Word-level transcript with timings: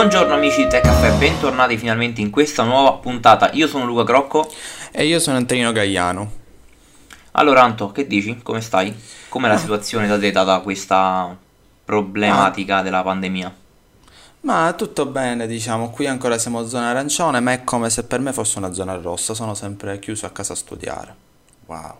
Buongiorno 0.00 0.32
amici 0.32 0.62
di 0.62 0.68
Tech 0.70 0.82
Caffè, 0.82 1.12
bentornati 1.18 1.76
finalmente 1.76 2.22
in 2.22 2.30
questa 2.30 2.62
nuova 2.62 2.94
puntata. 2.94 3.50
Io 3.52 3.66
sono 3.66 3.84
Luca 3.84 4.02
Crocco. 4.02 4.50
E 4.92 5.04
io 5.04 5.18
sono 5.18 5.36
Antonino 5.36 5.72
Gagliano. 5.72 6.32
Allora 7.32 7.62
Anto, 7.64 7.92
che 7.92 8.06
dici? 8.06 8.40
Come 8.42 8.62
stai? 8.62 8.98
Com'è 9.28 9.46
la 9.46 9.58
situazione 9.58 10.06
da 10.06 10.18
te 10.18 10.30
data 10.30 10.60
questa 10.60 11.36
problematica 11.84 12.80
della 12.80 13.02
pandemia? 13.02 13.54
Ma 14.40 14.72
tutto 14.72 15.04
bene, 15.04 15.46
diciamo, 15.46 15.90
qui 15.90 16.06
ancora 16.06 16.38
siamo 16.38 16.66
zona 16.66 16.88
arancione, 16.88 17.40
ma 17.40 17.52
è 17.52 17.62
come 17.62 17.90
se 17.90 18.04
per 18.04 18.20
me 18.20 18.32
fosse 18.32 18.56
una 18.56 18.72
zona 18.72 18.94
rossa, 18.94 19.34
sono 19.34 19.52
sempre 19.52 19.98
chiuso 19.98 20.24
a 20.24 20.30
casa 20.30 20.54
a 20.54 20.56
studiare. 20.56 21.14
Wow, 21.66 21.96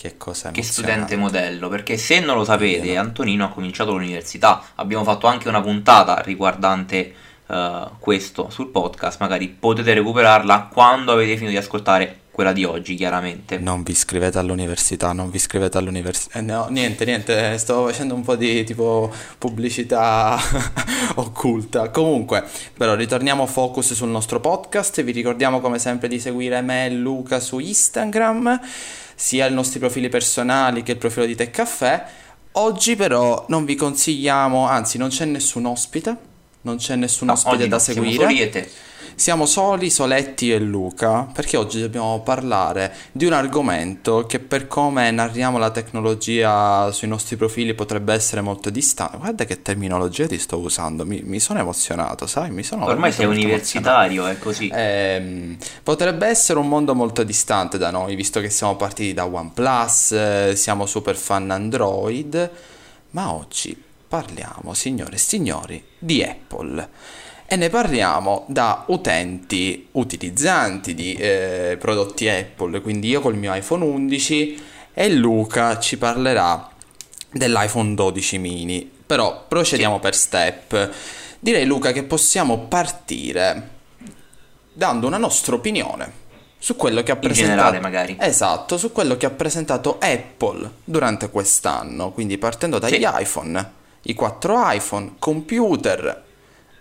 che 0.00 0.16
cosa 0.16 0.50
Che 0.50 0.60
emozionante. 0.60 1.02
studente 1.02 1.16
modello, 1.16 1.68
perché 1.68 1.98
se 1.98 2.20
non 2.20 2.36
lo 2.36 2.44
sapete. 2.44 2.96
Antonino 2.96 3.44
ha 3.44 3.48
cominciato 3.48 3.92
l'università. 3.92 4.62
Abbiamo 4.76 5.04
fatto 5.04 5.26
anche 5.26 5.48
una 5.48 5.60
puntata 5.60 6.22
riguardante 6.24 7.14
eh, 7.46 7.84
questo 7.98 8.48
sul 8.48 8.68
podcast, 8.68 9.20
magari 9.20 9.48
potete 9.48 9.92
recuperarla 9.92 10.70
quando 10.72 11.12
avete 11.12 11.34
finito 11.34 11.50
di 11.50 11.56
ascoltare 11.58 12.16
quella 12.30 12.52
di 12.52 12.64
oggi, 12.64 12.94
chiaramente. 12.94 13.58
Non 13.58 13.82
vi 13.82 13.90
iscrivete 13.90 14.38
all'università, 14.38 15.12
non 15.12 15.28
vi 15.28 15.36
iscrivete 15.36 15.76
all'università. 15.76 16.38
Eh, 16.38 16.42
no, 16.42 16.68
niente, 16.70 17.04
niente, 17.04 17.58
stavo 17.58 17.86
facendo 17.88 18.14
un 18.14 18.22
po' 18.22 18.36
di 18.36 18.64
tipo 18.64 19.12
pubblicità 19.36 20.40
occulta. 21.16 21.90
Comunque, 21.90 22.42
però 22.74 22.94
ritorniamo 22.94 23.44
focus 23.44 23.92
sul 23.92 24.08
nostro 24.08 24.40
podcast. 24.40 25.02
Vi 25.02 25.12
ricordiamo 25.12 25.60
come 25.60 25.78
sempre 25.78 26.08
di 26.08 26.18
seguire 26.18 26.62
me 26.62 26.86
e 26.86 26.90
Luca 26.90 27.40
su 27.40 27.58
Instagram, 27.58 28.58
sia 29.20 29.46
i 29.46 29.52
nostri 29.52 29.78
profili 29.78 30.08
personali 30.08 30.82
che 30.82 30.92
il 30.92 30.96
profilo 30.96 31.26
di 31.26 31.34
Tech 31.34 31.50
Caffè. 31.50 32.06
Oggi 32.52 32.96
però 32.96 33.44
non 33.48 33.66
vi 33.66 33.74
consigliamo, 33.74 34.66
anzi 34.66 34.96
non 34.96 35.10
c'è 35.10 35.26
nessun 35.26 35.66
ospite, 35.66 36.16
non 36.62 36.78
c'è 36.78 36.96
nessun 36.96 37.26
No, 37.26 37.34
ospite 37.34 37.68
da 37.68 37.76
no, 37.76 37.82
siamo 37.82 38.00
seguire. 38.00 38.24
soli 38.24 38.36
io 38.38 38.44
e 38.44 38.48
te. 38.48 38.70
Siamo 39.20 39.44
soli, 39.44 39.90
Soletti 39.90 40.50
e 40.50 40.58
Luca, 40.58 41.28
perché 41.30 41.58
oggi 41.58 41.78
dobbiamo 41.78 42.22
parlare 42.22 42.90
di 43.12 43.26
un 43.26 43.34
argomento 43.34 44.24
che 44.24 44.38
per 44.38 44.66
come 44.66 45.10
narriamo 45.10 45.58
la 45.58 45.70
tecnologia 45.70 46.90
sui 46.90 47.06
nostri 47.06 47.36
profili 47.36 47.74
potrebbe 47.74 48.14
essere 48.14 48.40
molto 48.40 48.70
distante. 48.70 49.18
Guarda 49.18 49.44
che 49.44 49.60
terminologia 49.60 50.26
ti 50.26 50.38
sto 50.38 50.56
usando, 50.56 51.04
mi, 51.04 51.20
mi 51.22 51.38
sono 51.38 51.58
emozionato, 51.58 52.26
sai? 52.26 52.50
Mi 52.50 52.62
sono 52.62 52.86
Ormai 52.86 53.12
sei 53.12 53.26
universitario, 53.26 54.26
è 54.26 54.38
così. 54.38 54.70
Ehm, 54.72 55.58
potrebbe 55.82 56.26
essere 56.26 56.58
un 56.58 56.68
mondo 56.68 56.94
molto 56.94 57.22
distante 57.22 57.76
da 57.76 57.90
noi, 57.90 58.14
visto 58.14 58.40
che 58.40 58.48
siamo 58.48 58.76
partiti 58.76 59.12
da 59.12 59.26
OnePlus, 59.26 60.12
eh, 60.12 60.52
siamo 60.56 60.86
super 60.86 61.14
fan 61.14 61.50
Android, 61.50 62.50
ma 63.10 63.34
oggi 63.34 63.76
parliamo, 64.08 64.72
signore 64.72 65.16
e 65.16 65.18
signori, 65.18 65.84
di 65.98 66.24
Apple. 66.24 66.88
E 67.52 67.56
ne 67.56 67.68
parliamo 67.68 68.44
da 68.46 68.84
utenti 68.86 69.88
utilizzanti 69.92 70.94
di 70.94 71.14
eh, 71.14 71.76
prodotti 71.80 72.28
Apple, 72.28 72.80
quindi 72.80 73.08
io 73.08 73.20
col 73.20 73.34
mio 73.34 73.52
iPhone 73.52 73.84
11 73.84 74.62
e 74.94 75.10
Luca 75.10 75.76
ci 75.80 75.98
parlerà 75.98 76.68
dell'iPhone 77.32 77.94
12 77.94 78.38
mini. 78.38 78.88
Però 79.04 79.46
procediamo 79.48 79.98
per 79.98 80.14
step. 80.14 80.90
Direi 81.40 81.64
Luca 81.66 81.90
che 81.90 82.04
possiamo 82.04 82.56
partire 82.68 83.68
dando 84.72 85.08
una 85.08 85.18
nostra 85.18 85.56
opinione 85.56 86.18
su 86.56 86.76
quello 86.76 87.02
che 87.02 87.10
ha 87.10 87.14
In 87.14 87.20
presentato 87.20 87.56
generale, 87.56 87.80
magari. 87.80 88.16
Esatto, 88.20 88.78
su 88.78 88.92
quello 88.92 89.16
che 89.16 89.26
ha 89.26 89.30
presentato 89.30 89.98
Apple 89.98 90.70
durante 90.84 91.30
quest'anno, 91.30 92.12
quindi 92.12 92.38
partendo 92.38 92.78
dagli 92.78 93.02
Sì. 93.02 93.08
iPhone, 93.12 93.72
i 94.02 94.14
4 94.14 94.70
iPhone, 94.70 95.14
computer, 95.18 96.28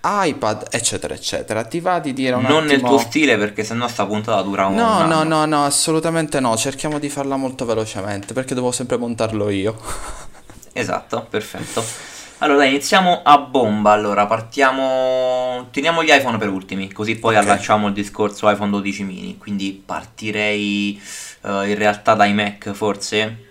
iPad, 0.02 0.68
eccetera, 0.72 1.14
eccetera. 1.14 1.64
Ti 1.64 1.80
va 1.80 2.00
di 2.00 2.14
dire 2.14 2.36
un 2.36 2.44
non 2.44 2.64
nel 2.66 2.76
attimo 2.76 2.90
tuo 2.90 2.98
stile, 3.00 3.38
perché 3.38 3.64
sennò 3.64 3.88
sta 3.88 4.06
puntata 4.06 4.42
dura 4.42 4.66
un 4.68 4.76
No, 4.76 4.88
anno. 5.00 5.24
no, 5.24 5.24
no, 5.24 5.46
no, 5.46 5.66
assolutamente 5.66 6.40
no. 6.40 6.56
Cerchiamo 6.56 7.00
di 7.00 7.10
farla 7.10 7.36
molto 7.36 7.66
velocemente 7.66 8.34
perché 8.34 8.54
devo 8.54 8.72
sempre 8.72 8.98
montarlo 8.98 9.50
io. 9.50 9.76
Esatto, 10.72 11.26
perfetto. 11.30 11.84
Allora, 12.38 12.60
dai, 12.60 12.70
iniziamo 12.70 13.22
a 13.24 13.38
bomba. 13.40 13.92
Allora, 13.92 14.26
partiamo. 14.28 15.68
Teniamo 15.72 16.04
gli 16.04 16.12
iPhone 16.12 16.38
per 16.38 16.48
ultimi, 16.50 16.90
così 16.92 17.16
poi 17.18 17.36
Ok. 17.36 17.42
allacciamo 17.44 17.88
il 17.88 17.94
discorso 17.94 18.50
iPhone 18.50 18.70
12 18.70 19.04
mini. 19.04 19.38
Quindi 19.38 19.82
partirei 19.86 21.02
eh, 21.42 21.70
in 21.70 21.76
realtà 21.78 22.14
dai 22.14 22.34
Mac, 22.34 22.72
forse. 22.72 23.46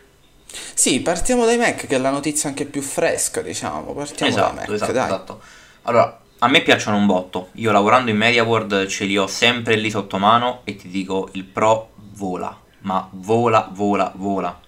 Sì, 0.72 1.00
partiamo 1.00 1.44
dai 1.44 1.58
Mac, 1.58 1.86
che 1.86 1.96
è 1.96 1.98
la 1.98 2.10
notizia 2.10 2.48
anche 2.48 2.64
più 2.64 2.80
fresca, 2.80 3.42
diciamo. 3.42 3.92
Partiamo 3.92 4.34
dai 4.34 4.40
Esatto, 4.42 4.54
Mac, 4.54 4.70
esatto, 4.70 4.92
dai. 4.92 5.04
esatto. 5.04 5.40
Allora, 5.82 6.18
a 6.40 6.48
me 6.48 6.60
piacciono 6.62 6.96
un 6.96 7.06
botto. 7.06 7.48
Io 7.54 7.72
lavorando 7.72 8.10
in 8.10 8.16
MediaWorld 8.16 8.86
ce 8.86 9.04
li 9.04 9.16
ho 9.16 9.26
sempre 9.26 9.76
lì 9.76 9.90
sotto 9.90 10.18
mano 10.18 10.60
e 10.64 10.76
ti 10.76 10.88
dico, 10.88 11.28
il 11.32 11.44
Pro 11.44 11.90
vola. 12.14 12.56
Ma 12.80 13.08
vola, 13.10 13.68
vola, 13.72 14.12
vola. 14.14 14.60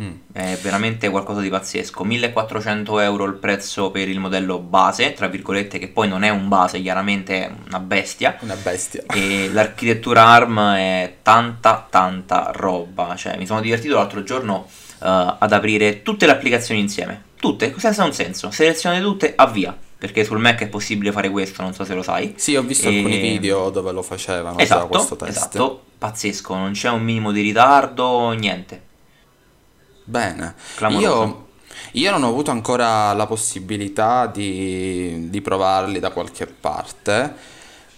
Mm. 0.00 0.12
È 0.32 0.58
veramente 0.62 1.10
qualcosa 1.10 1.40
di 1.40 1.50
pazzesco. 1.50 2.04
1400 2.04 3.00
euro 3.00 3.24
il 3.26 3.34
prezzo 3.34 3.90
per 3.90 4.08
il 4.08 4.18
modello 4.18 4.58
base, 4.58 5.12
tra 5.12 5.28
virgolette, 5.28 5.78
che 5.78 5.88
poi 5.88 6.08
non 6.08 6.22
è 6.22 6.30
un 6.30 6.48
base, 6.48 6.80
chiaramente 6.80 7.44
è 7.44 7.50
una 7.66 7.78
bestia. 7.78 8.36
Una 8.40 8.56
bestia. 8.56 9.02
E 9.06 9.50
l'architettura 9.52 10.24
ARM 10.26 10.74
è 10.74 11.16
tanta, 11.22 11.86
tanta 11.88 12.50
roba. 12.52 13.14
Cioè, 13.14 13.36
mi 13.36 13.46
sono 13.46 13.60
divertito 13.60 13.96
l'altro 13.96 14.22
giorno 14.22 14.66
eh, 15.02 15.36
ad 15.38 15.52
aprire 15.52 16.02
tutte 16.02 16.26
le 16.26 16.32
applicazioni 16.32 16.80
insieme. 16.80 17.24
Tutte, 17.36 17.74
senza 17.76 18.04
un 18.04 18.12
senso. 18.12 18.50
Selezione 18.50 19.00
tutte, 19.00 19.34
avvia. 19.36 19.76
Perché 20.00 20.24
sul 20.24 20.38
Mac 20.38 20.62
è 20.62 20.68
possibile 20.68 21.12
fare 21.12 21.28
questo, 21.28 21.60
non 21.60 21.74
so 21.74 21.84
se 21.84 21.92
lo 21.92 22.02
sai. 22.02 22.32
Sì, 22.38 22.56
ho 22.56 22.62
visto 22.62 22.88
E- 22.88 22.96
alcuni 22.96 23.18
video 23.18 23.68
dove 23.68 23.92
lo 23.92 24.00
facevano 24.00 24.58
Esatto, 24.58 24.86
questo 24.86 25.14
test. 25.14 25.30
esatto, 25.36 25.82
pazzesco, 25.98 26.54
non 26.54 26.72
c'è 26.72 26.88
un 26.88 27.02
minimo 27.02 27.32
di 27.32 27.42
ritardo, 27.42 28.30
niente. 28.30 28.82
Bene. 30.04 30.54
Io, 30.88 31.48
io 31.92 32.10
non 32.10 32.22
ho 32.22 32.28
avuto 32.28 32.50
ancora 32.50 33.12
la 33.12 33.26
possibilità 33.26 34.26
di, 34.26 35.28
di 35.28 35.40
provarli 35.42 35.98
da 35.98 36.10
qualche 36.10 36.46
parte, 36.46 37.34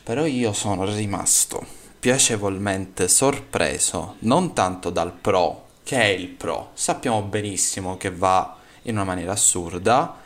però 0.03 0.27
io 0.27 0.53
sono 0.53 0.85
rimasto 0.85 1.65
piacevolmente 2.01 3.07
sorpreso, 3.07 4.17
non 4.21 4.53
tanto 4.55 4.91
dal 4.91 5.13
Pro, 5.13 5.67
che 5.85 6.01
è 6.01 6.07
il 6.07 6.27
Pro, 6.27 6.71
sappiamo 6.75 7.23
benissimo 7.23 7.97
che 7.97 8.11
va 8.11 8.57
in 8.83 8.97
una 8.97 9.05
maniera 9.05 9.31
assurda, 9.31 10.17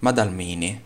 ma 0.00 0.12
dal 0.12 0.30
Mini. 0.30 0.84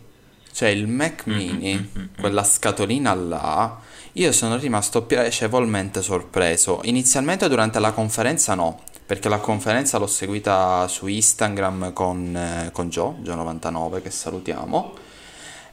Cioè 0.51 0.69
il 0.69 0.87
Mac 0.87 1.23
Mm, 1.29 1.33
Mini, 1.33 1.75
mm, 1.75 1.99
mm, 1.99 2.03
mm. 2.03 2.19
quella 2.19 2.43
scatolina 2.43 3.13
là, 3.13 3.79
io 4.13 4.31
sono 4.31 4.57
rimasto 4.57 5.03
piacevolmente 5.03 6.01
sorpreso. 6.01 6.81
Inizialmente 6.83 7.47
durante 7.47 7.79
la 7.79 7.91
conferenza 7.91 8.53
no, 8.55 8.81
perché 9.05 9.29
la 9.29 9.39
conferenza 9.39 9.97
l'ho 9.97 10.07
seguita 10.07 10.87
su 10.87 11.07
Instagram 11.07 11.93
con, 11.93 12.35
eh, 12.35 12.69
con 12.71 12.89
Joe, 12.89 13.15
Joe99 13.23 14.01
che 14.01 14.11
salutiamo, 14.11 14.93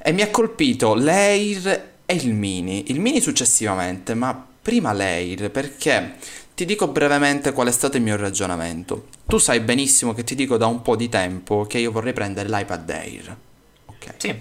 e 0.00 0.12
mi 0.12 0.22
ha 0.22 0.30
colpito 0.30 0.94
l'Air 0.94 1.92
e 2.04 2.14
il 2.14 2.32
Mini, 2.32 2.90
il 2.90 3.00
Mini 3.00 3.20
successivamente, 3.20 4.14
ma 4.14 4.46
prima 4.60 4.92
l'Air 4.92 5.50
perché 5.50 6.16
ti 6.54 6.64
dico 6.64 6.88
brevemente 6.88 7.52
qual 7.52 7.68
è 7.68 7.70
stato 7.70 7.96
il 7.96 8.02
mio 8.02 8.16
ragionamento. 8.16 9.08
Tu 9.26 9.38
sai 9.38 9.60
benissimo 9.60 10.14
che 10.14 10.24
ti 10.24 10.34
dico 10.34 10.56
da 10.56 10.66
un 10.66 10.82
po' 10.82 10.96
di 10.96 11.08
tempo 11.08 11.66
che 11.66 11.78
io 11.78 11.92
vorrei 11.92 12.12
prendere 12.12 12.48
l'iPad 12.48 12.90
Air. 12.90 13.36
Ok 13.86 14.14
Sì, 14.16 14.34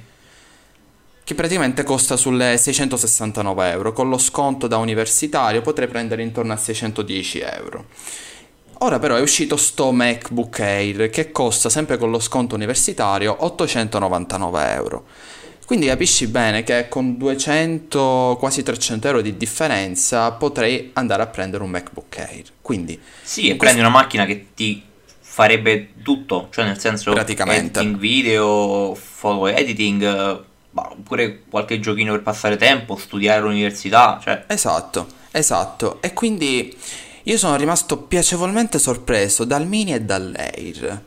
che 1.27 1.35
praticamente 1.35 1.83
costa 1.83 2.15
sulle 2.15 2.57
669 2.57 3.71
euro. 3.71 3.91
Con 3.91 4.07
lo 4.07 4.17
sconto 4.17 4.65
da 4.65 4.77
universitario 4.77 5.61
potrei 5.61 5.89
prendere 5.89 6.21
intorno 6.21 6.53
a 6.53 6.55
610 6.55 7.39
euro. 7.41 7.85
Ora 8.77 8.97
però 8.97 9.17
è 9.17 9.19
uscito 9.19 9.57
sto 9.57 9.91
MacBook 9.91 10.57
Air 10.61 11.09
che 11.09 11.33
costa 11.33 11.67
sempre 11.67 11.97
con 11.97 12.11
lo 12.11 12.19
sconto 12.19 12.55
universitario 12.55 13.35
899 13.39 14.71
euro. 14.71 15.05
Quindi 15.65 15.87
capisci 15.87 16.27
bene 16.27 16.63
che 16.63 16.87
con 16.87 17.17
200, 17.17 18.37
quasi 18.39 18.63
300 18.63 19.07
euro 19.07 19.19
di 19.19 19.35
differenza 19.35 20.31
potrei 20.31 20.91
andare 20.93 21.23
a 21.23 21.27
prendere 21.27 21.61
un 21.61 21.71
MacBook 21.71 22.19
Air. 22.19 22.45
Quindi 22.61 22.97
sì, 23.21 23.49
e 23.49 23.57
prendi 23.57 23.81
una 23.81 23.89
macchina 23.89 24.23
che 24.23 24.47
ti 24.55 24.81
farebbe 25.19 25.89
tutto, 26.01 26.47
cioè 26.51 26.63
nel 26.63 26.79
senso 26.79 27.11
Praticamente. 27.11 27.81
editing 27.81 27.97
video, 27.97 28.97
photo 29.19 29.47
editing, 29.47 30.45
ma 30.77 30.91
oppure 30.91 31.41
qualche 31.49 31.79
giochino 31.79 32.11
per 32.11 32.21
passare 32.21 32.55
tempo, 32.55 32.97
studiare 32.97 33.39
all'università, 33.39 34.19
cioè 34.21 34.43
Esatto, 34.45 35.07
esatto. 35.31 35.97
E 36.01 36.13
quindi 36.13 36.77
io 37.23 37.37
sono 37.37 37.55
rimasto 37.55 37.97
piacevolmente 37.97 38.77
sorpreso 38.77 39.43
dal 39.43 39.65
Mini 39.65 39.93
e 39.93 40.01
dall'Air. 40.01 41.01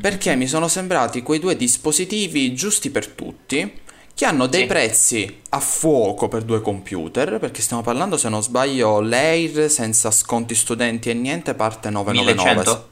Perché 0.00 0.34
mi 0.36 0.46
sono 0.46 0.68
sembrati 0.68 1.22
quei 1.22 1.38
due 1.38 1.54
dispositivi 1.54 2.54
giusti 2.54 2.88
per 2.88 3.08
tutti, 3.08 3.80
che 4.14 4.24
hanno 4.24 4.46
dei 4.46 4.62
Sì. 4.62 4.66
prezzi 4.66 5.40
a 5.50 5.60
fuoco 5.60 6.28
per 6.28 6.44
due 6.44 6.62
computer, 6.62 7.38
perché 7.38 7.60
stiamo 7.60 7.82
parlando, 7.82 8.16
se 8.16 8.30
non 8.30 8.42
sbaglio, 8.42 9.02
l'Air 9.02 9.70
senza 9.70 10.10
sconti 10.10 10.54
studenti 10.54 11.10
e 11.10 11.14
niente 11.14 11.52
parte 11.52 11.90
999. 11.90 12.54
1100? 12.54 12.88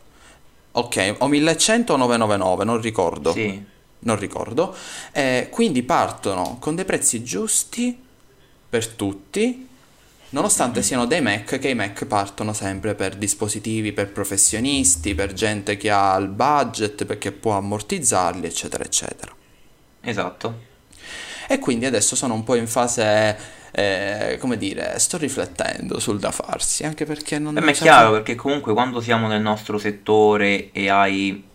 Ok, 0.73 1.15
o 1.21 1.29
1100 1.29 1.93
o 1.95 1.97
999, 1.97 2.65
non 2.65 2.81
ricordo. 2.83 3.33
Sì. 3.33 3.73
Non 4.05 4.17
ricordo. 4.19 4.75
Eh, 5.13 5.49
quindi 5.51 5.83
partono 5.83 6.57
con 6.59 6.75
dei 6.75 6.85
prezzi 6.85 7.23
giusti 7.23 8.01
per 8.69 8.89
tutti, 8.89 9.69
nonostante 10.31 10.83
siano 10.83 11.07
dei 11.07 11.21
Mac, 11.21 11.59
che 11.59 11.69
i 11.69 11.75
Mac 11.75 12.07
partono 12.07 12.53
sempre 12.53 12.95
per 12.95 13.17
dispositivi 13.17 13.93
per 13.93 14.11
professionisti, 14.11 15.15
per 15.15 15.33
gente 15.33 15.77
che 15.77 15.91
ha 15.91 16.17
il 16.17 16.29
budget, 16.29 17.05
perché 17.05 17.33
può 17.33 17.57
ammortizzarli, 17.57 18.47
eccetera, 18.47 18.85
eccetera. 18.85 19.33
Esatto. 20.01 20.73
E 21.47 21.59
quindi 21.59 21.87
adesso 21.87 22.17
sono 22.17 22.35
un 22.35 22.43
po' 22.43 22.55
in 22.55 22.67
fase, 22.67 23.39
eh, 23.71 24.39
come 24.41 24.57
dire, 24.57 24.99
sto 24.99 25.19
riflettendo 25.19 26.01
sul 26.01 26.19
da 26.19 26.31
farsi, 26.31 26.85
anche 26.85 27.05
perché 27.05 27.39
non... 27.39 27.55
Per 27.55 27.63
me 27.63 27.71
è 27.71 27.75
chiaro, 27.75 28.13
perché 28.13 28.35
comunque 28.35 28.73
quando 28.73 29.01
siamo 29.01 29.29
nel 29.29 29.43
nostro 29.43 29.79
settore 29.79 30.73
e 30.73 30.89
hai 30.89 31.53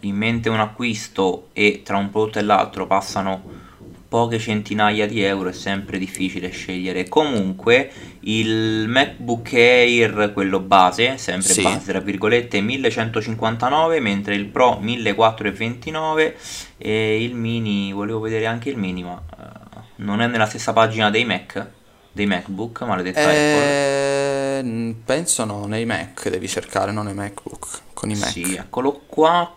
in 0.00 0.14
mente 0.16 0.48
un 0.48 0.60
acquisto 0.60 1.48
e 1.52 1.82
tra 1.84 1.96
un 1.96 2.10
prodotto 2.10 2.38
e 2.38 2.42
l'altro 2.42 2.86
passano 2.86 3.64
poche 4.08 4.38
centinaia 4.38 5.06
di 5.06 5.20
euro 5.22 5.48
è 5.48 5.52
sempre 5.52 5.98
difficile 5.98 6.48
scegliere. 6.50 7.08
Comunque 7.08 7.90
il 8.20 8.86
MacBook 8.88 9.52
Air, 9.52 10.30
quello 10.32 10.60
base, 10.60 11.18
sempre 11.18 11.52
Sì. 11.52 11.62
base 11.62 11.90
tra 11.90 12.00
virgolette, 12.00 12.60
1159, 12.60 14.00
mentre 14.00 14.34
il 14.34 14.46
Pro 14.46 14.78
1429 14.80 16.36
e 16.78 17.22
il 17.22 17.34
mini, 17.34 17.92
volevo 17.92 18.20
vedere 18.20 18.46
anche 18.46 18.70
il 18.70 18.76
mini, 18.76 19.02
ma 19.02 19.20
eh, 19.38 19.80
non 19.96 20.20
è 20.20 20.26
nella 20.26 20.46
stessa 20.46 20.72
pagina 20.72 21.10
dei 21.10 21.24
Mac, 21.24 21.66
dei 22.12 22.26
MacBook, 22.26 22.82
maledetta. 22.82 23.20
Eh, 23.32 24.94
penso 25.04 25.44
no, 25.44 25.66
nei 25.66 25.84
Mac 25.84 26.28
devi 26.28 26.48
cercare, 26.48 26.92
non 26.92 27.04
nei 27.06 27.14
MacBook, 27.14 27.80
con 27.92 28.10
i 28.10 28.14
Mac. 28.14 28.30
Sì, 28.30 28.54
eccolo 28.54 29.02
qua, 29.06 29.55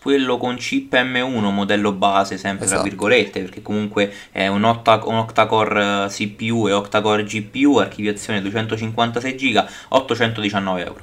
quello 0.00 0.38
con 0.38 0.56
chip 0.56 0.92
M1, 0.94 1.52
modello 1.52 1.92
base, 1.92 2.38
sempre 2.38 2.66
tra 2.66 2.76
Esatto. 2.76 2.88
virgolette, 2.88 3.40
perché 3.40 3.62
comunque 3.62 4.12
è 4.32 4.46
un, 4.46 4.64
octa- 4.64 5.04
un 5.04 5.16
octa-core 5.16 6.04
eh, 6.04 6.08
CPU 6.08 6.68
e 6.68 6.72
octa-core 6.72 7.24
GPU, 7.24 7.76
archiviazione 7.76 8.40
256 8.40 9.34
GB, 9.34 9.64
819 9.88 10.84
euro. 10.84 11.00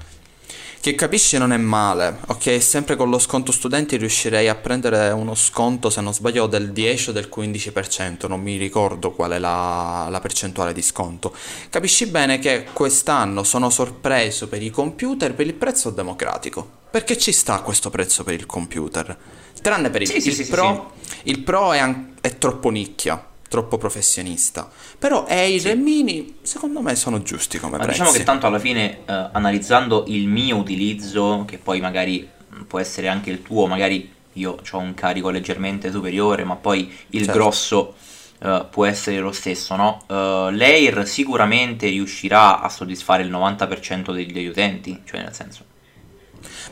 Che 0.79 0.95
capisci 0.95 1.38
non 1.38 1.51
è 1.51 1.57
male, 1.57 2.19
ok? 2.27 2.62
Sempre 2.62 2.95
con 2.95 3.09
lo 3.09 3.19
sconto 3.19 3.51
studenti 3.51 3.97
riuscirei 3.97 4.47
a 4.47 4.56
prendere 4.56 5.09
uno 5.09 5.35
sconto, 5.35 5.89
se 5.89 6.00
non 6.01 6.13
sbaglio, 6.13 6.47
del 6.47 6.71
10 6.71 7.09
o 7.09 7.13
del 7.13 7.29
15%, 7.35 8.27
non 8.27 8.39
mi 8.39 8.56
ricordo 8.57 9.12
qual 9.12 9.31
è 9.31 9.39
la, 9.39 10.07
la 10.09 10.19
percentuale 10.19 10.74
di 10.74 10.81
sconto. 10.81 11.35
Capisci 11.69 12.06
bene 12.06 12.39
che 12.39 12.68
quest'anno 12.71 13.44
sono 13.44 13.69
sorpreso 13.69 14.47
per 14.47 14.62
i 14.62 14.69
computer 14.69 15.33
per 15.33 15.47
il 15.47 15.56
prezzo 15.56 15.89
democratico, 15.89 16.65
perché 16.89 17.18
ci 17.18 17.33
sta 17.33 17.59
questo 17.62 17.89
prezzo 17.89 18.23
per 18.23 18.35
il 18.35 18.45
computer. 18.45 19.18
Tranne 19.62 19.89
per 19.89 20.03
il, 20.03 20.07
Sì, 20.07 20.21
sì, 20.21 20.30
il 20.30 20.35
sì, 20.35 20.44
sì, 20.45 20.51
Pro, 20.51 20.94
il 21.23 21.39
Pro 21.39 21.73
è, 21.73 21.80
an- 21.80 22.13
è 22.21 22.38
troppo 22.38 22.69
nicchia, 22.69 23.21
troppo 23.47 23.77
professionista. 23.77 24.69
Però 24.97 25.25
Air 25.27 25.67
e 25.67 25.75
Mini, 25.75 26.38
secondo 26.41 26.81
me, 26.81 26.95
sono 26.95 27.21
giusti 27.21 27.57
come 27.59 27.77
Ma 27.77 27.83
prezzi. 27.83 27.99
diciamo 27.99 28.15
che 28.17 28.23
tanto 28.23 28.47
alla 28.47 28.59
fine, 28.59 28.99
eh, 29.05 29.29
analizzando 29.31 30.05
il 30.07 30.27
mio 30.27 30.57
utilizzo, 30.57 31.44
che 31.47 31.57
poi 31.57 31.79
magari 31.79 32.27
mh, 32.49 32.63
può 32.63 32.79
essere 32.79 33.07
anche 33.07 33.29
il 33.29 33.41
tuo, 33.41 33.67
magari 33.67 34.13
io 34.33 34.59
ho 34.71 34.77
un 34.77 34.94
carico 34.94 35.29
leggermente 35.29 35.89
superiore, 35.91 36.44
ma 36.44 36.55
poi 36.55 36.91
il 37.09 37.23
Certo. 37.23 37.39
grosso 37.39 37.95
eh, 38.39 38.65
può 38.69 38.85
essere 38.85 39.17
lo 39.19 39.31
stesso, 39.31 39.75
no? 39.75 40.03
Eh, 40.07 40.49
L'Air 40.51 41.07
sicuramente 41.07 41.88
riuscirà 41.88 42.61
a 42.61 42.69
soddisfare 42.69 43.23
il 43.23 43.31
90% 43.31 44.13
degli, 44.13 44.31
degli 44.31 44.45
utenti, 44.47 45.01
cioè 45.05 45.21
nel 45.23 45.33
senso... 45.33 45.63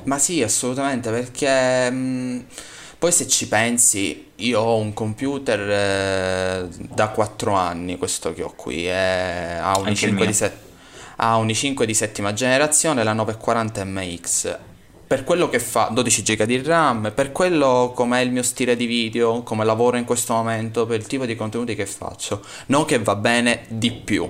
Ma 0.03 0.19
sì, 0.19 0.43
assolutamente, 0.43 1.09
perché 1.09 1.89
mh, 1.89 2.45
poi 2.97 3.11
se 3.11 3.27
ci 3.27 3.47
pensi, 3.47 4.31
io 4.35 4.59
ho 4.59 4.77
un 4.77 4.93
computer 4.93 5.59
eh, 5.69 6.67
da 6.93 7.09
4 7.09 7.53
anni, 7.53 7.97
questo 7.97 8.33
che 8.33 8.43
ho 8.43 8.53
qui, 8.55 8.85
è- 8.85 9.57
ha 9.61 9.77
un 9.77 9.87
il 9.87 9.93
i5 9.93 10.11
mio. 10.13 10.25
di, 10.25 10.33
set- 10.33 10.57
ha 11.17 11.35
un 11.37 11.47
i5 11.47 11.83
di 11.83 11.93
settima 11.93 12.33
generazione, 12.33 13.03
la 13.03 13.13
940 13.13 13.83
MX. 13.85 14.57
Per 15.07 15.23
quello 15.23 15.49
che 15.49 15.59
fa 15.59 15.89
12 15.91 16.23
GB 16.23 16.43
di 16.43 16.61
RAM, 16.63 17.11
per 17.13 17.31
quello 17.31 17.91
com'è 17.95 18.21
il 18.21 18.31
mio 18.31 18.41
stile 18.43 18.75
di 18.75 18.85
video, 18.87 19.43
come 19.43 19.63
lavoro 19.63 19.97
in 19.97 20.05
questo 20.05 20.33
momento, 20.33 20.85
per 20.87 20.99
il 20.99 21.05
tipo 21.05 21.25
di 21.25 21.35
contenuti 21.35 21.75
che 21.75 21.85
faccio, 21.85 22.41
non 22.67 22.85
che 22.85 22.97
va 22.99 23.15
bene 23.15 23.65
di 23.67 23.91
più. 23.91 24.27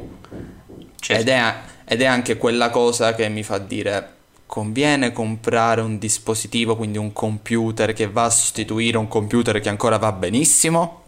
Certo. 1.00 1.22
Ed 1.22 1.30
è, 1.30 1.54
ed 1.86 2.02
è 2.02 2.06
anche 2.06 2.36
quella 2.38 2.70
cosa 2.72 3.16
che 3.16 3.30
mi 3.30 3.44
fa 3.44 3.58
dire 3.58 4.15
conviene 4.46 5.12
comprare 5.12 5.82
un 5.82 5.98
dispositivo, 5.98 6.76
quindi 6.76 6.98
un 6.98 7.14
computer 7.14 7.94
che 7.94 8.08
va 8.08 8.26
a 8.26 8.30
sostituire 8.30 8.98
un 8.98 9.08
computer 9.08 9.60
che 9.60 9.70
ancora 9.70 9.98
va 9.98 10.12
benissimo? 10.12 11.04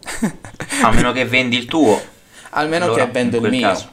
A 0.82 0.90
meno 0.90 1.12
che 1.12 1.24
vendi 1.24 1.56
il 1.56 1.66
tuo. 1.66 2.00
Almeno 2.50 2.86
allora, 2.86 3.04
che 3.04 3.10
vendo 3.10 3.36
il 3.38 3.50
mio. 3.50 3.60
caso. 3.60 3.90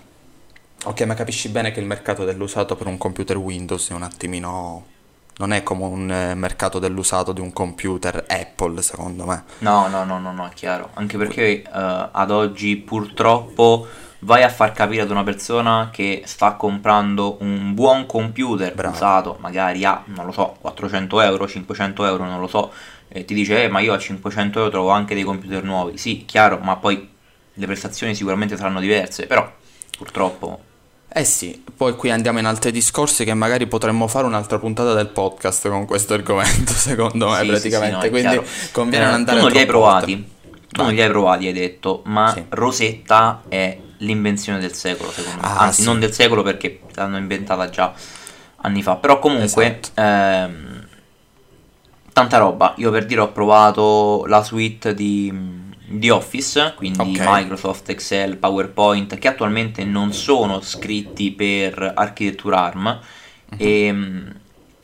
Ok, 0.86 1.02
ma 1.02 1.14
capisci 1.14 1.50
bene 1.50 1.72
che 1.72 1.80
il 1.80 1.86
mercato 1.86 2.26
dell'usato 2.26 2.76
per 2.76 2.88
un 2.88 2.98
computer 2.98 3.38
Windows 3.38 3.90
è 3.90 3.94
un 3.94 4.04
attimino... 4.04 4.86
Non 5.38 5.52
è 5.52 5.64
come 5.64 5.84
un 5.84 6.10
eh, 6.10 6.34
mercato 6.34 6.80
dell'usato 6.80 7.34
di 7.34 7.42
un 7.42 7.52
computer 7.52 8.24
Apple, 8.26 8.82
secondo 8.82 9.26
me. 9.26 9.44
No, 9.58 9.90
no, 9.90 10.06
no, 10.06 10.18
no, 10.18 10.32
no, 10.32 10.48
è 10.48 10.54
chiaro. 10.54 10.92
Anche 10.94 11.18
perché 11.18 11.62
eh, 11.62 11.64
ad 11.70 12.32
oggi 12.32 12.78
purtroppo 12.78 13.86
vai 14.26 14.42
a 14.42 14.50
far 14.50 14.72
capire 14.72 15.04
ad 15.04 15.12
una 15.12 15.24
persona 15.24 15.90
che 15.94 16.24
sta 16.26 16.54
comprando 16.54 17.38
un 17.42 17.74
buon 17.76 18.08
computer 18.08 18.74
Bravo. 18.74 18.96
usato, 18.96 19.38
magari 19.40 19.86
a, 19.86 20.02
non 20.06 20.26
lo 20.26 20.32
so, 20.32 20.58
400 20.60 21.22
euro, 21.22 21.48
500 21.48 22.06
euro, 22.06 22.26
non 22.26 22.40
lo 22.40 22.48
so, 22.48 22.72
e 23.08 23.24
ti 23.24 23.36
dice, 23.36 23.64
eh, 23.64 23.68
ma 23.68 23.80
io 23.82 23.94
a 23.94 24.00
500 24.00 24.58
euro 24.60 24.72
trovo 24.72 24.90
anche 24.90 25.14
dei 25.14 25.24
computer 25.24 25.64
nuovi. 25.64 25.98
Sì, 26.00 26.26
chiaro, 26.26 26.58
ma 26.58 26.76
poi 26.78 27.08
le 27.54 27.66
prestazioni 27.68 28.16
sicuramente 28.16 28.58
saranno 28.58 28.80
diverse, 28.80 29.28
però 29.28 29.50
purtroppo... 29.96 30.60
Eh 31.18 31.24
sì, 31.24 31.64
poi 31.78 31.96
qui 31.96 32.10
andiamo 32.10 32.40
in 32.40 32.46
altri 32.46 32.72
discorsi 32.72 33.24
che 33.24 33.34
magari 33.36 33.68
potremmo 33.68 34.08
fare 34.08 34.26
un'altra 34.26 34.58
puntata 34.58 34.94
del 34.94 35.08
podcast 35.08 35.70
con 35.70 35.86
questo 35.86 36.16
argomento, 36.16 36.74
secondo 36.76 37.30
me, 37.30 37.36
Sì, 37.38 37.44
sì, 37.44 37.50
praticamente. 37.52 37.88
sì, 37.96 38.02
no, 38.02 38.02
è 38.02 38.10
Quindi 38.10 38.30
chiaro. 38.30 38.48
conviene 38.72 39.06
Eh, 39.06 39.10
andare 39.10 39.38
Tu 39.38 39.44
non 39.44 39.52
li 39.54 39.60
hai 39.60 39.66
provati, 39.68 40.30
tu 40.68 40.82
non 40.82 40.94
li 40.94 41.02
hai 41.02 41.10
provati, 41.10 41.46
hai 41.48 41.54
detto, 41.54 42.02
ma 42.06 42.32
Sì. 42.34 42.44
Rosetta 42.50 43.44
è 43.48 43.78
l'invenzione 43.98 44.60
del 44.60 44.74
secolo, 44.74 45.12
secondo 45.12 45.42
me. 45.42 45.48
Ah, 45.48 45.60
Anzi, 45.60 45.82
sì. 45.82 45.88
non 45.88 46.00
del 46.00 46.14
secolo 46.14 46.42
perché 46.44 46.82
l'hanno 46.94 47.18
inventata 47.18 47.70
già 47.70 47.94
anni 48.58 48.82
fa. 48.82 48.96
Però 48.96 49.20
comunque, 49.20 49.80
Esatto. 49.82 50.02
ehm, 50.02 50.88
tanta 52.14 52.38
roba. 52.38 52.74
Io 52.78 52.92
per 52.92 53.06
dire 53.06 53.22
ho 53.22 53.32
provato 53.32 54.26
la 54.28 54.44
suite 54.44 54.94
di, 54.94 55.32
di 55.88 56.10
Office, 56.10 56.74
quindi 56.76 57.00
Ok. 57.20 57.24
Microsoft, 57.26 57.90
Excel, 57.90 58.38
PowerPoint, 58.38 59.18
che 59.18 59.28
attualmente 59.28 59.84
non 59.84 60.14
sono 60.14 60.62
scritti 60.62 61.32
per 61.32 61.92
architettura 61.96 62.64
ARM. 62.64 63.00
Mhm. 63.52 63.58
E 63.58 63.92
mh, 63.92 64.36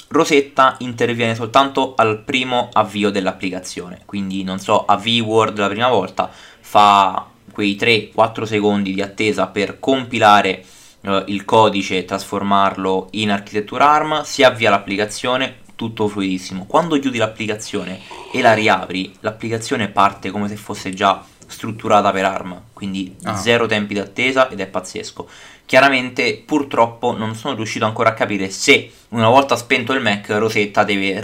Rosetta 0.10 0.76
interviene 0.80 1.36
soltanto 1.36 1.94
al 1.96 2.20
primo 2.24 2.68
avvio 2.74 3.12
dell'applicazione, 3.12 4.02
quindi 4.06 4.44
non 4.44 4.60
so, 4.60 4.84
avvii 4.84 5.22
Word 5.22 5.58
la 5.58 5.70
prima 5.70 5.88
volta, 5.88 6.30
fa 6.60 7.28
quei 7.52 7.76
3-4 7.80 8.44
secondi 8.44 8.94
di 8.94 9.02
attesa 9.02 9.48
per 9.48 9.80
compilare 9.80 10.64
eh, 11.02 11.24
il 11.28 11.46
codice 11.46 11.98
e 11.98 12.06
trasformarlo 12.06 13.08
in 13.12 13.32
architettura 13.32 13.90
ARM, 13.92 14.24
si 14.24 14.44
avvia 14.44 14.70
l'applicazione, 14.70 15.58
tutto 15.76 16.08
fluidissimo. 16.08 16.66
Quando 16.68 17.00
chiudi 17.00 17.18
l'applicazione 17.18 18.00
e 18.32 18.42
la 18.42 18.54
riapri, 18.54 19.14
l'applicazione 19.22 19.88
parte 19.88 20.30
come 20.32 20.48
se 20.48 20.56
fosse 20.56 20.92
già 20.94 21.24
strutturata 21.48 22.12
per 22.12 22.26
ARM, 22.26 22.62
quindi 22.72 23.16
Ah. 23.24 23.36
zero 23.36 23.66
tempi 23.66 23.94
d'attesa 23.94 24.50
ed 24.50 24.60
è 24.60 24.68
pazzesco. 24.68 25.28
Chiaramente, 25.66 26.42
purtroppo, 26.46 27.16
non 27.16 27.36
sono 27.36 27.56
riuscito 27.56 27.86
ancora 27.86 28.10
a 28.10 28.14
capire 28.14 28.50
se 28.50 28.92
una 29.10 29.30
volta 29.30 29.56
spento 29.56 29.94
il 29.94 30.02
Mac, 30.02 30.30
Rosetta 30.30 30.84
deve 30.84 31.20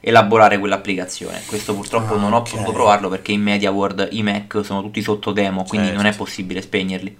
rielaborare 0.00 0.58
quell'applicazione. 0.58 1.42
Questo 1.46 1.74
purtroppo 1.74 2.14
Ah, 2.14 2.18
non 2.18 2.32
ho 2.32 2.38
ok. 2.38 2.50
potuto 2.50 2.72
provarlo 2.72 3.08
perché 3.08 3.32
in 3.32 3.42
MediaWorld 3.42 4.08
i 4.12 4.22
Mac 4.22 4.60
sono 4.64 4.82
tutti 4.82 5.02
sotto 5.02 5.32
demo, 5.32 5.64
quindi 5.64 5.88
non 5.90 6.00
è 6.00 6.10
Certo. 6.10 6.24
possibile 6.24 6.62
spegnerli. 6.62 7.16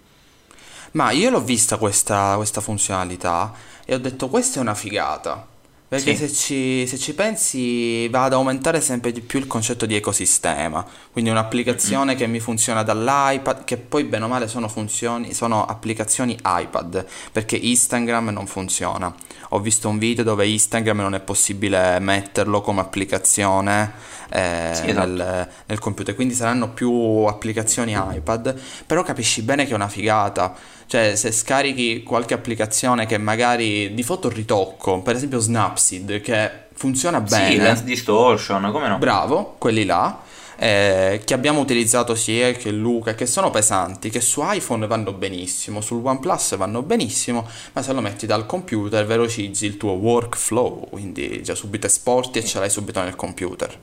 Ma 0.92 1.10
io 1.12 1.30
l'ho 1.30 1.40
vista 1.42 1.76
questa, 1.76 2.34
questa 2.37 2.60
funzionalità 2.60 3.52
e 3.84 3.94
ho 3.94 3.99
detto 3.99 4.28
questa 4.28 4.58
è 4.58 4.62
una 4.62 4.75
figata. 4.75 5.46
Perché 5.90 6.14
Sì. 6.14 6.28
se, 6.28 6.32
ci, 6.32 6.87
se 6.87 6.99
ci 6.99 7.14
pensi 7.14 8.06
va 8.08 8.22
ad 8.22 8.32
aumentare 8.32 8.80
sempre 8.80 9.10
di 9.10 9.20
più 9.22 9.40
il 9.40 9.49
concetto 9.49 9.87
di 9.87 9.96
ecosistema. 9.96 10.87
Quindi 11.10 11.30
un'applicazione 11.30 12.14
che 12.14 12.28
mi 12.28 12.38
funziona 12.38 12.84
dall'iPad, 12.84 13.64
che 13.64 13.76
poi 13.76 14.04
bene 14.04 14.25
o 14.25 14.28
male 14.28 14.46
sono, 14.46 14.68
funzioni, 14.68 15.34
sono 15.34 15.64
applicazioni 15.64 16.38
iPad, 16.44 17.04
perché 17.32 17.56
Instagram 17.56 18.28
non 18.28 18.46
funziona. 18.46 19.12
Ho 19.52 19.59
visto 19.61 19.88
un 19.88 19.99
video 19.99 20.23
dove 20.25 20.47
Instagram 20.47 20.99
non 21.00 21.14
è 21.14 21.21
possibile 21.21 21.99
metterlo 21.99 22.61
come 22.61 22.80
applicazione 22.80 23.92
eh, 24.30 24.71
Sì, 24.73 24.88
esatto. 24.90 25.07
nel, 25.09 25.49
nel 25.66 25.78
computer, 25.78 26.14
quindi 26.14 26.35
saranno 26.35 26.71
più 26.71 26.92
applicazioni 27.26 27.92
iPad, 27.92 28.59
però 28.87 29.02
capisci 29.02 29.42
bene 29.42 29.64
che 29.66 29.73
è 29.73 29.75
una 29.75 29.88
figata. 29.88 30.54
Cioè, 30.87 31.14
se 31.16 31.30
scarichi 31.33 32.02
qualche 32.02 32.35
applicazione 32.35 33.07
che 33.07 33.19
magari 33.19 33.92
di 33.95 34.02
fotoritocco, 34.02 35.00
per 35.02 35.16
esempio 35.16 35.38
Snapseed, 35.38 36.21
che 36.21 36.50
funziona 36.75 37.21
Sì, 37.26 37.37
bene, 37.37 37.57
Lens 37.57 37.83
Distortion, 37.83 38.71
come 38.73 38.88
no? 38.88 38.99
bravo, 38.99 39.54
quelli 39.59 39.85
là, 39.85 40.21
eh, 40.62 41.23
che 41.25 41.33
abbiamo 41.33 41.61
utilizzato 41.61 42.14
sia 42.14 42.52
che 42.52 42.71
Luca, 42.71 43.14
che 43.14 43.25
sono 43.25 43.49
pesanti, 43.49 44.11
che 44.11 44.21
su 44.21 44.43
iPhone 44.45 44.87
vanno 44.87 45.14
benissimo, 45.14 45.81
sul 45.81 46.05
OnePlus 46.05 46.57
vanno 46.57 46.83
benissimo, 46.83 47.49
ma 47.73 47.81
se 47.81 47.95
lo 47.95 48.02
metti 48.02 48.26
dal 48.26 48.45
computer 48.45 49.07
velocizzi 49.07 49.64
il 49.64 49.79
tuo 49.79 49.93
workflow, 49.93 50.90
quindi 50.90 51.43
già 51.43 51.55
subito 51.55 51.87
esporti 51.87 52.40
e 52.40 52.45
ce 52.45 52.59
l'hai 52.59 52.69
subito 52.69 53.00
nel 53.00 53.17
computer. 53.17 53.75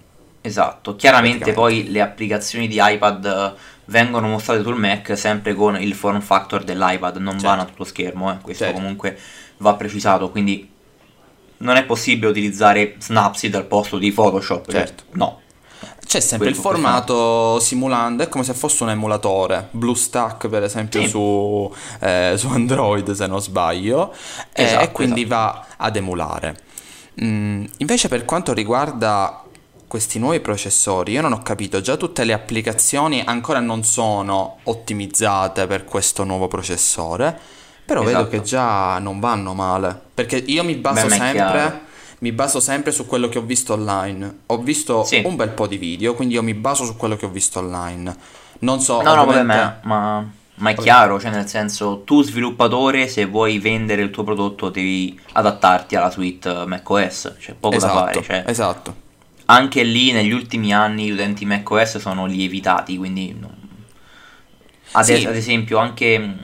Esatto, 0.42 0.96
chiaramente 0.96 1.52
poi 1.52 1.90
le 1.90 2.00
applicazioni 2.00 2.68
di 2.68 2.78
iPad 2.80 3.26
eh, 3.26 3.60
vengono 3.86 4.28
mostrate 4.28 4.62
sul 4.62 4.76
Mac 4.76 5.18
sempre 5.18 5.56
con 5.56 5.82
il 5.82 5.96
form 5.96 6.22
factor 6.22 6.64
dell'iPad, 6.64 7.16
non 7.16 7.34
certo. 7.34 7.48
vanno 7.48 7.62
a 7.64 7.66
tutto 7.66 7.86
schermo, 7.86 8.32
eh. 8.32 8.38
questo 8.40 8.66
certo. 8.66 8.80
comunque 8.80 9.18
va 9.58 9.74
precisato, 9.74 10.30
quindi 10.30 10.70
non 11.58 11.76
è 11.76 11.84
possibile 11.86 12.28
utilizzare 12.28 12.98
Snapseed 13.00 13.56
al 13.56 13.66
posto 13.66 13.98
di 13.98 14.12
Photoshop, 14.12 14.66
cioè, 14.70 14.86
certo. 14.86 15.04
no. 15.14 15.42
C'è 16.08 16.22
sempre 16.22 16.48
il 16.48 16.56
formato 16.56 17.60
simulando, 17.60 18.24
è 18.24 18.30
come 18.30 18.46
se 18.46 18.54
fosse 18.54 18.84
un 18.84 18.92
emulatore, 18.92 19.68
BlueStack 19.72 20.48
per 20.48 20.64
esempio 20.64 21.02
sì. 21.02 21.10
su, 21.10 21.74
eh, 22.00 22.36
su, 22.38 22.48
Android 22.48 23.12
se 23.12 23.28
non 23.28 23.42
sbaglio, 23.42 24.14
esatto, 24.54 24.84
e 24.84 24.92
quindi 24.94 25.24
esatto. 25.24 25.36
va 25.36 25.66
ad 25.76 25.96
emulare. 25.98 26.58
Mm, 27.22 27.66
invece 27.80 28.08
per 28.08 28.24
quanto 28.24 28.54
riguarda 28.54 29.44
questi 29.86 30.18
nuovi 30.18 30.40
processori, 30.40 31.12
io 31.12 31.22
non 31.22 31.34
ho 31.34 31.42
capito, 31.42 31.82
già 31.82 31.98
tutte 31.98 32.24
le 32.24 32.32
applicazioni 32.32 33.22
ancora 33.26 33.60
non 33.60 33.84
sono 33.84 34.60
ottimizzate 34.64 35.68
per 35.68 35.84
questo 35.84 36.24
nuovo 36.24 36.48
processore, 36.48 37.38
però 37.86 38.02
esatto. 38.04 38.18
vedo 38.18 38.30
che 38.30 38.42
già 38.44 38.98
non 39.00 39.20
vanno 39.20 39.54
male, 39.54 40.00
perché 40.14 40.38
io 40.38 40.64
mi 40.64 40.76
baso 40.76 41.08
Beh, 41.08 41.16
sempre 41.16 41.86
mi 42.20 42.32
baso 42.32 42.60
sempre 42.60 42.92
su 42.92 43.06
quello 43.06 43.30
che 43.30 43.38
ho 43.38 43.44
visto 43.44 43.74
online. 43.74 44.40
Ho 44.48 44.58
visto 44.60 45.04
sì. 45.04 45.22
un 45.26 45.36
bel 45.36 45.50
po' 45.50 45.68
di 45.68 45.78
video, 45.78 46.14
quindi 46.14 46.36
io 46.36 46.44
mi 46.44 46.54
baso 46.54 46.86
su 46.86 46.96
quello 46.96 47.16
che 47.16 47.26
ho 47.26 47.30
visto 47.30 47.60
online. 47.60 48.16
Non 48.60 48.80
so, 48.80 49.02
No, 49.02 49.22
ovviamente... 49.22 49.56
no, 49.56 49.60
vabbè, 49.60 49.80
ma, 49.84 50.32
ma 50.56 50.70
è 50.70 50.76
chiaro, 50.76 51.20
cioè 51.20 51.32
nel 51.32 51.48
senso, 51.48 52.02
tu 52.04 52.24
sviluppatore, 52.24 53.08
se 53.08 53.26
vuoi 53.26 53.60
vendere 53.60 54.02
il 54.02 54.10
tuo 54.10 54.24
prodotto 54.24 54.70
devi 54.70 55.20
adattarti 55.34 55.96
alla 55.96 56.10
suite 56.10 56.66
macOS, 56.66 57.36
c'è 57.40 57.54
poco 57.54 57.76
esatto, 57.76 57.94
da 57.94 58.00
fare, 58.00 58.24
cioè. 58.24 58.44
Esatto 58.48 59.06
anche 59.50 59.84
lì 59.84 60.12
negli 60.12 60.32
ultimi 60.32 60.74
anni 60.74 61.06
gli 61.06 61.12
utenti 61.12 61.46
macOS 61.46 61.98
sono 61.98 62.26
lievitati, 62.26 62.98
quindi 62.98 63.36
ad, 64.92 65.04
sì. 65.04 65.26
ad, 65.26 65.36
esempio 65.36 65.78
anche 65.78 66.36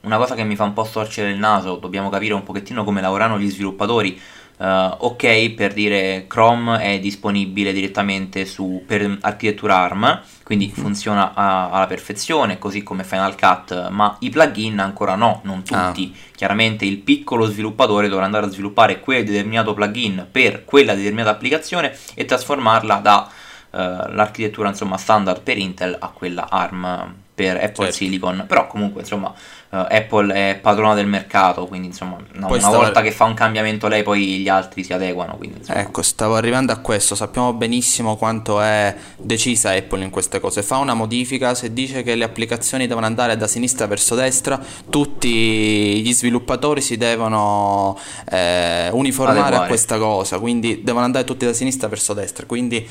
una 0.00 0.16
cosa 0.16 0.34
che 0.34 0.42
mi 0.42 0.56
fa 0.56 0.64
un 0.64 0.72
po' 0.72 0.84
storcere 0.84 1.30
il 1.30 1.38
naso, 1.38 1.76
dobbiamo 1.76 2.08
capire 2.08 2.34
un 2.34 2.42
pochettino 2.42 2.84
come 2.84 3.00
lavorano 3.00 3.38
gli 3.38 3.48
sviluppatori. 3.48 4.20
Uh, 4.62 4.94
ok, 4.96 5.54
per 5.54 5.72
dire 5.72 6.26
Chrome 6.28 6.78
è 6.78 7.00
disponibile 7.00 7.72
direttamente 7.72 8.44
su, 8.44 8.84
per 8.86 9.18
architettura 9.22 9.78
ARM, 9.78 10.22
quindi 10.44 10.68
mm. 10.72 10.80
funziona 10.80 11.34
a, 11.34 11.68
alla 11.68 11.88
perfezione, 11.88 12.60
così 12.60 12.84
come 12.84 13.02
Final 13.02 13.34
Cut, 13.36 13.88
ma 13.88 14.16
i 14.20 14.30
plugin 14.30 14.78
ancora 14.78 15.16
no, 15.16 15.40
non 15.42 15.64
tutti. 15.64 16.14
Ah. 16.14 16.30
Chiaramente 16.36 16.84
il 16.84 16.98
piccolo 16.98 17.46
sviluppatore 17.46 18.06
dovrà 18.06 18.24
andare 18.24 18.46
a 18.46 18.50
sviluppare 18.50 19.00
quel 19.00 19.24
determinato 19.24 19.74
plugin 19.74 20.28
per 20.30 20.64
quella 20.64 20.94
determinata 20.94 21.30
applicazione 21.30 21.98
e 22.14 22.24
trasformarla 22.24 23.26
dall'architettura 23.70 24.68
uh, 24.68 24.96
standard 24.96 25.42
per 25.42 25.58
Intel 25.58 25.96
a 25.98 26.06
quella 26.06 26.48
ARM 26.48 27.21
per 27.34 27.56
Apple 27.56 27.86
certo. 27.86 27.92
Silicon, 27.92 28.44
però 28.46 28.66
comunque 28.66 29.00
insomma 29.00 29.28
uh, 29.28 29.76
Apple 29.88 30.34
è 30.34 30.58
padrona 30.60 30.94
del 30.94 31.06
mercato, 31.06 31.66
quindi 31.66 31.88
insomma 31.88 32.18
no, 32.34 32.48
una 32.48 32.58
stavo... 32.58 32.76
volta 32.76 33.00
che 33.00 33.10
fa 33.10 33.24
un 33.24 33.32
cambiamento 33.32 33.88
lei 33.88 34.02
poi 34.02 34.38
gli 34.38 34.48
altri 34.48 34.84
si 34.84 34.92
adeguano. 34.92 35.36
Quindi, 35.36 35.60
ecco, 35.66 36.02
stavo 36.02 36.36
arrivando 36.36 36.72
a 36.72 36.76
questo, 36.76 37.14
sappiamo 37.14 37.54
benissimo 37.54 38.16
quanto 38.16 38.60
è 38.60 38.94
decisa 39.16 39.70
Apple 39.70 40.04
in 40.04 40.10
queste 40.10 40.40
cose, 40.40 40.62
fa 40.62 40.76
una 40.76 40.94
modifica, 40.94 41.54
se 41.54 41.72
dice 41.72 42.02
che 42.02 42.14
le 42.14 42.24
applicazioni 42.24 42.86
devono 42.86 43.06
andare 43.06 43.36
da 43.36 43.46
sinistra 43.46 43.86
verso 43.86 44.14
destra, 44.14 44.60
tutti 44.90 46.02
gli 46.02 46.12
sviluppatori 46.12 46.82
si 46.82 46.98
devono 46.98 47.98
eh, 48.30 48.90
uniformare 48.92 49.38
Adeguare. 49.40 49.64
a 49.64 49.68
questa 49.68 49.96
cosa, 49.96 50.38
quindi 50.38 50.82
devono 50.82 51.06
andare 51.06 51.24
tutti 51.24 51.46
da 51.46 51.54
sinistra 51.54 51.88
verso 51.88 52.12
destra, 52.12 52.44
quindi 52.44 52.86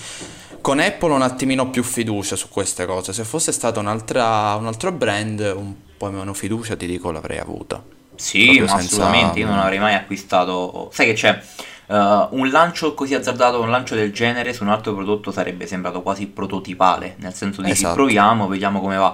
con 0.61 0.79
Apple 0.79 1.13
un 1.13 1.21
attimino 1.21 1.69
più 1.69 1.83
fiducia 1.83 2.35
su 2.35 2.47
queste 2.49 2.85
cose. 2.85 3.11
Se 3.13 3.23
fosse 3.23 3.51
stato 3.51 3.79
un 3.79 3.87
altro 3.87 4.91
brand, 4.91 5.39
un 5.55 5.73
po' 5.97 6.09
meno 6.09 6.33
fiducia, 6.33 6.75
ti 6.75 6.85
dico, 6.85 7.11
l'avrei 7.11 7.39
avuta. 7.39 7.83
Sì, 8.15 8.59
ma 8.59 8.67
senza... 8.67 8.75
assolutamente, 8.75 9.39
io 9.39 9.47
non 9.47 9.59
avrei 9.59 9.79
mai 9.79 9.95
acquistato... 9.95 10.89
Sai 10.93 11.07
che 11.07 11.13
c'è? 11.13 11.41
Uh, 11.87 12.27
un 12.37 12.49
lancio 12.49 12.93
così 12.93 13.15
azzardato, 13.15 13.59
un 13.59 13.69
lancio 13.69 13.95
del 13.95 14.13
genere 14.13 14.53
su 14.53 14.63
un 14.63 14.69
altro 14.69 14.93
prodotto 14.93 15.31
sarebbe 15.31 15.67
sembrato 15.67 16.01
quasi 16.01 16.27
prototipale, 16.27 17.15
nel 17.17 17.33
senso 17.33 17.61
di 17.61 17.71
esatto. 17.71 17.95
proviamo, 17.95 18.47
vediamo 18.47 18.79
come 18.79 18.95
va. 18.95 19.13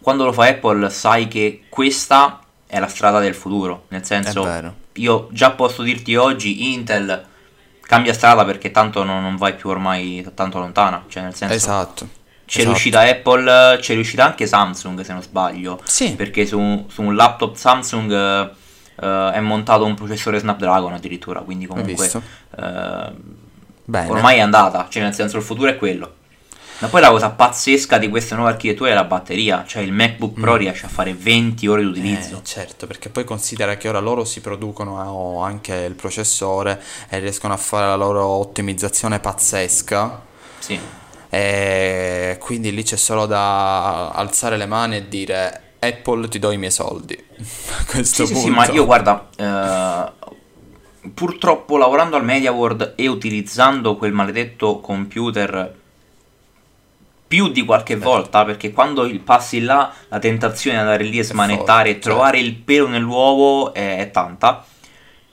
Quando 0.00 0.24
lo 0.24 0.32
fa 0.32 0.46
Apple 0.46 0.90
sai 0.90 1.26
che 1.26 1.62
questa 1.70 2.40
è 2.66 2.78
la 2.78 2.88
strada 2.88 3.18
del 3.18 3.34
futuro, 3.34 3.84
nel 3.88 4.04
senso 4.04 4.74
io 4.94 5.28
già 5.30 5.52
posso 5.52 5.82
dirti 5.82 6.16
oggi 6.16 6.72
Intel 6.72 7.24
cambia 7.86 8.12
strada 8.12 8.44
perché 8.44 8.70
tanto 8.70 9.04
non, 9.04 9.22
non, 9.22 9.36
vai 9.36 9.54
più 9.54 9.70
ormai 9.70 10.26
tanto 10.34 10.58
lontana. 10.58 11.04
Cioè, 11.08 11.22
nel 11.22 11.34
senso. 11.34 11.54
Esatto. 11.54 12.08
C'è 12.44 12.58
esatto. 12.58 12.68
riuscita 12.68 13.00
Apple, 13.00 13.78
c'è 13.80 13.94
riuscita 13.94 14.24
anche 14.24 14.46
Samsung 14.46 15.00
se 15.00 15.12
non 15.12 15.22
sbaglio. 15.22 15.80
Sì. 15.84 16.14
Perché 16.14 16.46
su, 16.46 16.86
su 16.88 17.02
un 17.02 17.14
laptop 17.16 17.56
Samsung 17.56 18.50
uh, 18.96 19.30
è 19.30 19.40
montato 19.40 19.84
un 19.84 19.94
processore 19.94 20.38
Snapdragon 20.38 20.92
addirittura, 20.92 21.40
quindi 21.40 21.66
comunque 21.66 22.08
uh, 22.56 23.12
ormai 24.08 24.36
è 24.36 24.40
andata, 24.40 24.86
cioè 24.88 25.02
nel 25.02 25.14
senso 25.14 25.36
il 25.38 25.42
futuro 25.42 25.70
è 25.70 25.76
quello. 25.76 26.14
Ma 26.78 26.88
poi 26.88 27.00
la 27.00 27.08
cosa 27.08 27.30
pazzesca 27.30 27.96
di 27.96 28.08
queste 28.10 28.34
nuove 28.34 28.50
architetture 28.50 28.90
è 28.90 28.94
la 28.94 29.04
batteria, 29.04 29.64
cioè 29.66 29.82
il 29.82 29.92
MacBook 29.92 30.38
Pro 30.38 30.54
mm. 30.54 30.58
riesce 30.58 30.84
a 30.84 30.88
fare 30.90 31.14
20 31.14 31.66
ore 31.68 31.80
di 31.80 31.88
utilizzo. 31.88 32.36
Eh, 32.36 32.44
certo, 32.44 32.86
perché 32.86 33.08
poi 33.08 33.24
considera 33.24 33.76
che 33.76 33.88
ora 33.88 33.98
loro 33.98 34.24
si 34.24 34.40
producono 34.40 35.42
anche 35.42 35.74
il 35.74 35.94
processore 35.94 36.82
e 37.08 37.18
riescono 37.18 37.54
a 37.54 37.56
fare 37.56 37.86
la 37.86 37.96
loro 37.96 38.26
ottimizzazione 38.26 39.20
pazzesca. 39.20 40.22
Sì. 40.58 40.78
E 41.30 42.36
quindi 42.40 42.72
lì 42.72 42.82
c'è 42.82 42.96
solo 42.96 43.24
da 43.24 44.10
alzare 44.10 44.58
le 44.58 44.66
mani 44.66 44.96
e 44.96 45.08
dire 45.08 45.62
Apple 45.78 46.28
ti 46.28 46.38
do 46.38 46.50
i 46.50 46.58
miei 46.58 46.70
soldi. 46.70 47.16
A 47.16 47.84
questo 47.86 48.26
sì, 48.26 48.32
punto. 48.32 48.48
Sì, 48.48 48.52
sì, 48.52 48.54
ma 48.54 48.70
io 48.70 48.84
guarda, 48.84 49.28
eh, 49.34 50.12
purtroppo 51.14 51.78
lavorando 51.78 52.16
al 52.16 52.24
Media 52.24 52.52
World 52.52 52.92
e 52.96 53.08
utilizzando 53.08 53.96
quel 53.96 54.12
maledetto 54.12 54.80
computer 54.80 55.84
più 57.26 57.48
di 57.48 57.64
qualche 57.64 57.96
volta 57.96 58.44
perché 58.44 58.72
quando 58.72 59.10
passi 59.24 59.60
là 59.60 59.92
la 60.08 60.18
tentazione 60.18 60.76
di 60.76 60.82
andare 60.82 61.04
lì 61.04 61.18
e 61.18 61.24
smanettare 61.24 61.90
e 61.90 61.98
trovare 61.98 62.38
il 62.38 62.54
pelo 62.54 62.86
nell'uovo 62.88 63.74
è, 63.74 63.98
è 63.98 64.10
tanta. 64.10 64.64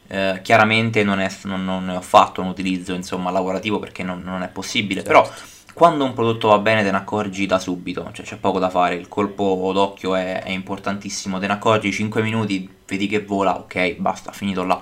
Eh, 0.08 0.40
chiaramente 0.44 1.04
non, 1.04 1.20
è, 1.20 1.32
non, 1.44 1.64
non, 1.64 1.86
ne 1.86 1.96
ho 1.96 2.02
fatto 2.02 2.42
un 2.42 2.48
utilizzo 2.48 2.94
insomma 2.94 3.32
lavorativo 3.32 3.80
perché 3.80 4.04
non, 4.04 4.22
non 4.24 4.44
è 4.44 4.50
possibile. 4.50 5.04
Certo. 5.04 5.22
però 5.22 5.34
quando 5.74 6.04
un 6.04 6.14
prodotto 6.14 6.50
va 6.50 6.60
bene 6.60 6.84
te 6.84 6.92
ne 6.92 6.98
accorgi 6.98 7.48
da 7.48 7.58
subito 7.58 8.08
cioè 8.12 8.24
c'è 8.24 8.36
poco 8.36 8.60
da 8.60 8.70
fare 8.70 8.94
il 8.94 9.08
colpo 9.08 9.72
d'occhio 9.74 10.14
è, 10.14 10.44
è 10.44 10.52
importantissimo 10.52 11.40
te 11.40 11.48
ne 11.48 11.54
accorgi 11.54 11.92
5 11.92 12.22
minuti 12.22 12.70
vedi 12.86 13.08
che 13.08 13.24
vola 13.24 13.58
ok 13.58 13.96
basta 13.96 14.32
finito 14.32 14.64
là. 14.64 14.82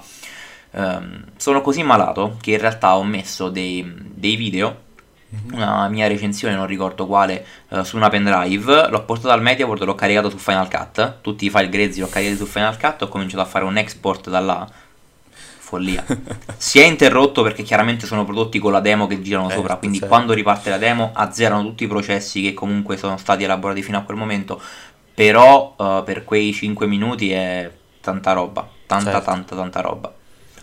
Um, 0.73 1.25
sono 1.35 1.61
così 1.61 1.83
malato 1.83 2.37
che 2.41 2.51
in 2.51 2.59
realtà 2.59 2.95
ho 2.95 3.03
messo 3.03 3.49
dei, 3.49 3.85
dei 4.13 4.37
video 4.37 4.89
una 5.53 5.87
mia 5.87 6.07
recensione, 6.07 6.55
non 6.55 6.67
ricordo 6.67 7.05
quale, 7.07 7.45
uh, 7.69 7.83
su 7.83 7.95
una 7.95 8.09
pendrive, 8.09 8.89
l'ho 8.89 9.03
portato 9.03 9.33
al 9.33 9.41
MediaWorld 9.41 9.81
e 9.81 9.85
l'ho 9.85 9.95
caricato 9.95 10.29
su 10.29 10.37
Final 10.37 10.69
Cut, 10.69 11.21
tutti 11.21 11.45
i 11.45 11.49
file 11.49 11.69
grezzi 11.69 11.99
l'ho 11.99 12.09
caricati 12.09 12.37
su 12.37 12.45
Final 12.45 12.77
Cut, 12.77 13.03
ho 13.03 13.07
cominciato 13.07 13.41
a 13.41 13.45
fare 13.45 13.65
un 13.65 13.77
export 13.77 14.29
da 14.29 14.39
là, 14.39 14.69
follia. 15.71 16.03
si 16.57 16.79
è 16.79 16.85
interrotto 16.85 17.43
perché 17.43 17.63
chiaramente 17.63 18.05
sono 18.05 18.25
prodotti 18.25 18.59
con 18.59 18.73
la 18.73 18.81
demo 18.81 19.07
che 19.07 19.21
girano 19.21 19.47
certo, 19.47 19.61
sopra, 19.61 19.77
quindi 19.77 19.99
certo. 19.99 20.13
quando 20.13 20.33
riparte 20.33 20.69
la 20.69 20.77
demo 20.77 21.11
azzerano 21.13 21.63
tutti 21.63 21.85
i 21.85 21.87
processi 21.87 22.41
che 22.41 22.53
comunque 22.53 22.97
sono 22.97 23.17
stati 23.17 23.43
elaborati 23.43 23.81
fino 23.81 23.97
a 23.97 24.01
quel 24.01 24.17
momento, 24.17 24.61
però 25.13 25.75
uh, 25.77 26.03
per 26.03 26.23
quei 26.25 26.51
5 26.51 26.87
minuti 26.87 27.31
è 27.31 27.71
tanta 28.01 28.33
roba, 28.33 28.67
tanta 28.85 29.11
certo. 29.11 29.25
tanta 29.25 29.55
tanta 29.55 29.81
roba. 29.81 30.13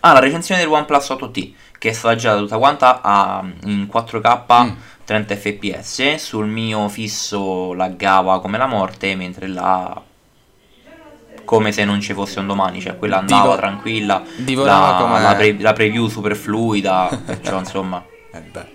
Ah, 0.01 0.13
la 0.13 0.19
recensione 0.19 0.61
del 0.61 0.69
OnePlus 0.69 1.09
8T 1.09 1.53
che 1.79 1.89
è 1.89 1.93
stata 1.93 2.15
girata 2.15 2.39
tutta 2.39 2.57
quanta 2.59 3.01
a, 3.01 3.43
in 3.63 3.89
4K 3.91 4.63
mm. 4.63 4.71
30 5.05 5.35
fps. 5.35 6.15
Sul 6.15 6.45
mio 6.45 6.87
fisso 6.89 7.73
laggava 7.73 8.39
come 8.41 8.59
la 8.59 8.67
morte, 8.67 9.15
mentre 9.15 9.47
là 9.47 10.03
come 11.45 11.71
se 11.71 11.83
non 11.83 11.99
ci 11.99 12.13
fosse 12.13 12.39
un 12.39 12.45
domani, 12.45 12.79
cioè 12.79 12.95
quella 12.95 13.17
andava 13.17 13.41
Divo, 13.41 13.55
tranquilla, 13.55 14.21
la, 14.45 15.19
la, 15.19 15.35
pre, 15.35 15.59
la, 15.59 15.73
preview 15.73 16.07
super 16.07 16.35
fluida, 16.35 17.09
perciò 17.25 17.57
insomma... 17.57 18.05
Eh 18.31 18.41
beh. 18.41 18.65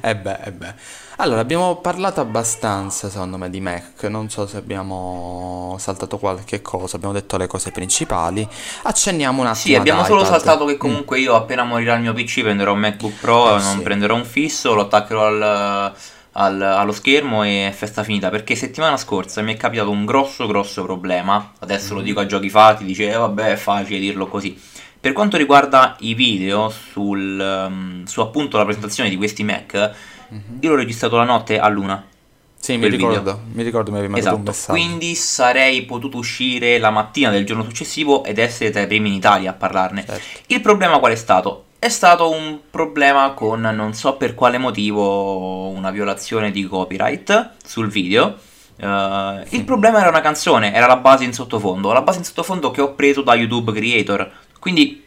Eh 0.00 0.16
beh, 0.16 0.38
eh 0.42 0.50
beh. 0.50 0.74
Allora, 1.16 1.40
abbiamo 1.40 1.76
parlato 1.76 2.20
abbastanza, 2.20 3.10
secondo 3.10 3.36
me, 3.36 3.50
di 3.50 3.60
Mac. 3.60 4.04
Non 4.04 4.30
so 4.30 4.46
se 4.46 4.56
abbiamo 4.56 5.76
saltato 5.78 6.16
qualche 6.18 6.62
cosa, 6.62 6.96
abbiamo 6.96 7.12
detto 7.12 7.36
le 7.36 7.46
cose 7.46 7.70
principali. 7.70 8.46
Accenniamo 8.82 9.42
un 9.42 9.48
attimo. 9.48 9.64
Sì, 9.64 9.74
abbiamo 9.74 10.04
solo 10.04 10.24
saltato 10.24 10.64
che 10.64 10.78
comunque 10.78 11.20
io 11.20 11.34
appena 11.34 11.64
morirà 11.64 11.94
il 11.96 12.00
mio 12.00 12.14
PC 12.14 12.40
prenderò 12.40 12.72
un 12.72 12.78
MacBook 12.78 13.20
Pro, 13.20 13.56
eh, 13.56 13.60
non 13.60 13.76
sì. 13.76 13.82
prenderò 13.82 14.14
un 14.14 14.24
fisso, 14.24 14.72
lo 14.72 14.82
attaccherò 14.82 15.26
al, 15.26 15.92
al- 16.32 16.62
allo 16.62 16.92
schermo 16.92 17.44
e 17.44 17.68
è 17.68 17.72
festa 17.72 18.02
finita. 18.02 18.30
Perché 18.30 18.56
settimana 18.56 18.96
scorsa 18.96 19.42
mi 19.42 19.52
è 19.52 19.56
capitato 19.58 19.90
un 19.90 20.06
grosso, 20.06 20.46
grosso 20.46 20.82
problema. 20.82 21.52
Adesso 21.58 21.92
lo 21.92 22.00
dico 22.00 22.20
a 22.20 22.26
giochi 22.26 22.48
fatti, 22.48 22.84
dice, 22.84 23.10
eh, 23.12 23.16
vabbè, 23.16 23.52
è 23.52 23.56
facile 23.56 23.98
dirlo 23.98 24.26
così. 24.26 24.58
Per 24.98 25.12
quanto 25.12 25.36
riguarda 25.36 25.96
i 25.98 26.14
video 26.14 26.70
sul, 26.70 27.36
um, 27.38 28.04
su 28.04 28.20
appunto 28.20 28.56
la 28.56 28.64
presentazione 28.64 29.10
di 29.10 29.16
questi 29.16 29.42
Mac, 29.42 29.92
io 30.60 30.70
l'ho 30.70 30.76
registrato 30.76 31.16
la 31.16 31.24
notte 31.24 31.58
a 31.58 31.68
luna. 31.68 32.04
Sì, 32.58 32.76
mi 32.76 32.86
ricordo, 32.88 33.40
mi 33.54 33.64
ricordo 33.64 33.90
mi 33.90 33.98
avevi 33.98 34.12
mandato 34.12 34.36
un 34.36 34.42
Esatto, 34.42 34.56
messaggio. 34.56 34.72
quindi 34.78 35.14
sarei 35.16 35.82
potuto 35.82 36.18
uscire 36.18 36.78
la 36.78 36.90
mattina 36.90 37.30
del 37.30 37.44
giorno 37.44 37.64
successivo 37.64 38.22
ed 38.22 38.38
essere 38.38 38.70
tra 38.70 38.82
i 38.82 38.86
primi 38.86 39.08
in 39.08 39.14
Italia 39.14 39.50
a 39.50 39.54
parlarne. 39.54 40.04
Certo. 40.06 40.40
Il 40.46 40.60
problema 40.60 41.00
qual 41.00 41.10
è 41.10 41.16
stato? 41.16 41.64
È 41.80 41.88
stato 41.88 42.30
un 42.30 42.60
problema 42.70 43.32
con 43.32 43.60
non 43.60 43.94
so 43.94 44.14
per 44.14 44.34
quale 44.36 44.58
motivo 44.58 45.70
una 45.70 45.90
violazione 45.90 46.52
di 46.52 46.64
copyright 46.64 47.54
sul 47.64 47.88
video. 47.88 48.36
Eh, 48.76 49.46
il 49.48 49.64
problema 49.64 49.98
era 49.98 50.08
una 50.08 50.20
canzone, 50.20 50.72
era 50.72 50.86
la 50.86 50.98
base 50.98 51.24
in 51.24 51.32
sottofondo, 51.32 51.92
la 51.92 52.02
base 52.02 52.18
in 52.18 52.24
sottofondo 52.24 52.70
che 52.70 52.80
ho 52.80 52.94
preso 52.94 53.22
da 53.22 53.34
YouTube 53.34 53.72
Creator. 53.72 54.30
Quindi 54.60 55.04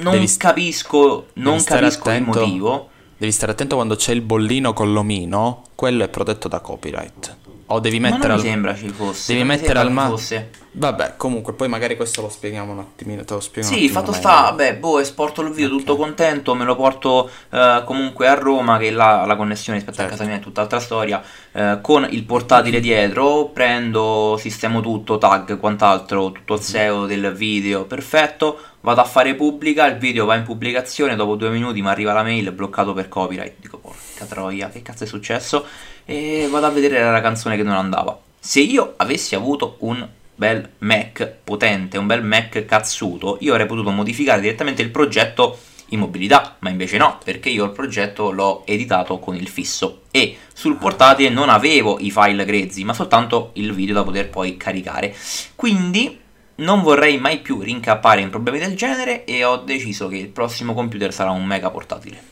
non 0.00 0.14
Devi 0.14 0.36
capisco, 0.36 1.28
non 1.34 1.62
capisco 1.62 2.10
il 2.10 2.22
motivo. 2.22 2.90
Devi 3.18 3.32
stare 3.32 3.50
attento 3.50 3.74
quando 3.74 3.96
c'è 3.96 4.12
il 4.12 4.20
bollino 4.20 4.72
con 4.72 4.92
l'omino, 4.92 5.64
quello 5.74 6.04
è 6.04 6.08
protetto 6.08 6.46
da 6.46 6.60
copyright. 6.60 7.36
O 7.70 7.80
devi 7.80 8.00
mettere 8.00 8.28
non 8.28 8.36
al... 8.38 8.42
mi 8.42 8.48
sembra 8.48 8.74
ci 8.74 8.88
fosse. 8.88 9.32
Devi 9.32 9.44
mettere 9.44 9.78
al 9.78 9.86
che 9.88 9.92
ma- 9.92 10.06
fosse. 10.08 10.50
Vabbè, 10.70 11.14
comunque, 11.16 11.54
poi 11.54 11.66
magari 11.66 11.96
questo 11.96 12.20
lo 12.22 12.28
spieghiamo 12.28 12.72
un 12.72 12.78
attimino, 12.78 13.24
te 13.24 13.34
lo 13.34 13.40
spiego 13.40 13.66
Sì, 13.66 13.88
fatto 13.88 14.12
meglio. 14.12 14.22
sta, 14.22 14.40
vabbè, 14.42 14.76
boh, 14.76 15.00
esporto 15.00 15.42
il 15.42 15.50
video 15.50 15.72
Ok. 15.72 15.78
tutto 15.78 15.96
contento, 15.96 16.54
me 16.54 16.64
lo 16.64 16.76
porto 16.76 17.28
eh, 17.50 17.82
comunque 17.84 18.28
a 18.28 18.34
Roma, 18.34 18.78
che 18.78 18.90
là 18.92 19.24
la 19.26 19.34
connessione 19.34 19.78
rispetto 19.78 19.98
Certo. 19.98 20.14
a 20.14 20.16
casa 20.16 20.28
mia 20.28 20.38
è 20.38 20.42
tutt'altra 20.42 20.78
storia, 20.78 21.20
eh, 21.52 21.78
con 21.82 22.06
il 22.08 22.22
portatile 22.22 22.78
dietro, 22.78 23.46
prendo, 23.46 24.36
sistemo 24.38 24.80
tutto, 24.80 25.18
tag, 25.18 25.58
quant'altro, 25.58 26.30
tutto 26.30 26.54
il 26.54 26.60
SEO 26.60 27.06
del 27.06 27.32
video, 27.34 27.84
perfetto, 27.84 28.60
vado 28.82 29.00
a 29.00 29.04
fare 29.04 29.34
pubblica, 29.34 29.84
il 29.86 29.96
video 29.96 30.26
va 30.26 30.36
in 30.36 30.44
pubblicazione, 30.44 31.16
dopo 31.16 31.34
due 31.34 31.50
minuti 31.50 31.82
mi 31.82 31.88
arriva 31.88 32.12
la 32.12 32.22
mail 32.22 32.52
bloccato 32.52 32.92
per 32.92 33.08
copyright, 33.08 33.54
dico 33.58 33.78
porca 33.78 34.26
troia, 34.26 34.68
che 34.68 34.82
cazzo 34.82 35.02
è 35.04 35.06
successo? 35.08 35.66
E 36.10 36.48
vado 36.50 36.64
a 36.64 36.70
vedere 36.70 37.02
la 37.02 37.20
canzone 37.20 37.54
che 37.54 37.62
non 37.62 37.74
andava. 37.74 38.18
Se 38.40 38.60
io 38.60 38.94
avessi 38.96 39.34
avuto 39.34 39.76
un 39.80 40.08
bel 40.34 40.66
Mac 40.78 41.34
potente, 41.44 41.98
un 41.98 42.06
bel 42.06 42.24
Mac 42.24 42.64
cazzuto, 42.64 43.36
io 43.40 43.52
avrei 43.52 43.66
potuto 43.66 43.90
modificare 43.90 44.40
direttamente 44.40 44.80
il 44.80 44.88
progetto 44.88 45.58
in 45.88 45.98
mobilità, 45.98 46.56
ma 46.60 46.70
invece 46.70 46.96
no, 46.96 47.18
perché 47.22 47.50
io 47.50 47.66
il 47.66 47.72
progetto 47.72 48.30
l'ho 48.30 48.62
editato 48.64 49.18
con 49.18 49.34
il 49.34 49.48
fisso 49.48 50.04
e 50.10 50.38
sul 50.50 50.76
portatile 50.76 51.28
non 51.28 51.50
avevo 51.50 51.98
i 52.00 52.10
file 52.10 52.46
grezzi, 52.46 52.84
ma 52.84 52.94
soltanto 52.94 53.50
il 53.54 53.74
video 53.74 53.96
da 53.96 54.02
poter 54.02 54.30
poi 54.30 54.56
caricare. 54.56 55.14
Quindi 55.54 56.18
non 56.54 56.80
vorrei 56.80 57.18
mai 57.18 57.40
più 57.40 57.60
rincappare 57.60 58.22
in 58.22 58.30
problemi 58.30 58.58
del 58.58 58.74
genere 58.74 59.26
e 59.26 59.44
ho 59.44 59.58
deciso 59.58 60.08
che 60.08 60.16
il 60.16 60.28
prossimo 60.28 60.72
computer 60.72 61.12
sarà 61.12 61.32
un 61.32 61.44
mega 61.44 61.68
portatile. 61.68 62.22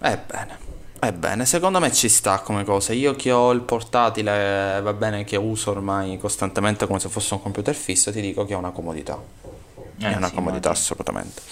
Ebbene, 0.00 0.58
ebbene, 1.06 1.44
secondo 1.46 1.78
me 1.80 1.92
ci 1.92 2.08
sta 2.08 2.38
come 2.40 2.64
cosa. 2.64 2.92
Io 2.92 3.14
che 3.14 3.30
ho 3.32 3.50
il 3.52 3.60
portatile, 3.60 4.80
va 4.82 4.92
bene, 4.92 5.24
che 5.24 5.36
uso 5.36 5.70
ormai 5.70 6.18
costantemente 6.18 6.86
come 6.86 7.00
se 7.00 7.08
fosse 7.08 7.34
un 7.34 7.42
computer 7.42 7.74
fisso, 7.74 8.10
ti 8.12 8.20
dico 8.20 8.44
che 8.44 8.52
è 8.54 8.56
una 8.56 8.70
comodità. 8.70 9.18
Eh, 10.00 10.10
è 10.12 10.16
una 10.16 10.28
sì, 10.28 10.34
comodità 10.34 10.68
immagino. 10.68 10.70
assolutamente. 10.70 11.42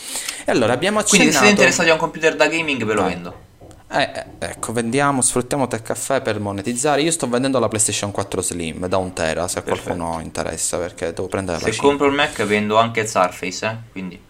E 0.45 0.51
allora 0.51 0.73
abbiamo 0.73 0.99
Quindi 1.03 1.11
se 1.31 1.39
accennato... 1.39 1.45
siete 1.47 1.51
interessati 1.51 1.89
a 1.91 1.93
un 1.93 1.99
computer 1.99 2.35
da 2.37 2.47
gaming 2.49 2.85
ve 2.85 2.95
lo 2.95 3.03
Vai. 3.03 3.13
vendo. 3.15 3.35
Eh, 3.89 4.11
eh, 4.15 4.25
ecco, 4.39 4.73
vendiamo, 4.73 5.21
sfruttiamo 5.21 5.69
Tech 5.69 5.83
Caffè 5.83 6.23
per 6.23 6.41
monetizzare. 6.41 7.03
Io 7.03 7.11
sto 7.11 7.29
vendendo 7.29 7.59
la 7.59 7.69
PlayStation 7.69 8.11
4 8.11 8.41
Slim 8.43 8.87
da 8.89 8.97
un 8.97 9.13
tera, 9.13 9.47
se 9.49 9.59
a 9.59 9.63
qualcuno 9.63 10.19
interessa, 10.23 10.79
perché 10.79 11.13
devo 11.13 11.29
prendere 11.29 11.59
la 11.59 11.65
Se 11.65 11.73
5. 11.73 11.89
compro 11.89 12.07
il 12.07 12.15
Mac 12.15 12.43
vendo 12.45 12.77
anche 12.79 13.01
il 13.01 13.09
Surface, 13.09 13.67
eh? 13.67 13.77
Quindi 13.93 14.21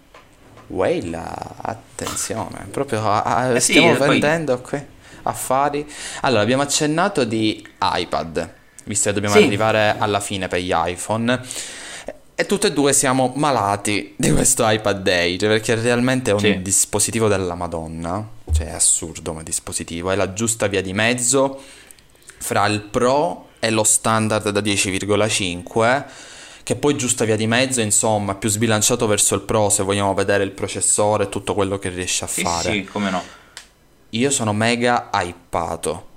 Weila, 0.69 1.55
attenzione, 1.61 2.67
proprio 2.71 3.07
a- 3.09 3.23
a- 3.23 3.47
Eh 3.55 3.61
sì, 3.61 3.73
stiamo 3.73 3.93
e 3.93 3.97
poi- 3.97 4.09
vendendo 4.09 4.61
qui 4.61 4.83
affari. 5.23 5.87
Allora, 6.23 6.43
abbiamo 6.43 6.63
accennato 6.63 7.25
di 7.25 7.67
iPad, 7.81 8.53
visto 8.85 9.09
che 9.09 9.15
dobbiamo 9.15 9.37
Sì. 9.37 9.43
arrivare 9.45 9.95
alla 9.99 10.21
fine 10.21 10.49
per 10.49 10.61
gli 10.61 10.73
iPhone. 10.75 11.41
E 12.35 12.47
tutte 12.47 12.69
e 12.69 12.73
due 12.73 12.93
siamo 12.93 13.33
malati 13.37 14.15
di 14.17 14.33
questo 14.33 14.67
iPad 14.69 15.07
Age, 15.07 15.47
perché 15.47 15.75
realmente 15.75 16.31
è 16.31 16.35
un 16.35 16.41
Sì. 16.41 16.63
dispositivo 16.63 17.29
della 17.29 17.55
Madonna, 17.55 18.27
cioè 18.53 18.69
è 18.69 18.73
assurdo 18.73 19.31
come 19.33 19.43
dispositivo, 19.45 20.11
è 20.11 20.17
la 20.17 20.33
giusta 20.33 20.67
via 20.67 20.81
di 20.83 20.93
mezzo 20.93 21.61
fra 22.39 22.67
il 22.67 22.81
Pro 22.81 23.49
e 23.61 23.71
lo 23.71 23.85
standard 23.85 24.49
da 24.49 24.61
10,5 24.61 26.05
che 26.65 26.75
poi 26.77 26.97
giusta 26.97 27.25
via 27.25 27.37
di 27.37 27.47
mezzo, 27.47 27.81
insomma, 27.81 28.35
più 28.35 28.49
sbilanciato 28.49 29.07
verso 29.07 29.35
il 29.35 29.43
Pro 29.43 29.69
se 29.69 29.83
vogliamo 29.83 30.15
vedere 30.15 30.43
il 30.45 30.53
processore 30.53 31.25
e 31.25 31.29
tutto 31.29 31.55
quello 31.55 31.79
che 31.79 31.89
riesce 31.91 32.25
a 32.25 32.29
sì, 32.29 32.43
fare. 32.43 32.71
sì, 32.73 32.85
come 32.85 33.11
no. 33.11 33.23
Io 34.15 34.31
sono 34.31 34.53
mega 34.53 35.11
hypato. 35.13 36.09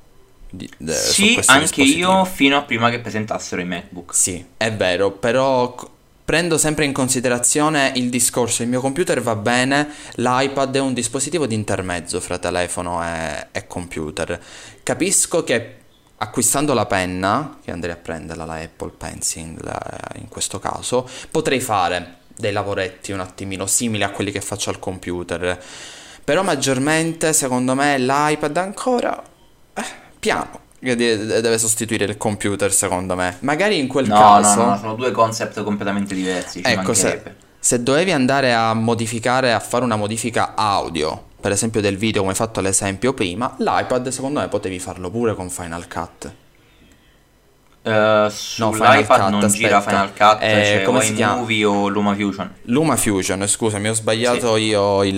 di- 0.50 0.70
de- 0.78 0.94
Sì, 0.94 1.38
anche 1.48 1.82
io 1.82 2.24
fino 2.24 2.56
a 2.58 2.62
prima 2.62 2.90
che 2.90 3.00
presentassero 3.00 3.62
i 3.62 3.66
MacBook. 3.66 4.16
Sì, 4.16 4.46
è 4.56 4.72
vero, 4.72 5.12
però 5.12 5.76
prendo 6.24 6.58
sempre 6.58 6.86
in 6.86 6.94
considerazione 6.94 7.92
il 7.96 8.10
discorso, 8.10 8.64
il 8.64 8.70
mio 8.70 8.80
computer 8.80 9.22
va 9.22 9.36
bene, 9.36 9.90
l'iPad 10.16 10.76
è 10.76 10.80
un 10.80 10.94
dispositivo 10.94 11.46
di 11.46 11.56
intermezzo 11.56 12.22
fra 12.22 12.38
telefono 12.38 13.04
e, 13.04 13.48
e 13.52 13.68
computer. 13.68 14.42
Capisco 14.82 15.44
che 15.44 15.76
acquistando 16.18 16.74
la 16.74 16.86
penna, 16.86 17.60
che 17.62 17.72
andrei 17.72 17.94
a 17.94 17.98
prenderla, 17.98 18.46
la 18.46 18.56
Apple 18.56 18.92
Pencil 18.98 19.58
in 20.20 20.30
questo 20.30 20.60
caso, 20.60 21.08
potrei 21.32 21.60
fare 21.60 22.20
dei 22.38 22.54
lavoretti 22.54 23.12
un 23.12 23.20
attimino 23.20 23.66
simili 23.66 24.04
a 24.04 24.10
quelli 24.10 24.32
che 24.32 24.42
faccio 24.42 24.70
al 24.70 24.80
computer. 24.80 25.62
Però 26.26 26.42
maggiormente, 26.44 27.32
secondo 27.34 27.76
me, 27.76 27.98
l'iPad 28.00 28.58
ancora 28.58 29.22
eh, 29.76 29.84
piano. 30.20 30.64
Deve 30.80 31.58
sostituire 31.58 32.06
il 32.06 32.18
computer, 32.18 32.72
secondo 32.74 33.16
me. 33.16 33.38
Magari 33.42 33.78
in 33.80 33.88
quel 33.88 34.08
No, 34.08 34.16
caso. 34.16 34.64
no, 34.64 34.70
no, 34.72 34.78
sono 34.78 34.96
due 34.96 35.12
concept 35.12 35.64
completamente 35.64 36.14
diversi, 36.14 36.62
Ecco, 36.64 36.94
se, 36.94 37.22
se 37.60 37.82
dovevi 37.82 38.12
andare 38.12 38.54
a 38.54 38.74
modificare, 38.74 39.54
a 39.54 39.60
fare 39.60 39.84
una 39.84 39.96
modifica 39.96 40.54
audio, 40.56 41.26
per 41.40 41.52
esempio 41.52 41.80
del 41.82 41.98
video 41.98 42.22
come 42.22 42.34
hai 42.34 42.38
fatto 42.38 42.60
l'esempio 42.62 43.14
prima, 43.14 43.56
l'iPad 43.58 44.08
secondo 44.10 44.40
me 44.40 44.48
potevi 44.48 44.78
farlo 44.80 45.10
pure 45.10 45.34
con 45.36 45.50
Final 45.50 45.88
Cut. 45.88 46.34
Eh, 47.88 47.91
No, 47.91 48.30
sull'iPad 48.30 49.04
Final 49.04 49.06
Cut, 49.06 49.30
non 49.30 49.48
gira 49.52 49.78
aspetta. 49.78 50.08
Final 50.08 50.13
Cut, 50.13 50.38
Eh, 50.41 50.63
cioè 50.65 50.82
come 50.84 51.02
si 51.02 51.13
chiama? 51.13 51.36
iMovie 51.36 51.65
o 51.65 51.88
LumaFusion. 51.88 52.54
LumaFusion, 52.63 53.48
scusami, 53.48 53.89
ho 53.89 53.93
sbagliato 53.93 54.56
io 54.58 55.04
il, 55.04 55.13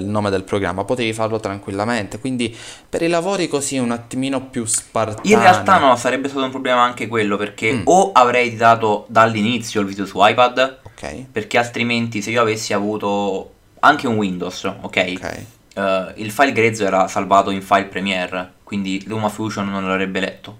il 0.00 0.04
nome 0.04 0.28
del 0.30 0.42
programma, 0.42 0.82
potevi 0.84 1.12
farlo 1.12 1.38
tranquillamente, 1.38 2.18
quindi 2.18 2.54
per 2.88 3.02
i 3.02 3.08
lavori 3.08 3.46
così 3.46 3.78
un 3.78 3.92
attimino 3.92 4.46
più 4.46 4.64
spartani. 4.64 5.30
In 5.30 5.38
realtà 5.38 5.78
no, 5.78 5.94
sarebbe 5.96 6.28
stato 6.28 6.44
un 6.44 6.50
problema 6.50 6.82
anche 6.82 7.06
quello 7.06 7.36
perché 7.36 7.72
Mm. 7.72 7.80
o 7.84 8.10
avrei 8.12 8.48
editato 8.48 9.04
dall'inizio 9.08 9.80
il 9.82 9.86
video 9.86 10.04
su 10.06 10.18
iPad, 10.20 10.78
Ok, 10.82 11.26
perché 11.30 11.58
altrimenti 11.58 12.20
se 12.22 12.30
io 12.30 12.40
avessi 12.40 12.72
avuto 12.72 13.52
anche 13.80 14.08
un 14.08 14.16
Windows, 14.16 14.64
ok? 14.64 14.80
ok. 14.82 15.44
eh, 15.74 16.12
il 16.16 16.30
file 16.32 16.52
grezzo 16.52 16.84
era 16.84 17.06
salvato 17.06 17.50
in 17.50 17.62
file 17.62 17.84
Premiere, 17.84 18.54
quindi 18.64 19.04
LumaFusion 19.06 19.68
non 19.68 19.86
l'avrebbe 19.86 20.18
letto. 20.20 20.56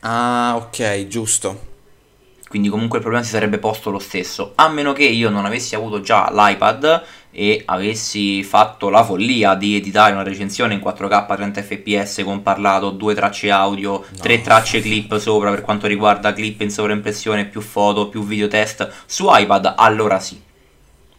Ah, 0.00 0.54
ok, 0.56 1.06
giusto. 1.06 1.68
Quindi 2.48 2.68
comunque 2.68 2.96
il 2.96 3.04
problema 3.04 3.24
si 3.24 3.30
sarebbe 3.30 3.58
posto 3.58 3.90
lo 3.90 4.00
stesso, 4.00 4.52
a 4.56 4.68
meno 4.68 4.92
che 4.92 5.04
io 5.04 5.30
non 5.30 5.44
avessi 5.44 5.76
avuto 5.76 6.00
già 6.00 6.30
l'iPad 6.32 7.04
e 7.30 7.62
avessi 7.64 8.42
fatto 8.42 8.88
la 8.88 9.04
follia 9.04 9.54
di 9.54 9.76
editare 9.76 10.14
una 10.14 10.24
recensione 10.24 10.74
in 10.74 10.80
4K 10.80 11.36
30 11.36 11.62
fps 11.62 12.22
con 12.24 12.42
parlato, 12.42 12.90
due 12.90 13.14
tracce 13.14 13.52
audio, 13.52 14.04
tre 14.20 14.40
tracce 14.40 14.80
clip 14.80 15.16
sopra 15.18 15.50
per 15.50 15.60
quanto 15.60 15.86
riguarda 15.86 16.32
clip 16.32 16.60
in 16.62 16.72
sovraimpressione, 16.72 17.44
più 17.44 17.60
foto, 17.60 18.08
più 18.08 18.24
video 18.24 18.48
test 18.48 18.90
su 19.06 19.26
iPad, 19.28 19.74
allora 19.76 20.18
sì. 20.18 20.48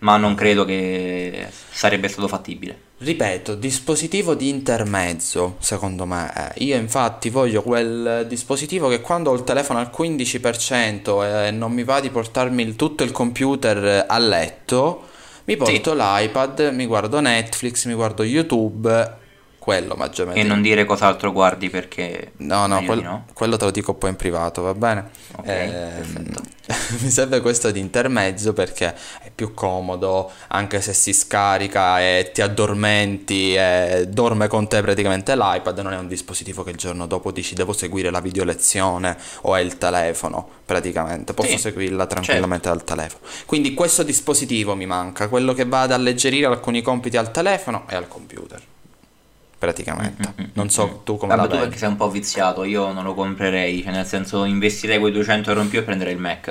Ma 0.02 0.18
non 0.18 0.34
credo 0.36 0.66
che 0.66 1.48
sarebbe 1.70 2.08
stato 2.08 2.28
fattibile. 2.28 2.90
Ripeto, 2.98 3.56
dispositivo 3.56 4.36
di 4.36 4.50
intermezzo, 4.50 5.56
secondo 5.60 6.06
me. 6.06 6.32
è. 6.34 6.54
Io 6.58 6.76
infatti 6.76 7.30
voglio 7.30 7.62
quel 7.64 8.26
dispositivo 8.28 8.90
che 8.90 9.02
quando 9.02 9.32
ho 9.32 9.36
il 9.36 9.44
telefono 9.44 9.80
al 9.80 9.90
15% 9.92 11.48
e 11.48 11.52
non 11.52 11.72
mi 11.72 11.84
va 11.84 12.00
di 12.00 12.10
portarmi 12.10 12.62
il- 12.64 12.76
tutto 12.76 13.04
il 13.04 13.12
computer 13.12 14.06
a 14.08 14.18
letto, 14.18 15.04
mi 15.46 15.56
porto 15.58 15.94
l'iPad, 15.96 16.72
mi 16.74 16.86
guardo 16.86 17.20
Netflix, 17.20 17.86
mi 17.86 17.94
guardo 17.94 18.24
YouTube 18.24 19.20
quello 19.62 19.94
maggiormente. 19.94 20.40
E 20.40 20.44
non 20.44 20.64
dire 20.64 20.86
cos'altro 20.86 21.32
guardi 21.32 21.70
perché... 21.70 22.32
No, 22.38 22.66
no, 22.66 22.84
quel- 22.84 23.04
no. 23.04 23.26
quello 23.32 23.58
te 23.58 23.66
lo 23.66 23.70
dico 23.70 23.94
poi 23.94 24.10
in 24.10 24.16
privato, 24.16 24.64
va 24.64 24.74
bene? 24.74 25.12
Ok, 25.36 25.46
perfetto. 25.46 26.42
mi 27.02 27.10
serve 27.12 27.42
questo 27.42 27.70
di 27.70 27.80
intermezzo 27.80 28.54
perché 28.54 28.96
è 29.22 29.30
più 29.34 29.54
comodo, 29.54 30.32
anche 30.48 30.82
se 30.82 30.94
si 30.94 31.14
scarica 31.14 32.02
e 32.02 32.32
ti 32.34 32.42
addormenti 32.42 33.54
e 33.54 34.08
dorme 34.10 34.48
con 34.48 34.68
te 34.68 34.82
praticamente 34.82 35.36
l'iPad, 35.36 35.78
non 35.78 35.94
è 35.94 35.98
un 35.98 36.08
dispositivo 36.08 36.64
che 36.64 36.72
il 36.72 36.78
giorno 36.78 37.06
dopo 37.06 37.32
dici 37.32 37.54
devo 37.54 37.72
seguire 37.72 38.10
la 38.10 38.20
video 38.20 38.44
lezione 38.44 39.16
o 39.42 39.56
è 39.56 39.62
il 39.62 39.78
telefono, 39.78 40.48
praticamente, 40.66 41.36
posso 41.36 41.50
Sì, 41.50 41.58
seguirla 41.60 42.08
tranquillamente 42.08 42.68
dal 42.68 42.84
telefono. 42.84 43.24
Quindi 43.46 43.76
questo 43.76 44.02
dispositivo 44.02 44.74
mi 44.74 44.88
manca, 44.88 45.28
quello 45.28 45.54
che 45.54 45.66
va 45.66 45.82
ad 45.82 45.92
alleggerire 45.92 46.48
alcuni 46.48 46.82
compiti 46.82 47.18
al 47.18 47.30
telefono 47.30 47.86
e 47.88 47.96
al 47.96 48.08
computer, 48.08 48.60
praticamente. 49.62 50.34
Non 50.54 50.72
so 50.72 51.02
tu 51.06 51.18
come 51.18 51.36
Vabbè, 51.36 51.42
la 51.44 51.48
tu 51.48 51.54
vedi. 51.54 51.64
perché 51.66 51.78
sei 51.78 51.90
un 51.90 51.96
po' 51.96 52.10
viziato, 52.10 52.64
io 52.64 52.92
non 52.92 53.04
lo 53.04 53.14
comprerei, 53.14 53.84
cioè 53.84 53.92
nel 53.92 54.08
senso 54.08 54.44
investirei 54.46 54.98
quei 54.98 55.12
200 55.12 55.50
euro 55.52 55.62
in 55.62 55.70
più 55.70 55.78
e 55.78 55.84
prenderei 55.84 56.14
il 56.16 56.20
Mac. 56.20 56.48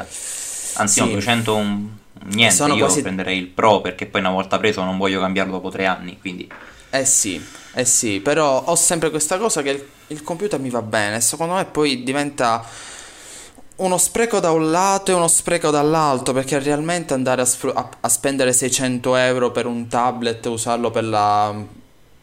Anzi, 0.77 0.87
Sì. 0.95 1.01
no, 1.01 1.07
200 1.09 1.57
un- 1.57 1.89
niente, 2.27 2.55
Sono 2.55 2.75
io 2.75 2.85
quasi- 2.85 3.03
prenderei 3.03 3.37
il 3.39 3.47
Pro 3.49 3.81
perché 3.81 4.07
poi 4.07 4.21
una 4.21 4.31
volta 4.31 4.59
preso 4.59 4.85
non 4.85 4.97
voglio 4.97 5.19
cambiarlo 5.19 5.51
dopo 5.55 5.71
tre 5.71 5.87
anni, 5.87 6.19
quindi... 6.21 6.49
Eh 6.91 7.05
sì, 7.05 7.45
eh 7.75 7.85
sì, 7.85 8.21
però 8.21 8.63
ho 8.65 8.77
sempre 8.77 9.11
questa 9.11 9.39
cosa 9.39 9.61
che 9.63 9.71
il, 9.71 9.85
il 10.09 10.23
computer 10.23 10.61
mi 10.61 10.71
va 10.71 10.83
bene, 10.83 11.21
secondo 11.21 11.55
me 11.55 11.65
poi 11.65 12.05
diventa 12.05 12.65
uno 13.77 13.97
spreco 13.99 14.39
da 14.41 14.53
un 14.53 14.71
lato 14.71 15.11
e 15.11 15.15
uno 15.15 15.27
spreco 15.27 15.71
dall'altro, 15.71 16.33
perché 16.33 16.59
realmente 16.61 17.13
andare 17.15 17.43
a, 17.43 17.45
sfru- 17.45 17.77
a- 17.77 17.89
a 18.01 18.09
spendere 18.09 18.53
600 18.53 19.17
euro 19.17 19.51
per 19.51 19.67
un 19.67 19.89
tablet 19.89 20.45
e 20.47 20.49
usarlo 20.49 20.91
per 20.93 21.05
la- 21.05 21.79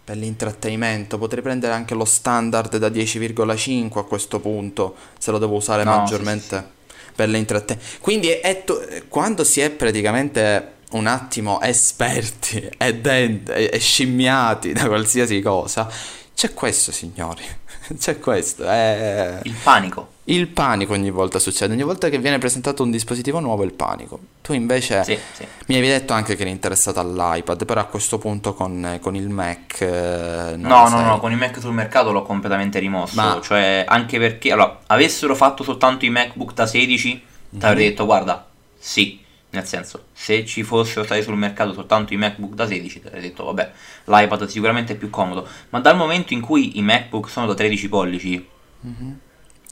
per 0.08 0.16
l'intrattenimento, 0.16 1.18
potrei 1.18 1.44
prendere 1.44 1.74
anche 1.74 1.94
lo 1.94 2.06
standard 2.06 2.78
da 2.78 2.88
10,5 2.88 4.00
a 4.00 4.04
questo 4.04 4.40
punto, 4.40 4.96
se 5.20 5.32
lo 5.32 5.38
devo 5.38 5.56
usare 5.58 5.84
No, 5.84 5.92
sì, 5.92 5.98
maggiormente 5.98 6.66
per 7.14 7.28
l'intrattenimento. 7.28 7.98
Quindi 8.00 8.30
è- 8.30 8.40
è 8.40 8.64
to- 8.64 8.82
quando 9.10 9.44
si 9.44 9.60
è 9.60 9.70
praticamente 9.70 10.76
un 10.92 11.08
attimo 11.08 11.60
esperti 11.60 12.70
e, 12.78 12.96
dent- 12.96 13.50
e- 13.50 13.70
e 13.74 13.80
scimmiati 13.80 14.72
da 14.72 14.88
qualsiasi 14.88 15.42
cosa, 15.42 15.90
c'è 16.34 16.54
questo, 16.54 16.94
signori. 16.94 17.44
C'è 18.00 18.18
questo. 18.18 18.64
È... 18.64 19.40
Il 19.44 19.56
panico. 19.62 20.16
Il 20.30 20.48
panico 20.50 20.92
ogni 20.92 21.10
volta 21.10 21.40
succede. 21.40 21.72
Ogni 21.74 21.84
volta 21.84 22.10
che 22.10 22.18
viene 22.20 22.38
presentato 22.38 22.84
un 22.84 22.92
dispositivo 22.92 23.40
nuovo 23.40 23.64
è 23.64 23.66
il 23.66 23.72
panico. 23.74 24.20
Tu 24.42 24.52
invece 24.52 25.02
Sì, 25.06 25.18
sì. 25.34 25.46
mi 25.68 25.76
avevi 25.78 25.88
detto 25.88 26.12
anche 26.12 26.36
che 26.36 26.42
eri 26.42 26.52
interessato 26.52 27.00
all'iPad, 27.00 27.64
però 27.66 27.80
a 27.80 27.86
questo 27.86 28.18
punto 28.18 28.54
con, 28.54 28.98
con 29.02 29.16
il 29.16 29.30
Mac... 29.30 29.80
eh, 29.80 30.56
No, 30.58 30.82
no, 30.82 30.88
sei. 30.90 31.04
no, 31.06 31.20
con 31.20 31.32
i 31.32 31.38
Mac 31.38 31.58
sul 31.62 31.72
mercato 31.74 32.12
l'ho 32.12 32.24
completamente 32.24 32.78
rimosso. 32.80 33.16
Ma- 33.16 33.40
Cioè, 33.42 33.86
anche 33.88 34.20
perché, 34.20 34.52
allora, 34.52 34.82
avessero 34.88 35.34
fatto 35.34 35.64
soltanto 35.64 36.04
i 36.04 36.10
MacBook 36.10 36.54
da 36.54 36.66
16, 36.66 37.24
ti 37.50 37.66
avrei 37.66 37.84
Mhm. 37.86 37.90
detto, 37.92 38.06
guarda, 38.06 38.48
sì. 38.78 39.24
Nel 39.50 39.66
senso, 39.66 40.08
se 40.12 40.46
ci 40.46 40.62
fossero 40.64 41.06
stati 41.06 41.22
sul 41.24 41.38
mercato 41.38 41.72
soltanto 41.72 42.14
i 42.14 42.18
MacBook 42.18 42.54
da 42.54 42.68
16, 42.68 43.00
ti 43.00 43.08
avrei 43.08 43.22
detto, 43.22 43.46
vabbè, 43.46 43.72
l'iPad 44.04 44.46
sicuramente 44.48 44.92
è 44.94 44.96
più 44.98 45.10
comodo. 45.10 45.48
Ma 45.70 45.80
dal 45.80 45.96
momento 45.96 46.34
in 46.34 46.42
cui 46.42 46.78
i 46.78 46.82
MacBook 46.82 47.30
sono 47.30 47.46
da 47.46 47.54
13 47.54 47.88
pollici, 47.88 48.46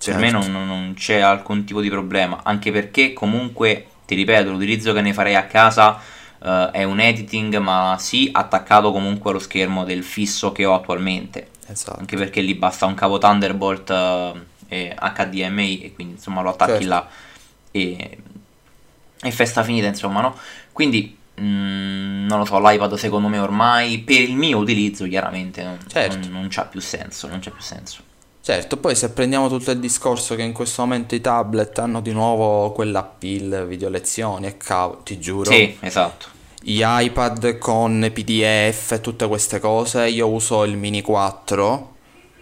per 0.04 0.16
me 0.18 0.30
Certo. 0.32 0.48
non, 0.50 0.68
non 0.68 0.94
c'è 0.96 1.20
alcun 1.20 1.64
tipo 1.64 1.82
di 1.82 1.90
problema. 1.90 2.42
Anche 2.44 2.72
perché, 2.72 3.14
comunque, 3.14 3.86
ti 4.06 4.16
ripeto, 4.16 4.52
l'utilizzo 4.52 4.94
che 4.94 5.02
ne 5.02 5.14
farei 5.14 5.36
a 5.36 5.46
casa 5.46 6.00
eh, 6.44 6.70
è 6.72 6.84
un 6.84 7.00
editing, 7.00 7.58
ma 7.58 7.96
sì, 8.00 8.30
attaccato 8.32 8.92
comunque 8.92 9.32
allo 9.32 9.40
schermo 9.40 9.84
del 9.84 10.04
fisso 10.04 10.52
che 10.52 10.66
ho 10.66 10.74
attualmente 10.76 11.50
Esatto. 11.68 11.98
anche 12.00 12.16
perché 12.16 12.42
lì 12.42 12.54
basta 12.54 12.86
un 12.86 12.94
cavo 12.94 13.18
Thunderbolt 13.18 13.90
eh, 13.90 14.34
e 14.68 14.96
HDMI 14.96 15.82
e 15.82 15.94
quindi 15.96 16.14
insomma 16.14 16.42
lo 16.42 16.50
attacchi 16.52 16.72
Certo. 16.84 16.88
là 16.88 17.08
e, 17.72 18.18
e 19.22 19.32
festa 19.32 19.64
finita 19.64 19.88
insomma 19.88 20.22
no 20.22 20.38
quindi 20.72 21.18
mm, 21.42 22.28
non 22.28 22.38
lo 22.38 22.46
so 22.46 22.60
l'iPad 22.60 22.94
secondo 22.94 23.28
me 23.30 23.40
ormai 23.40 23.98
per 24.00 24.22
il 24.22 24.36
mio 24.36 24.60
utilizzo 24.60 25.08
chiaramente 25.08 25.64
non, 25.64 25.80
Certo. 25.88 26.18
non, 26.18 26.30
non 26.32 26.48
c'ha 26.50 26.66
più 26.66 26.80
senso 26.82 27.28
non 27.28 27.40
c'ha 27.40 27.50
più 27.50 27.62
senso 27.64 28.02
Certo, 28.46 28.78
poi 28.78 28.94
se 28.96 29.10
prendiamo 29.10 29.50
tutto 29.50 29.72
il 29.72 29.80
discorso 29.80 30.36
che 30.36 30.44
in 30.44 30.54
questo 30.54 30.84
momento 30.84 31.16
i 31.16 31.20
tablet 31.20 31.80
hanno 31.80 32.00
di 32.00 32.12
nuovo 32.12 32.72
quell'appeal, 32.74 33.66
video 33.66 33.90
lezioni 33.90 34.46
e 34.46 34.58
ti 35.04 35.18
giuro. 35.20 35.50
sì 35.50 35.76
esatto 35.82 36.28
Gli 36.62 36.82
iPad 36.86 37.58
con 37.58 38.08
PDF 38.14 38.92
e 38.92 39.02
tutte 39.02 39.28
queste 39.28 39.60
cose, 39.60 40.08
io 40.10 40.28
uso 40.28 40.64
il 40.64 40.78
Mini 40.78 41.02
4. 41.02 41.94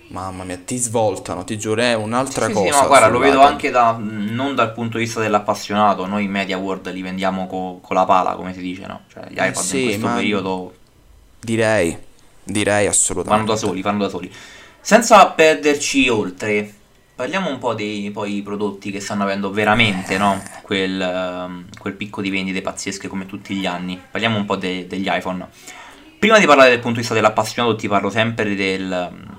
Mamma 0.10 0.44
mia, 0.44 0.58
ti 0.58 0.76
svoltano, 0.78 1.46
ti 1.46 1.58
giuro, 1.58 1.82
è 1.82 1.94
un'altra 1.96 2.48
Sì, 2.48 2.54
sì, 2.54 2.64
cosa. 2.64 2.82
ma 2.82 2.88
guarda, 2.88 3.08
lo 3.08 3.20
vedo 3.20 3.42
anche 3.42 3.70
da, 3.70 3.96
non 3.98 4.56
dal 4.56 4.74
punto 4.74 4.98
di 4.98 5.04
vista 5.06 5.20
dell'appassionato, 5.20 6.06
noi 6.06 6.28
Media 6.28 6.58
World 6.58 6.92
li 6.92 7.02
vendiamo 7.02 7.48
co- 7.48 7.80
con 7.82 7.96
la 7.96 8.06
pala, 8.06 8.36
come 8.36 8.54
si 8.54 8.62
dice, 8.62 8.86
no? 8.86 9.02
Cioè, 9.08 9.28
gli 9.30 9.38
Eh 9.38 9.48
iPad 9.48 9.54
sì, 9.54 9.78
in 9.78 9.82
questo 9.82 10.10
periodo 10.12 10.74
Direi, 11.40 11.98
direi 12.44 12.88
vanno 12.88 12.92
assolutamente. 12.92 13.46
da 13.46 13.56
soli, 13.56 13.82
vanno 13.82 14.04
da 14.04 14.10
soli. 14.10 14.32
Senza 14.86 15.28
perderci 15.28 16.10
oltre, 16.10 16.70
parliamo 17.16 17.50
un 17.50 17.58
po' 17.58 17.74
dei 17.74 18.12
poi 18.12 18.42
prodotti 18.42 18.92
che 18.92 19.00
stanno 19.00 19.24
avendo 19.24 19.50
veramente, 19.50 20.18
no? 20.18 20.44
Quel, 20.62 21.00
ehm, 21.00 21.66
quel 21.80 21.94
picco 21.94 22.22
di 22.22 22.30
vendite 22.30 22.62
pazzesche 22.62 23.08
come 23.08 23.26
tutti 23.26 23.56
gli 23.56 23.66
anni. 23.66 23.98
Parliamo 24.12 24.38
un 24.38 24.44
po' 24.44 24.58
de- 24.58 24.86
degli 24.86 25.08
iPhone. 25.10 25.48
Prima 26.20 26.38
di 26.38 26.46
parlare 26.46 26.70
dal 26.72 26.80
punto 26.80 26.96
di 26.96 27.00
vista 27.00 27.14
dell'appassionato, 27.14 27.76
ti 27.78 27.88
parlo 27.88 28.10
sempre 28.10 28.56
del... 28.56 29.32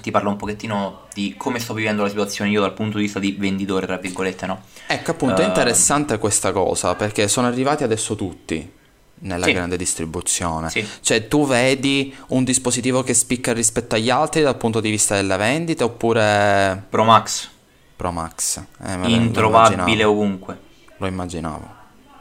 Ti 0.00 0.10
parlo 0.12 0.30
un 0.30 0.36
pochettino 0.36 1.08
di 1.12 1.34
come 1.36 1.58
sto 1.58 1.74
vivendo 1.74 2.02
la 2.02 2.08
situazione 2.08 2.50
io 2.50 2.60
dal 2.60 2.72
punto 2.72 2.96
di 2.96 3.02
vista 3.02 3.18
di 3.18 3.32
venditore, 3.38 3.86
tra 3.86 3.96
virgolette, 3.98 4.46
no? 4.46 4.62
Ecco, 4.86 5.10
appunto, 5.10 5.40
è 5.40 5.44
Ehm. 5.44 5.48
interessante 5.48 6.16
questa 6.18 6.52
cosa 6.52 6.94
perché 6.94 7.26
sono 7.26 7.48
arrivati 7.48 7.82
adesso 7.82 8.14
tutti 8.14 8.78
nella 9.20 9.44
Sì. 9.46 9.52
grande 9.52 9.76
distribuzione. 9.76 10.70
Sì. 10.70 10.86
Cioè, 11.00 11.28
tu 11.28 11.46
vedi 11.46 12.14
un 12.28 12.44
dispositivo 12.44 13.02
che 13.02 13.14
spicca 13.14 13.52
rispetto 13.52 13.94
agli 13.94 14.10
altri 14.10 14.42
dal 14.42 14.56
punto 14.56 14.80
di 14.80 14.90
vista 14.90 15.14
della 15.14 15.36
vendita 15.36 15.84
oppure 15.84 16.84
Pro 16.88 17.04
Max, 17.04 17.48
Pro 17.96 18.10
Max? 18.12 18.62
Eh, 18.82 19.08
introvabile 19.08 20.04
ovunque. 20.04 20.58
Lo 20.98 21.06
immaginavo. 21.06 21.78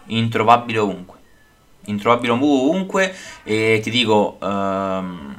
introvabile 0.08 0.80
ovunque. 0.80 1.18
Introvabile 1.86 2.32
ovunque 2.34 3.16
e 3.44 3.80
ti 3.82 3.90
dico, 3.90 4.38
ehm, 4.42 5.36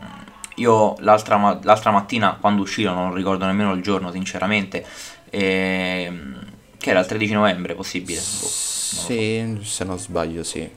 io 0.57 0.94
l'altra, 1.01 1.37
ma- 1.37 1.59
l'altra 1.62 1.90
mattina 1.90 2.37
quando 2.40 2.62
uscirono, 2.62 3.03
non 3.03 3.14
ricordo 3.14 3.44
nemmeno 3.46 3.73
il 3.73 3.83
giorno 3.83 4.11
sinceramente, 4.12 4.85
ehm, 5.31 6.38
che 6.79 6.90
era 6.90 7.01
il 7.01 7.07
13 7.07 7.33
novembre 7.33 7.75
possibile, 7.75 8.18
boh, 8.20 8.42
lo 8.42 8.49
so. 8.49 9.01
Sì, 9.07 9.59
se 9.62 9.85
non 9.85 9.99
sbaglio, 9.99 10.42
sì. 10.42 10.68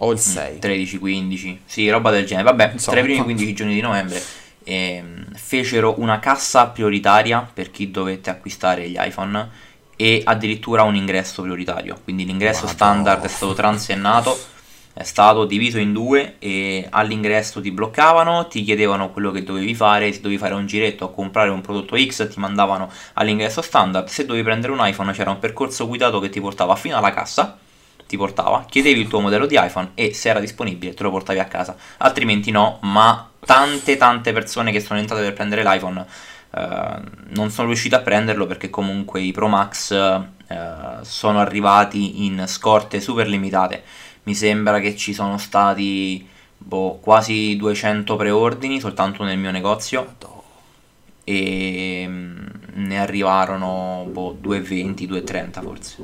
O 0.00 0.12
il 0.12 0.18
6. 0.18 0.58
13, 0.58 0.98
15, 0.98 1.60
sì, 1.64 1.88
roba 1.88 2.10
del 2.10 2.24
genere. 2.24 2.48
Vabbè, 2.48 2.70
Insomma. 2.72 2.96
tra 2.96 3.00
i 3.00 3.08
primi 3.08 3.24
15 3.24 3.54
giorni 3.54 3.74
di 3.74 3.80
novembre 3.80 4.22
ehm, 4.68 5.34
fecero 5.34 5.94
una 5.98 6.18
cassa 6.18 6.66
prioritaria 6.66 7.48
per 7.52 7.70
chi 7.70 7.90
dovette 7.90 8.28
acquistare 8.30 8.88
gli 8.88 8.96
iPhone 8.98 9.66
e 9.96 10.20
addirittura 10.24 10.82
un 10.82 10.94
ingresso 10.94 11.42
prioritario. 11.42 11.98
Quindi 12.04 12.26
l'ingresso 12.26 12.66
Madò. 12.66 12.72
standard 12.74 13.24
è 13.24 13.28
stato 13.28 13.54
transennato, 13.54 14.38
è 14.92 15.02
stato 15.02 15.44
diviso 15.46 15.78
in 15.78 15.92
due 15.92 16.36
e 16.38 16.86
all'ingresso 16.90 17.60
ti 17.60 17.70
bloccavano, 17.70 18.46
ti 18.46 18.62
chiedevano 18.62 19.10
quello 19.10 19.30
che 19.30 19.42
dovevi 19.42 19.74
fare, 19.74 20.12
se 20.12 20.20
dovevi 20.20 20.38
fare 20.38 20.54
un 20.54 20.66
giretto 20.66 21.06
a 21.06 21.10
comprare 21.10 21.48
un 21.48 21.62
prodotto 21.62 21.96
X 21.98 22.28
ti 22.28 22.38
mandavano 22.38 22.90
all'ingresso 23.14 23.62
standard, 23.62 24.06
se 24.06 24.26
dovevi 24.26 24.44
prendere 24.44 24.72
un 24.72 24.80
iPhone 24.82 25.12
c'era 25.12 25.30
un 25.30 25.38
percorso 25.38 25.88
guidato 25.88 26.20
che 26.20 26.28
ti 26.28 26.40
portava 26.40 26.76
fino 26.76 26.96
alla 26.96 27.12
cassa 27.12 27.58
ti 28.08 28.16
portava, 28.16 28.64
chiedevi 28.68 29.00
il 29.00 29.08
tuo 29.08 29.20
modello 29.20 29.46
di 29.46 29.56
iPhone 29.56 29.90
e 29.94 30.14
se 30.14 30.30
era 30.30 30.40
disponibile 30.40 30.94
te 30.94 31.02
lo 31.04 31.10
portavi 31.10 31.38
a 31.38 31.44
casa, 31.44 31.76
altrimenti 31.98 32.50
no, 32.50 32.78
ma 32.82 33.28
tante 33.44 33.96
tante 33.96 34.32
persone 34.32 34.72
che 34.72 34.80
sono 34.80 34.98
entrate 34.98 35.22
per 35.22 35.34
prendere 35.34 35.62
l'iPhone 35.62 36.04
eh, 36.50 37.00
non 37.28 37.50
sono 37.50 37.68
riuscite 37.68 37.94
a 37.94 38.00
prenderlo 38.00 38.46
perché 38.46 38.70
comunque 38.70 39.20
i 39.20 39.32
Pro 39.32 39.48
Max 39.48 39.92
eh, 39.92 40.24
sono 41.02 41.38
arrivati 41.38 42.24
in 42.24 42.44
scorte 42.46 43.00
super 43.00 43.28
limitate, 43.28 43.82
mi 44.24 44.34
sembra 44.34 44.80
che 44.80 44.96
ci 44.96 45.12
sono 45.12 45.36
stati 45.36 46.26
boh, 46.56 46.98
quasi 47.00 47.56
200 47.56 48.16
preordini 48.16 48.80
soltanto 48.80 49.22
nel 49.24 49.38
mio 49.38 49.50
negozio 49.50 50.14
e 51.24 52.04
mm, 52.08 52.46
ne 52.72 52.98
arrivarono 52.98 54.08
boh, 54.10 54.34
220, 54.40 55.06
230 55.06 55.60
forse. 55.60 55.96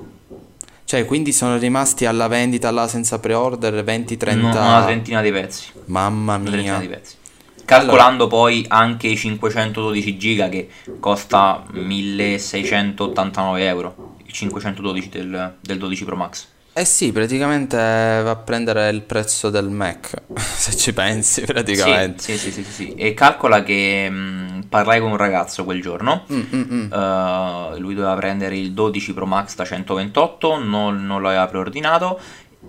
Cioè, 0.94 1.06
quindi 1.06 1.32
sono 1.32 1.58
rimasti 1.58 2.06
alla 2.06 2.28
vendita 2.28 2.70
là 2.70 2.86
senza 2.86 3.18
pre-order 3.18 3.82
20-30... 3.82 4.36
No, 4.36 4.50
una 4.50 4.84
trentina 4.84 5.22
di 5.22 5.32
pezzi. 5.32 5.66
Mamma 5.86 6.36
Una 6.36 6.48
trentina 6.50 6.78
mia. 6.78 6.86
di 6.86 6.94
pezzi. 6.94 7.16
Calcolando 7.64 8.28
poi 8.28 8.64
anche 8.68 9.08
i 9.08 9.16
512 9.16 10.16
giga 10.16 10.48
che 10.48 10.68
costa 11.00 11.64
1689 11.72 13.66
euro. 13.66 14.18
Il 14.24 14.32
512 14.32 15.08
del, 15.08 15.56
del 15.60 15.78
12 15.78 16.04
Pro 16.04 16.14
Max. 16.14 16.46
Eh 16.76 16.84
sì, 16.84 17.12
praticamente 17.12 17.76
va 17.76 18.30
a 18.30 18.36
prendere 18.36 18.88
il 18.88 19.02
prezzo 19.02 19.48
del 19.48 19.68
Mac, 19.68 20.22
se 20.34 20.74
ci 20.74 20.92
pensi, 20.92 21.42
praticamente. 21.42 22.20
sì, 22.20 22.36
sì, 22.36 22.50
sì, 22.50 22.64
sì, 22.64 22.72
sì. 22.72 22.94
E 22.96 23.14
calcola 23.14 23.62
che 23.62 24.10
mh, 24.10 24.64
parlai 24.68 24.98
con 24.98 25.12
un 25.12 25.16
ragazzo 25.16 25.62
quel 25.62 25.80
giorno. 25.80 26.24
Mm, 26.32 26.40
mm, 26.52 26.62
mm. 26.72 26.92
eh, 26.92 27.78
lui 27.78 27.94
doveva 27.94 28.16
prendere 28.16 28.56
il 28.56 28.72
12 28.72 29.14
Pro 29.14 29.24
Max 29.24 29.54
da 29.54 29.64
128, 29.64 30.58
non, 30.58 31.06
non 31.06 31.22
l'aveva 31.22 31.46
preordinato 31.46 32.18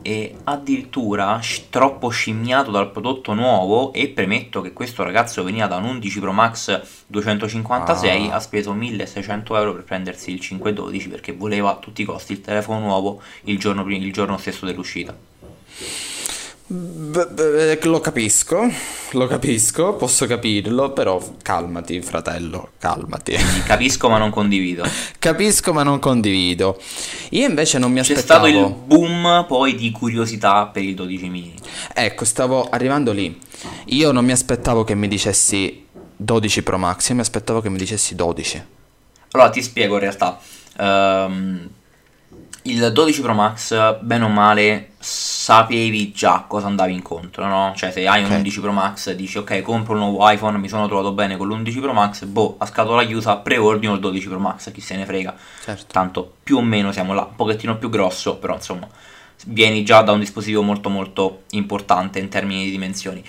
e 0.01 0.35
addirittura 0.43 1.39
troppo 1.69 2.09
scimmiato 2.09 2.71
dal 2.71 2.91
prodotto 2.91 3.33
nuovo. 3.33 3.91
E 3.93 4.07
premetto 4.09 4.61
che 4.61 4.73
questo 4.73 5.03
ragazzo 5.03 5.43
veniva 5.43 5.67
da 5.67 5.77
un 5.77 5.85
11 5.85 6.19
Pro 6.19 6.31
Max 6.31 6.81
256, 7.07 8.29
Ah. 8.29 8.35
ha 8.35 8.39
speso 8.39 8.73
1600 8.73 9.55
euro 9.57 9.73
per 9.73 9.83
prendersi 9.83 10.31
il 10.31 10.39
512 10.39 11.09
perché 11.09 11.31
voleva 11.33 11.71
a 11.71 11.75
tutti 11.75 12.01
i 12.01 12.05
costi 12.05 12.33
il 12.33 12.41
telefono 12.41 12.79
nuovo 12.79 13.21
il 13.43 13.57
giorno, 13.59 13.83
pri- 13.83 14.01
il 14.01 14.13
giorno 14.13 14.37
stesso 14.37 14.65
dell'uscita. 14.65 15.15
B- 16.67 17.27
b- 17.29 17.83
lo 17.83 17.99
capisco, 17.99 18.67
lo 19.11 19.27
capisco, 19.27 19.93
posso 19.93 20.25
capirlo, 20.25 20.93
però 20.93 21.21
calmati, 21.43 22.01
fratello, 22.01 22.71
calmati. 22.79 23.35
Capisco 23.67 24.09
ma 24.09 24.17
non 24.17 24.31
condivido. 24.31 24.83
Capisco, 25.19 25.73
ma 25.73 25.83
non 25.83 25.99
condivido. 25.99 26.81
Io 27.31 27.47
invece 27.47 27.77
non 27.77 27.91
mi 27.91 28.01
C'è 28.01 28.13
aspettavo. 28.13 28.47
stato 28.47 28.65
il 28.67 28.73
boom 28.73 29.45
poi 29.47 29.75
di 29.75 29.91
curiosità 29.91 30.65
per 30.65 30.81
il 30.81 30.95
12 30.95 31.29
mini. 31.29 31.53
Ecco, 31.93 32.25
stavo 32.25 32.67
arrivando 32.69 33.11
lì. 33.11 33.39
Io 33.87 34.11
non 34.11 34.25
mi 34.25 34.31
aspettavo 34.31 34.83
che 34.83 34.95
mi 34.95 35.07
dicessi 35.07 35.85
12 36.17 36.63
Pro 36.63 36.79
Max, 36.79 37.09
io 37.09 37.15
mi 37.15 37.21
aspettavo 37.21 37.61
che 37.61 37.69
mi 37.69 37.77
dicessi 37.77 38.15
12. 38.15 38.63
Allora 39.31 39.49
ti 39.51 39.61
spiego 39.61 39.93
in 39.95 39.99
realtà. 39.99 40.39
Ehm, 40.79 41.69
il 42.67 42.91
12 42.91 43.21
Pro 43.21 43.33
Max, 43.33 43.99
bene 43.99 44.23
o 44.23 44.27
male, 44.27 44.91
sapevi 44.97 46.11
già 46.11 46.45
cosa 46.47 46.65
andavi 46.65 46.93
incontro, 46.93 47.45
no? 47.45 47.73
Cioè 47.75 47.91
se 47.91 48.07
hai 48.07 48.23
un 48.23 48.29
Ok. 48.31 48.37
11 48.37 48.59
Pro 48.59 48.71
Max 48.71 49.11
dici 49.13 49.37
ok 49.37 49.61
compro 49.61 49.93
un 49.93 49.99
nuovo 49.99 50.29
iPhone, 50.29 50.57
mi 50.57 50.67
sono 50.67 50.87
trovato 50.87 51.11
bene 51.11 51.37
con 51.37 51.47
l'11 51.47 51.79
Pro 51.79 51.93
Max, 51.93 52.23
boh, 52.25 52.55
a 52.57 52.65
scatola 52.65 53.05
chiusa 53.05 53.37
preordino 53.37 53.93
il 53.93 53.99
12 53.99 54.27
Pro 54.27 54.39
Max, 54.39 54.71
chi 54.71 54.81
se 54.81 54.95
ne 54.95 55.05
frega. 55.05 55.35
Certo. 55.63 55.85
Tanto 55.91 56.35
più 56.41 56.57
o 56.57 56.61
meno 56.61 56.91
siamo 56.91 57.13
là, 57.13 57.21
un 57.21 57.35
pochettino 57.35 57.77
più 57.77 57.89
grosso, 57.89 58.37
però 58.37 58.55
insomma 58.55 58.87
vieni 59.47 59.83
già 59.83 60.01
da 60.01 60.13
un 60.13 60.19
dispositivo 60.19 60.63
molto 60.63 60.89
molto 60.89 61.43
importante 61.51 62.17
in 62.19 62.29
termini 62.29 62.63
di 62.63 62.71
dimensioni. 62.71 63.23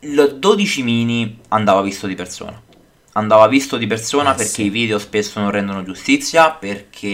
Il 0.00 0.36
12 0.38 0.82
mini 0.82 1.38
andava 1.48 1.82
visto 1.82 2.06
di 2.06 2.14
persona. 2.14 2.68
Andava 3.12 3.48
visto 3.48 3.76
di 3.76 3.86
persona 3.88 4.32
Eh, 4.32 4.36
perché 4.36 4.62
sì. 4.62 4.64
i 4.64 4.70
video 4.70 4.98
spesso 4.98 5.40
non 5.40 5.50
rendono 5.50 5.82
giustizia, 5.82 6.52
perché 6.52 7.08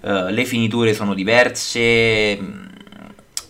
eh, 0.00 0.30
le 0.30 0.44
finiture 0.44 0.92
sono 0.94 1.14
diverse. 1.14 2.36
mm, 2.38 2.64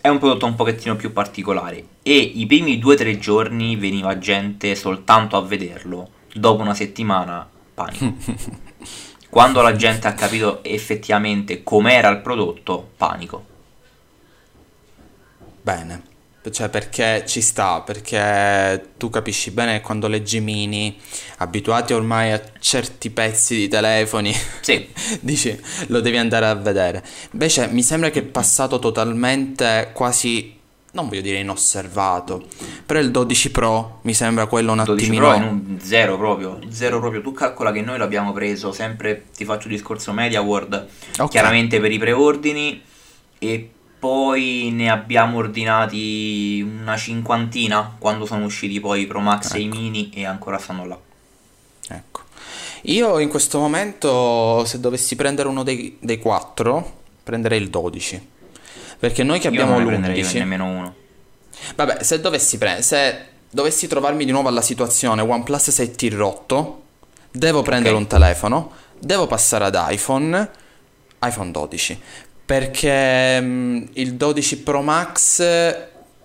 È 0.01 0.07
un 0.07 0.19
prodotto 0.19 0.45
un 0.45 0.55
pochettino 0.55 0.95
più 0.95 1.11
particolare. 1.11 1.85
E 2.01 2.15
i 2.17 2.45
primi 2.45 2.79
2-3 2.79 3.17
giorni 3.17 3.75
veniva 3.75 4.17
gente 4.17 4.75
soltanto 4.75 5.35
a 5.35 5.41
vederlo. 5.41 6.09
Dopo 6.33 6.61
una 6.61 6.73
settimana, 6.73 7.49
panico. 7.73 8.15
Quando 9.29 9.61
la 9.61 9.75
gente 9.75 10.07
ha 10.07 10.13
capito 10.13 10.63
effettivamente 10.63 11.63
com'era 11.63 12.07
il 12.09 12.21
prodotto, 12.21 12.91
panico. 12.95 13.45
Bene. 15.61 16.01
Cioè, 16.51 16.69
perché 16.69 17.23
ci 17.27 17.41
sta, 17.41 17.81
perché 17.81 18.89
tu 18.97 19.09
capisci 19.09 19.51
bene 19.51 19.73
che 19.77 19.81
quando 19.81 20.07
leggi 20.07 20.39
mini, 20.39 20.97
abituati 21.37 21.93
ormai 21.93 22.31
a 22.31 22.41
certi 22.59 23.09
pezzi 23.09 23.55
di 23.55 23.67
telefoni, 23.67 24.33
Sì, 24.61 24.87
dici 25.21 25.59
lo 25.87 25.99
devi 26.01 26.17
andare 26.17 26.45
a 26.47 26.55
vedere. 26.55 27.03
Invece 27.31 27.67
mi 27.67 27.83
sembra 27.83 28.09
che 28.09 28.19
è 28.19 28.23
passato 28.23 28.79
totalmente 28.79 29.91
quasi, 29.93 30.55
non 30.91 31.07
voglio 31.09 31.21
dire 31.21 31.39
inosservato, 31.39 32.45
però 32.85 32.99
il 32.99 33.11
12 33.11 33.51
Pro 33.51 33.99
mi 34.03 34.13
sembra 34.13 34.45
quello 34.47 34.71
un 34.71 34.83
12 34.83 35.03
attimino... 35.05 35.27
Pro 35.29 35.37
in 35.37 35.43
un 35.43 35.79
zero 35.81 36.17
proprio, 36.17 36.59
zero 36.69 36.99
proprio. 36.99 37.21
Tu 37.21 37.31
calcola 37.33 37.71
che 37.71 37.81
noi 37.81 37.97
l'abbiamo 37.97 38.31
preso 38.33 38.71
sempre, 38.71 39.25
ti 39.35 39.45
faccio 39.45 39.67
il 39.67 39.73
discorso 39.75 40.11
Media 40.13 40.41
World, 40.41 40.87
Ok. 41.19 41.29
chiaramente 41.29 41.79
per 41.79 41.91
i 41.91 41.97
preordini 41.97 42.81
e 43.39 43.69
poi 43.99 44.69
ne 44.71 44.89
abbiamo 44.89 45.37
ordinati 45.37 46.61
una 46.61 46.95
cinquantina 46.97 47.95
quando 47.97 48.25
sono 48.25 48.45
usciti 48.45 48.79
poi 48.79 49.01
i 49.01 49.07
Pro 49.07 49.19
Max 49.19 49.53
e 49.53 49.59
i 49.61 49.65
Ecco. 49.65 49.75
mini 49.75 50.11
e 50.13 50.25
ancora 50.25 50.57
stanno 50.57 50.85
là. 50.85 50.99
Ecco. 51.89 52.21
Io 52.83 53.19
in 53.19 53.29
questo 53.29 53.59
momento, 53.59 54.63
se 54.65 54.79
dovessi 54.79 55.15
prendere 55.15 55.47
uno 55.47 55.63
dei, 55.63 55.97
dei 55.99 56.19
quattro, 56.19 56.99
prenderei 57.23 57.61
il 57.61 57.69
12. 57.69 58.27
Perché 58.99 59.23
noi 59.23 59.39
che 59.39 59.47
Io 59.47 59.53
abbiamo 59.53 59.73
non 59.73 59.81
ne 59.81 59.87
prenderei 59.87 60.21
l'11... 60.21 60.33
nemmeno 60.37 60.65
uno. 60.65 60.95
Vabbè, 61.75 62.03
se 62.03 62.21
dovessi 62.21 62.57
prendere, 62.57 62.83
se 62.83 63.25
dovessi 63.49 63.87
trovarmi 63.87 64.25
di 64.25 64.31
nuovo 64.31 64.47
alla 64.47 64.61
situazione 64.61 65.21
OnePlus 65.21 65.69
7 65.69 66.09
rotto, 66.09 66.83
devo 67.31 67.61
prendere 67.63 67.95
Ok. 67.95 68.01
un 68.01 68.07
telefono, 68.07 68.71
devo 68.99 69.27
passare 69.27 69.65
ad 69.65 69.77
iPhone, 69.89 70.49
iPhone 71.23 71.51
12, 71.51 71.99
perché 72.47 73.41
mm, 73.41 73.83
il 73.95 74.13
12 74.13 74.59
Pro 74.59 74.81
Max 74.81 75.41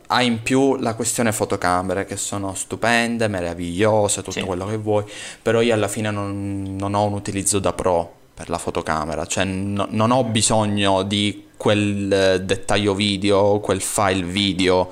ha 0.07 0.23
in 0.23 0.41
più 0.41 0.77
la 0.77 0.95
questione 0.95 1.33
fotocamere 1.33 2.05
che 2.05 2.17
sono 2.17 2.55
stupende, 2.55 3.27
meravigliose, 3.27 4.21
tutto 4.21 4.31
Sì. 4.39 4.43
quello 4.43 4.67
che 4.67 4.77
vuoi, 4.77 5.05
però 5.43 5.61
io 5.61 5.75
alla 5.75 5.89
fine 5.89 6.13
non, 6.13 6.77
non 6.79 6.95
ho 6.95 7.03
un 7.07 7.15
utilizzo 7.15 7.59
da 7.59 7.73
pro 7.73 8.13
per 8.35 8.49
la 8.51 8.59
fotocamera, 8.59 9.27
cioè 9.27 9.43
no- 9.45 9.89
non 9.91 10.13
ho 10.13 10.23
bisogno 10.23 11.03
di 11.03 11.49
quel 11.57 12.13
eh, 12.13 12.41
dettaglio 12.41 12.95
video, 12.95 13.59
quel 13.59 13.81
file 13.81 14.23
video 14.23 14.91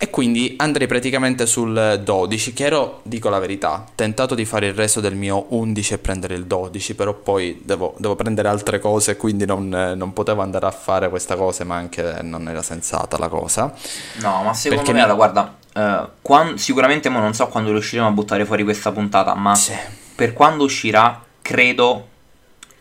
e 0.00 0.10
quindi 0.10 0.54
andrei 0.58 0.86
praticamente 0.86 1.44
sul 1.44 2.00
12, 2.04 2.52
che 2.52 2.64
ero, 2.66 3.00
dico 3.02 3.28
la 3.28 3.40
verità, 3.40 3.84
tentato 3.96 4.36
di 4.36 4.44
fare 4.44 4.68
il 4.68 4.74
reso 4.74 5.00
del 5.00 5.16
mio 5.16 5.46
11 5.48 5.94
e 5.94 5.98
prendere 5.98 6.34
il 6.34 6.44
12, 6.46 6.94
però 6.94 7.14
poi 7.14 7.60
devo, 7.64 7.94
devo 7.98 8.14
prendere 8.14 8.46
altre 8.46 8.78
cose, 8.78 9.16
quindi 9.16 9.44
non, 9.44 9.68
non 9.68 10.12
potevo 10.12 10.40
andare 10.40 10.66
a 10.66 10.70
fare 10.70 11.08
questa 11.08 11.34
cosa, 11.34 11.64
ma 11.64 11.74
anche 11.74 12.18
non 12.22 12.48
era 12.48 12.62
sensata 12.62 13.18
la 13.18 13.26
cosa. 13.28 13.74
No, 14.20 14.42
ma 14.44 14.54
secondo 14.54 14.84
Perché 14.84 14.92
me, 14.96 15.02
allora, 15.02 15.14
guarda, 15.16 15.56
eh, 15.74 16.08
quan- 16.22 16.56
sicuramente 16.58 17.08
mo 17.08 17.18
non 17.18 17.34
so 17.34 17.48
quando 17.48 17.72
riusciremo 17.72 18.06
a 18.06 18.12
buttare 18.12 18.44
fuori 18.44 18.62
questa 18.62 18.92
puntata, 18.92 19.34
ma 19.34 19.56
Sì. 19.56 19.72
per 20.14 20.32
quando 20.32 20.62
uscirà, 20.62 21.24
credo 21.42 22.06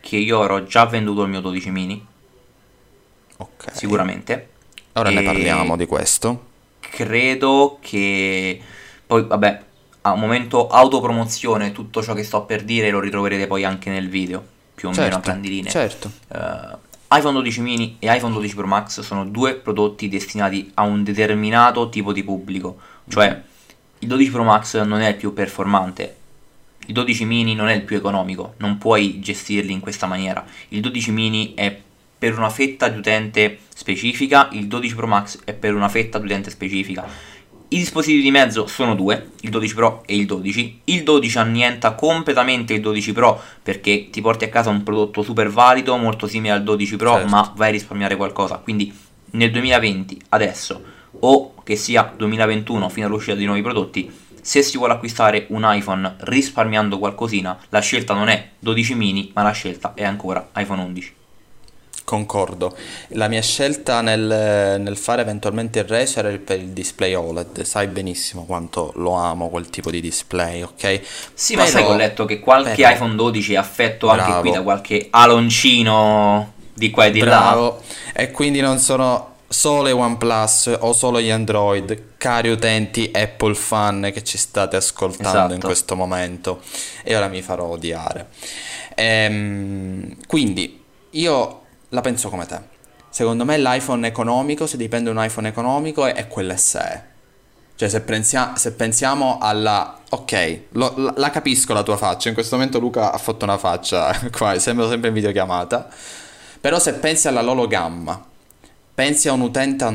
che 0.01 0.17
io 0.17 0.39
avrò 0.41 0.61
già 0.65 0.85
venduto 0.85 1.23
il 1.23 1.29
mio 1.29 1.41
12 1.41 1.71
mini, 1.71 2.05
Ok. 3.37 3.71
sicuramente. 3.71 4.49
Ora 4.93 5.09
ne 5.09 5.21
E 5.21 5.23
parliamo 5.23 5.75
di 5.75 5.85
questo. 5.87 6.45
Credo 6.89 7.77
che 7.81 8.61
poi, 9.05 9.23
vabbè, 9.23 9.61
a 10.01 10.11
un 10.11 10.19
momento 10.19 10.67
autopromozione, 10.67 11.71
tutto 11.71 12.01
ciò 12.01 12.13
che 12.13 12.23
sto 12.23 12.43
per 12.43 12.63
dire 12.63 12.89
lo 12.89 12.99
ritroverete 12.99 13.47
poi 13.47 13.63
anche 13.63 13.89
nel 13.89 14.09
video, 14.09 14.43
più 14.73 14.87
o 14.89 14.91
meno 14.91 15.03
a 15.03 15.09
Certo, 15.09 15.29
grandi 15.29 15.49
linee. 15.49 15.71
certo. 15.71 16.11
Eh, 16.33 16.85
iPhone 17.09 17.33
12 17.33 17.61
mini 17.61 17.95
e 17.99 18.13
iPhone 18.13 18.33
12 18.33 18.55
Pro 18.55 18.67
Max 18.67 18.99
sono 19.01 19.25
due 19.25 19.55
prodotti 19.55 20.09
destinati 20.09 20.71
a 20.75 20.83
un 20.83 21.03
determinato 21.03 21.89
tipo 21.89 22.11
di 22.11 22.23
pubblico, 22.23 22.77
cioè 23.07 23.41
il 23.99 24.07
12 24.07 24.31
Pro 24.31 24.43
Max 24.43 24.81
non 24.83 24.99
è 24.99 25.09
il 25.09 25.15
più 25.15 25.33
performante, 25.33 26.15
il 26.87 26.93
12 26.93 27.25
mini 27.25 27.55
non 27.55 27.69
è 27.69 27.73
il 27.73 27.83
più 27.83 27.95
economico, 27.95 28.53
non 28.57 28.77
puoi 28.77 29.19
gestirli 29.19 29.71
in 29.71 29.79
questa 29.79 30.05
maniera. 30.05 30.45
Il 30.69 30.81
12 30.81 31.11
mini 31.11 31.53
è 31.53 31.81
per 32.17 32.37
una 32.37 32.49
fetta 32.49 32.87
di 32.87 32.97
utente 32.97 33.59
specifica, 33.73 34.49
il 34.51 34.67
12 34.67 34.95
Pro 34.95 35.07
Max 35.07 35.39
è 35.43 35.53
per 35.53 35.75
una 35.75 35.89
fetta 35.89 36.17
di 36.19 36.25
utente 36.25 36.49
specifica. 36.49 37.35
I 37.69 37.77
dispositivi 37.79 38.21
di 38.21 38.31
mezzo 38.31 38.65
sono 38.65 38.95
due, 38.95 39.31
il 39.41 39.49
12 39.49 39.73
Pro 39.75 40.03
e 40.05 40.15
il 40.15 40.25
12. 40.25 40.81
Il 40.85 41.03
12 41.03 41.37
annienta 41.37 41.93
completamente 41.95 42.73
il 42.73 42.81
12 42.81 43.11
Pro 43.11 43.41
perché 43.61 44.09
ti 44.09 44.21
porti 44.21 44.45
a 44.45 44.49
casa 44.49 44.69
un 44.69 44.83
prodotto 44.83 45.21
super 45.21 45.49
valido, 45.49 45.97
molto 45.97 46.27
simile 46.27 46.53
al 46.53 46.63
12 46.63 46.95
Pro, 46.95 47.13
Certo. 47.13 47.27
ma 47.27 47.53
vai 47.55 47.67
a 47.67 47.71
risparmiare 47.71 48.15
qualcosa. 48.15 48.55
Quindi 48.55 48.93
nel 49.31 49.51
2020, 49.51 50.21
adesso, 50.29 50.81
o 51.19 51.55
che 51.63 51.75
sia 51.75 52.13
2021 52.15 52.87
fino 52.87 53.05
all'uscita 53.07 53.35
di 53.35 53.43
nuovi 53.43 53.61
prodotti, 53.61 54.09
se 54.41 54.61
si 54.61 54.77
vuole 54.77 54.93
acquistare 54.93 55.47
un 55.49 55.63
iPhone 55.65 56.15
risparmiando 56.19 56.97
qualcosina, 56.97 57.59
la 57.67 57.81
scelta 57.81 58.13
non 58.13 58.29
è 58.29 58.51
12 58.59 58.95
mini, 58.95 59.31
ma 59.33 59.43
la 59.43 59.51
scelta 59.51 59.93
è 59.93 60.05
ancora 60.05 60.51
iPhone 60.55 60.81
11. 60.83 61.15
Concordo. 62.07 62.73
La 63.09 63.27
mia 63.27 63.41
scelta 63.41 63.99
nel, 63.99 64.79
nel 64.79 64.95
fare 64.95 65.23
eventualmente 65.23 65.79
il 65.79 65.85
era 66.15 66.29
il- 66.29 66.39
per 66.39 66.57
il 66.57 66.69
display 66.69 67.13
OLED. 67.13 67.63
Sai 67.63 67.87
benissimo 67.87 68.45
quanto 68.45 68.93
lo 68.95 69.11
amo 69.11 69.49
quel 69.49 69.69
tipo 69.69 69.91
di 69.91 69.99
display, 69.99 70.61
ok? 70.61 71.01
Sì, 71.33 71.57
ma 71.57 71.63
sai 71.65 71.71
che 71.73 71.81
Però- 71.81 71.93
ho 71.93 71.97
letto 71.97 72.23
che 72.23 72.39
qualche 72.39 72.75
però- 72.75 72.91
iPhone 72.91 73.15
12 73.15 73.55
è 73.55 73.57
affetto 73.57 74.07
anche 74.07 74.23
Bravo. 74.23 74.39
qui 74.39 74.51
da 74.51 74.61
qualche 74.61 75.07
aloncino 75.09 76.53
di 76.73 76.89
qua 76.91 77.07
e 77.07 77.11
di 77.11 77.19
là. 77.19 77.25
Bravo. 77.25 77.81
E 78.13 78.31
quindi 78.31 78.61
non 78.61 78.79
sono 78.79 79.33
solo 79.49 79.89
i 79.89 79.91
OnePlus 79.91 80.77
o 80.79 80.93
solo 80.93 81.19
gli 81.19 81.29
Android, 81.29 82.13
cari 82.15 82.49
utenti 82.49 83.11
Apple 83.13 83.53
fan 83.53 84.11
che 84.13 84.23
ci 84.23 84.37
state 84.37 84.77
ascoltando 84.77 85.39
in 85.39 85.49
Esatto. 85.51 85.65
questo 85.67 85.95
momento. 85.97 86.61
E 87.03 87.17
ora 87.17 87.27
mi 87.27 87.41
farò 87.41 87.65
odiare. 87.65 88.27
Ehm, 88.95 90.15
quindi 90.25 90.81
io 91.11 91.61
la 91.89 92.01
penso 92.01 92.29
come 92.29 92.45
te. 92.45 92.59
secondo 93.09 93.45
me 93.45 93.57
l'iPhone 93.57 94.05
economico, 94.07 94.67
se 94.67 94.77
dipende 94.77 95.09
un 95.09 95.23
iPhone 95.23 95.47
economico, 95.47 96.05
è, 96.05 96.13
è 96.13 96.27
quell'SE. 96.27 97.03
Cioè, 97.75 97.89
se, 97.89 98.01
pensia- 98.01 98.55
se 98.55 98.73
pensiamo 98.73 99.37
alla... 99.39 99.99
Ok, 100.09 100.59
lo- 100.71 100.93
la-, 100.97 101.13
la 101.15 101.29
capisco 101.29 101.73
la 101.73 101.83
tua 101.83 101.97
faccia. 101.97 102.27
In 102.29 102.33
questo 102.35 102.55
momento 102.55 102.79
Luca 102.79 103.11
ha 103.11 103.17
fatto 103.17 103.45
una 103.45 103.57
faccia 103.57 104.15
qua, 104.31 104.57
sembra 104.59 104.87
sempre 104.87 105.09
in 105.09 105.13
videochiamata. 105.15 105.87
Però 106.59 106.79
se 106.79 106.93
pensi 106.95 107.27
alla 107.27 107.41
loro 107.41 107.67
gamma, 107.67 108.23
pensi 108.93 109.27
a 109.27 109.33
un 109.33 109.41
utente 109.41 109.85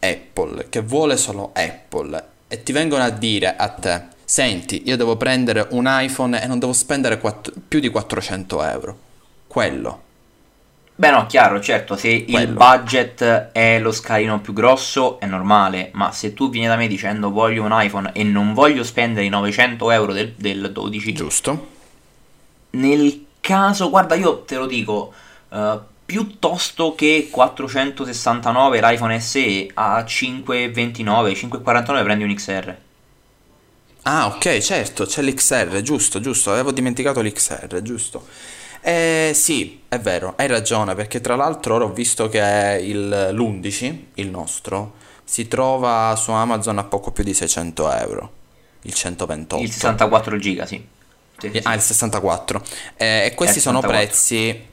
Apple 0.00 0.68
che 0.68 0.80
vuole 0.80 1.16
solo 1.16 1.50
Apple 1.54 2.24
e 2.48 2.62
ti 2.62 2.72
vengono 2.72 3.02
a 3.02 3.10
dire 3.10 3.54
a 3.56 3.68
te, 3.68 4.02
senti, 4.24 4.82
io 4.86 4.96
devo 4.96 5.16
prendere 5.16 5.66
un 5.70 5.84
iPhone 5.88 6.40
e 6.42 6.46
non 6.46 6.58
devo 6.58 6.72
spendere 6.72 7.18
quatt- 7.18 7.52
più 7.68 7.80
di 7.80 7.90
400 7.90 8.62
euro. 8.62 8.98
Quello. 9.46 10.02
Beh 10.98 11.10
no, 11.10 11.26
chiaro, 11.26 11.60
certo, 11.60 11.94
se 11.96 12.08
il 12.08 12.24
Quello. 12.30 12.54
budget 12.54 13.50
è 13.52 13.78
lo 13.78 13.92
scalino 13.92 14.40
più 14.40 14.54
grosso 14.54 15.20
è 15.20 15.26
normale, 15.26 15.90
ma 15.92 16.10
se 16.10 16.32
tu 16.32 16.48
vieni 16.48 16.66
da 16.68 16.76
me 16.76 16.86
dicendo 16.88 17.30
voglio 17.30 17.64
un 17.64 17.70
iPhone 17.72 18.12
e 18.14 18.22
non 18.24 18.54
voglio 18.54 18.82
spendere 18.82 19.26
i 19.26 19.28
900 19.28 19.90
euro 19.90 20.12
del, 20.14 20.32
del 20.36 20.72
12, 20.72 21.12
Giusto? 21.12 21.66
nel 22.70 23.26
caso, 23.40 23.90
guarda, 23.90 24.14
io 24.14 24.40
te 24.42 24.56
lo 24.56 24.66
dico, 24.66 25.12
eh, 25.50 25.78
piuttosto 26.04 26.94
che 26.94 27.28
469 27.30 28.80
l'iPhone 28.80 29.20
SE 29.20 29.68
a 29.74 30.04
529, 30.04 31.34
549 31.34 32.02
prendi 32.04 32.24
un 32.24 32.34
XR. 32.34 32.76
Ah, 34.02 34.26
ok, 34.26 34.58
certo, 34.58 35.04
c'è 35.04 35.20
l'XR, 35.22 35.80
giusto, 35.82 36.20
giusto, 36.20 36.52
avevo 36.52 36.70
dimenticato 36.70 37.20
l'XR, 37.20 37.80
giusto. 37.82 38.26
Eh, 38.88 39.32
sì, 39.34 39.82
è 39.88 39.98
vero, 39.98 40.34
hai 40.36 40.46
ragione, 40.46 40.94
perché 40.94 41.20
tra 41.20 41.34
l'altro 41.34 41.74
ora 41.74 41.84
ho 41.86 41.92
visto 41.92 42.28
che 42.28 42.78
il, 42.80 43.30
l'11, 43.32 44.04
il 44.14 44.28
nostro, 44.30 44.94
si 45.24 45.48
trova 45.48 46.14
su 46.16 46.30
Amazon 46.30 46.78
a 46.78 46.84
poco 46.84 47.10
più 47.10 47.24
di 47.24 47.34
600 47.34 47.90
euro, 47.90 48.32
il 48.82 48.94
128. 48.94 49.62
Il 49.64 49.72
64 49.72 50.38
giga, 50.38 50.66
sì. 50.66 50.86
Sì, 51.38 51.50
sì, 51.52 51.60
Ah, 51.64 51.74
il 51.74 51.80
64. 51.80 52.62
Eh, 52.96 53.26
e 53.26 53.34
questi 53.34 53.58
Eh, 53.58 53.60
sono 53.60 53.80
64. 53.80 53.88
prezzi. 53.88 54.66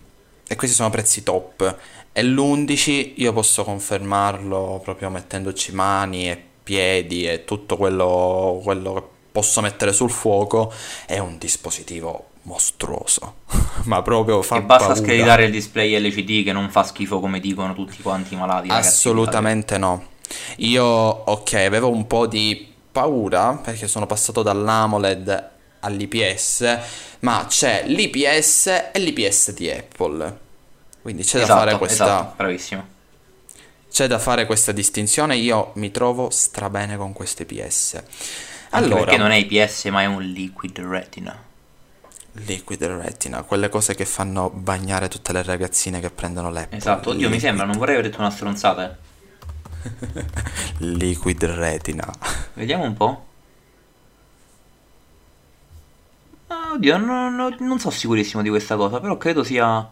E 0.47 0.55
questi 0.55 0.75
sono 0.75 0.89
prezzi 0.91 1.23
top. 1.23 1.77
E 2.11 2.23
l'11 2.23 3.13
io 3.15 3.33
posso 3.33 3.63
confermarlo 3.63 4.79
proprio 4.83 5.09
mettendoci 5.09 5.73
mani 5.73 6.29
e 6.29 6.41
piedi 6.63 7.27
e 7.27 7.43
tutto 7.45 7.77
quello, 7.77 8.59
quello 8.63 8.93
che 8.93 9.03
posso 9.31 9.61
mettere 9.61 9.91
sul 9.91 10.11
fuoco. 10.11 10.71
È 11.07 11.17
un 11.17 11.37
dispositivo 11.39 12.29
mostruoso. 12.43 13.35
Ma 13.85 14.01
proprio 14.01 14.41
fa 14.41 14.57
E 14.57 14.61
basta 14.61 14.93
paura. 14.93 14.95
screditare 14.95 15.45
il 15.45 15.51
display 15.51 15.97
LCD 15.99 16.43
che 16.43 16.51
non 16.53 16.69
fa 16.69 16.83
schifo 16.83 17.19
come 17.19 17.39
dicono 17.39 17.73
tutti 17.73 18.01
quanti 18.01 18.33
i 18.33 18.37
malati. 18.37 18.69
ragazzi. 18.69 18.87
Assolutamente 18.87 19.77
no. 19.77 20.11
Io, 20.57 20.83
ok, 20.85 21.53
avevo 21.53 21.89
un 21.89 22.07
po' 22.07 22.27
di 22.27 22.71
paura 22.91 23.55
perché 23.63 23.87
sono 23.87 24.05
passato 24.05 24.41
dall'AMOLED 24.43 25.49
all'IPS, 25.81 26.79
ma 27.21 27.45
c'è 27.47 27.83
l'IPS 27.87 28.67
e 28.93 28.99
l'IPS 28.99 29.51
di 29.53 29.69
Apple. 29.69 30.39
Quindi 31.01 31.23
c'è 31.23 31.39
da 31.39 31.43
Esatto, 31.43 31.59
fare 31.59 31.77
questa, 31.77 32.03
esatto, 32.05 32.33
bravissimo. 32.37 32.87
c'è 33.91 34.07
da 34.07 34.19
fare 34.19 34.45
questa 34.45 34.71
distinzione. 34.71 35.35
Io 35.35 35.71
mi 35.75 35.91
trovo 35.91 36.29
strabene 36.29 36.97
con 36.97 37.13
questo 37.13 37.43
IPS. 37.43 37.93
Anche 37.95 38.05
Allora, 38.71 39.01
perché 39.01 39.17
non 39.17 39.31
è 39.31 39.35
IPS 39.37 39.85
ma 39.85 40.01
è 40.01 40.05
un 40.05 40.21
liquid 40.21 40.79
retina. 40.79 41.37
Liquid 42.35 42.83
Retina, 42.83 43.43
quelle 43.43 43.69
cose 43.69 43.93
che 43.95 44.05
fanno 44.05 44.49
bagnare 44.49 45.07
tutte 45.07 45.31
le 45.33 45.43
ragazzine 45.43 45.99
che 45.99 46.09
prendono 46.09 46.49
l'Apple. 46.49 46.77
Esatto, 46.77 47.09
oddio 47.09 47.29
mi 47.29 47.35
Liquid- 47.35 47.41
sembra, 47.41 47.65
non 47.65 47.77
vorrei 47.77 47.95
aver 47.95 48.09
detto 48.09 48.19
una 48.21 48.31
stronzata. 48.31 48.89
eh. 48.91 48.95
Liquid 50.79 51.43
Retina. 51.45 52.11
Vediamo 52.53 52.83
un 52.85 52.93
po'. 52.95 53.25
Ah, 56.47 56.71
oddio, 56.73 56.97
no- 56.97 57.29
no- 57.29 57.55
non 57.59 57.79
sono 57.79 57.91
sicurissimo 57.93 58.41
di 58.41 58.49
questa 58.49 58.75
cosa, 58.75 58.99
però 58.99 59.17
credo 59.17 59.43
sia... 59.43 59.87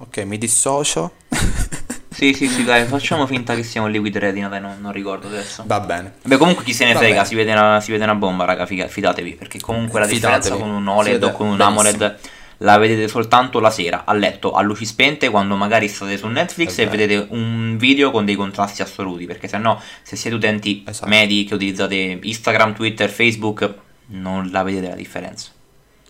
Ok, 0.00 0.16
mi 0.18 0.38
dissocio. 0.38 1.12
Sì, 2.18 2.34
sì, 2.34 2.48
sì, 2.48 2.64
dai, 2.64 2.84
facciamo 2.84 3.28
finta 3.28 3.54
che 3.54 3.62
sia 3.62 3.80
un 3.80 3.92
liquid 3.92 4.18
retina, 4.18 4.48
dai, 4.48 4.60
non, 4.60 4.78
non 4.80 4.90
ricordo 4.90 5.28
adesso. 5.28 5.62
Va 5.66 5.78
bene. 5.78 6.14
Beh, 6.24 6.36
comunque 6.36 6.64
chi 6.64 6.72
se 6.72 6.84
ne 6.84 6.92
Va 6.92 6.98
frega, 6.98 7.24
si 7.24 7.36
vede, 7.36 7.52
una, 7.52 7.80
si 7.80 7.92
vede 7.92 8.02
una 8.02 8.16
bomba, 8.16 8.44
raga, 8.44 8.66
figa- 8.66 8.88
fidatevi, 8.88 9.36
perché 9.36 9.60
comunque 9.60 10.00
la 10.00 10.06
differenza 10.06 10.50
Fidatevi. 10.50 10.68
con 10.68 10.82
un 10.82 10.88
OLED 10.88 11.22
o 11.22 11.30
con 11.30 11.46
un 11.46 11.56
benissimo. 11.56 11.80
AMOLED 11.80 12.18
la 12.58 12.76
vedete 12.76 13.06
soltanto 13.06 13.60
la 13.60 13.70
sera, 13.70 14.02
a 14.04 14.12
letto, 14.14 14.50
a 14.50 14.62
luci 14.62 14.84
spente, 14.84 15.28
quando 15.28 15.54
magari 15.54 15.86
state 15.86 16.18
su 16.18 16.26
Netflix 16.26 16.78
È 16.78 16.82
e 16.82 16.86
vedete 16.88 17.26
un 17.30 17.76
video 17.78 18.10
con 18.10 18.24
dei 18.24 18.34
contrasti 18.34 18.82
assoluti, 18.82 19.24
perché 19.26 19.46
se 19.46 19.58
no, 19.58 19.80
se 20.02 20.16
siete 20.16 20.34
utenti 20.34 20.82
Esatto. 20.84 21.08
medi 21.08 21.44
che 21.44 21.54
utilizzate 21.54 22.18
Instagram, 22.20 22.74
Twitter, 22.74 23.08
Facebook, 23.08 23.74
non 24.06 24.50
la 24.50 24.64
vedete 24.64 24.88
la 24.88 24.96
differenza. 24.96 25.50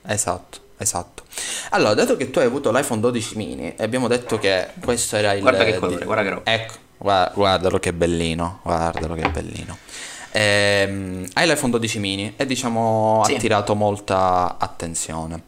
Esatto, 0.07 0.59
esatto. 0.79 1.18
Allora, 1.71 1.95
dato 1.95 2.17
che 2.17 2.31
tu 2.31 2.39
hai 2.39 2.47
avuto 2.47 2.71
l'iPhone 2.73 3.01
12 3.01 3.37
mini 3.37 3.75
e 3.77 3.83
abbiamo 3.83 4.09
detto 4.09 4.39
che 4.39 4.69
questo 4.81 5.17
era 5.17 5.33
il... 5.33 5.41
Guarda 5.43 5.65
che 5.65 5.77
colore, 5.79 6.05
guarda 6.05 6.23
che 6.23 6.29
roba. 6.31 6.51
Ecco, 6.53 6.75
gua- 6.97 7.31
guardalo 7.35 7.79
che 7.79 7.93
bellino, 7.93 8.61
guardalo 8.63 9.15
che 9.15 9.29
bellino. 9.29 9.77
Ehm, 10.33 11.27
hai 11.35 11.47
l'iPhone 11.47 11.71
12 11.73 11.99
mini 11.99 12.35
e 12.37 12.47
diciamo 12.47 13.23
Sì. 13.25 13.33
ha 13.33 13.37
attirato 13.37 13.75
molta 13.75 14.57
attenzione. 14.59 15.43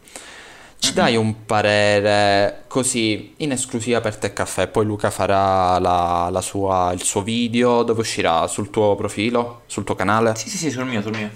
Ci 0.79 0.93
dai 0.93 1.15
un 1.15 1.45
parere 1.45 2.63
così 2.67 3.35
in 3.37 3.51
esclusiva 3.51 4.01
per 4.01 4.15
te 4.17 4.33
caffè, 4.33 4.65
poi 4.67 4.83
Luca 4.83 5.11
farà 5.11 5.77
la- 5.77 6.29
la 6.31 6.41
sua- 6.41 6.91
il 6.91 7.03
suo 7.03 7.21
video 7.21 7.83
dove 7.83 8.01
uscirà 8.01 8.47
sul 8.47 8.71
tuo 8.71 8.95
profilo, 8.95 9.61
sul 9.67 9.83
tuo 9.83 9.93
canale? 9.93 10.35
Sì, 10.35 10.49
sì, 10.49 10.57
sì, 10.57 10.71
sul 10.71 10.85
mio, 10.85 11.03
sul 11.03 11.15
mio. 11.15 11.29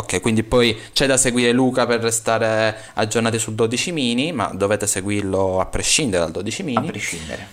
Ok, 0.00 0.20
quindi 0.22 0.42
poi 0.44 0.74
c'è 0.92 1.06
da 1.06 1.18
seguire 1.18 1.52
Luca 1.52 1.84
per 1.84 2.00
restare 2.00 2.74
aggiornati 2.94 3.38
sul 3.38 3.54
12 3.54 3.92
mini, 3.92 4.32
ma 4.32 4.46
dovete 4.54 4.86
seguirlo 4.86 5.60
a 5.60 5.66
prescindere 5.66 6.22
dal 6.22 6.32
12 6.32 6.62
A 6.62 6.64
mini. 6.64 6.86
prescindere. 6.86 7.48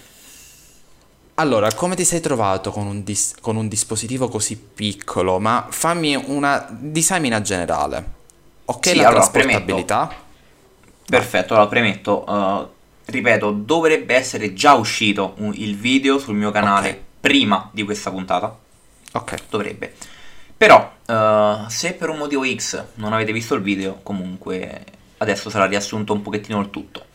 Allora, 1.35 1.71
come 1.73 1.95
ti 1.95 2.03
sei 2.05 2.19
trovato 2.21 2.71
con 2.71 2.87
un, 2.87 3.03
dis- 3.03 3.35
con 3.41 3.57
un 3.57 3.67
dispositivo 3.67 4.27
così 4.29 4.55
piccolo? 4.57 5.39
Ma 5.39 5.67
fammi 5.69 6.15
una 6.15 6.65
disamina 6.69 7.41
generale. 7.41 8.15
Ok, 8.65 8.87
Sì, 8.87 8.95
la 8.95 9.09
allora, 9.09 9.27
trasportabilità? 9.29 10.25
Perfetto, 11.09 11.53
allora 11.53 11.69
premetto, 11.69 12.23
uh, 12.29 12.67
ripeto, 13.05 13.51
dovrebbe 13.51 14.15
essere 14.15 14.53
già 14.53 14.73
uscito 14.73 15.33
un- 15.37 15.53
il 15.55 15.77
video 15.77 16.17
sul 16.17 16.35
mio 16.35 16.51
canale 16.51 16.89
Ok. 16.89 16.97
prima 17.21 17.69
di 17.73 17.83
questa 17.83 18.09
puntata. 18.09 18.57
Ok, 19.13 19.35
Dovrebbe. 19.49 19.95
Però, 20.57 20.91
uh, 21.05 21.69
se 21.69 21.93
per 21.93 22.09
un 22.09 22.17
motivo 22.17 22.43
X 22.43 22.83
non 22.95 23.13
avete 23.13 23.31
visto 23.31 23.53
il 23.53 23.61
video, 23.61 23.99
comunque 24.01 24.83
adesso 25.19 25.49
sarà 25.51 25.65
riassunto 25.65 26.13
un 26.13 26.23
pochettino 26.23 26.59
il 26.59 26.71
tutto. 26.71 27.05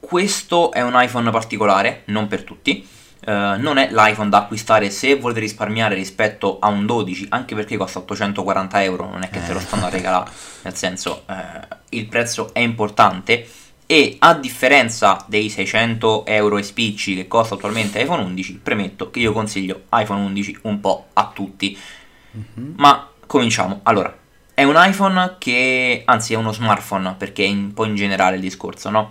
Questo 0.00 0.72
è 0.72 0.82
un 0.82 0.92
iPhone 0.94 1.30
particolare, 1.30 2.02
non 2.06 2.26
per 2.26 2.42
tutti. 2.42 2.86
Uh, 3.26 3.56
non 3.58 3.78
è 3.78 3.88
l'iPhone 3.90 4.28
da 4.28 4.38
acquistare 4.38 4.90
se 4.90 5.14
volete 5.14 5.40
risparmiare 5.40 5.94
rispetto 5.94 6.58
a 6.58 6.68
un 6.68 6.84
12, 6.84 7.28
anche 7.30 7.54
perché 7.54 7.78
costa 7.78 8.00
840 8.00 8.82
euro, 8.82 9.08
non 9.08 9.22
è 9.22 9.30
che 9.30 9.42
te 9.42 9.52
lo 9.54 9.60
Eh. 9.60 9.62
stanno 9.62 9.86
a 9.86 9.88
regalare, 9.88 10.30
nel 10.62 10.74
senso 10.74 11.22
eh, 11.26 11.66
il 11.90 12.06
prezzo 12.06 12.52
è 12.52 12.58
importante 12.58 13.48
e 13.86 14.16
a 14.18 14.34
differenza 14.34 15.24
dei 15.26 15.48
600 15.48 16.26
euro 16.26 16.58
e 16.58 16.62
spicci 16.62 17.14
che 17.14 17.26
costa 17.26 17.54
attualmente 17.54 18.00
iPhone 18.02 18.22
11, 18.24 18.60
premetto 18.62 19.10
che 19.10 19.20
io 19.20 19.32
consiglio 19.32 19.84
iPhone 19.92 20.20
11 20.22 20.58
un 20.62 20.80
po' 20.80 21.06
a 21.14 21.30
tutti. 21.34 21.78
Ma 22.76 23.08
cominciamo. 23.26 23.80
Allora, 23.84 24.16
è 24.54 24.62
un 24.62 24.74
iPhone 24.76 25.36
che, 25.38 26.02
anzi 26.04 26.34
è 26.34 26.36
uno 26.36 26.52
smartphone, 26.52 27.14
perché 27.18 27.44
è 27.44 27.50
un 27.50 27.72
po' 27.74 27.84
in 27.84 27.94
generale 27.94 28.36
il 28.36 28.42
discorso, 28.42 28.90
no? 28.90 29.10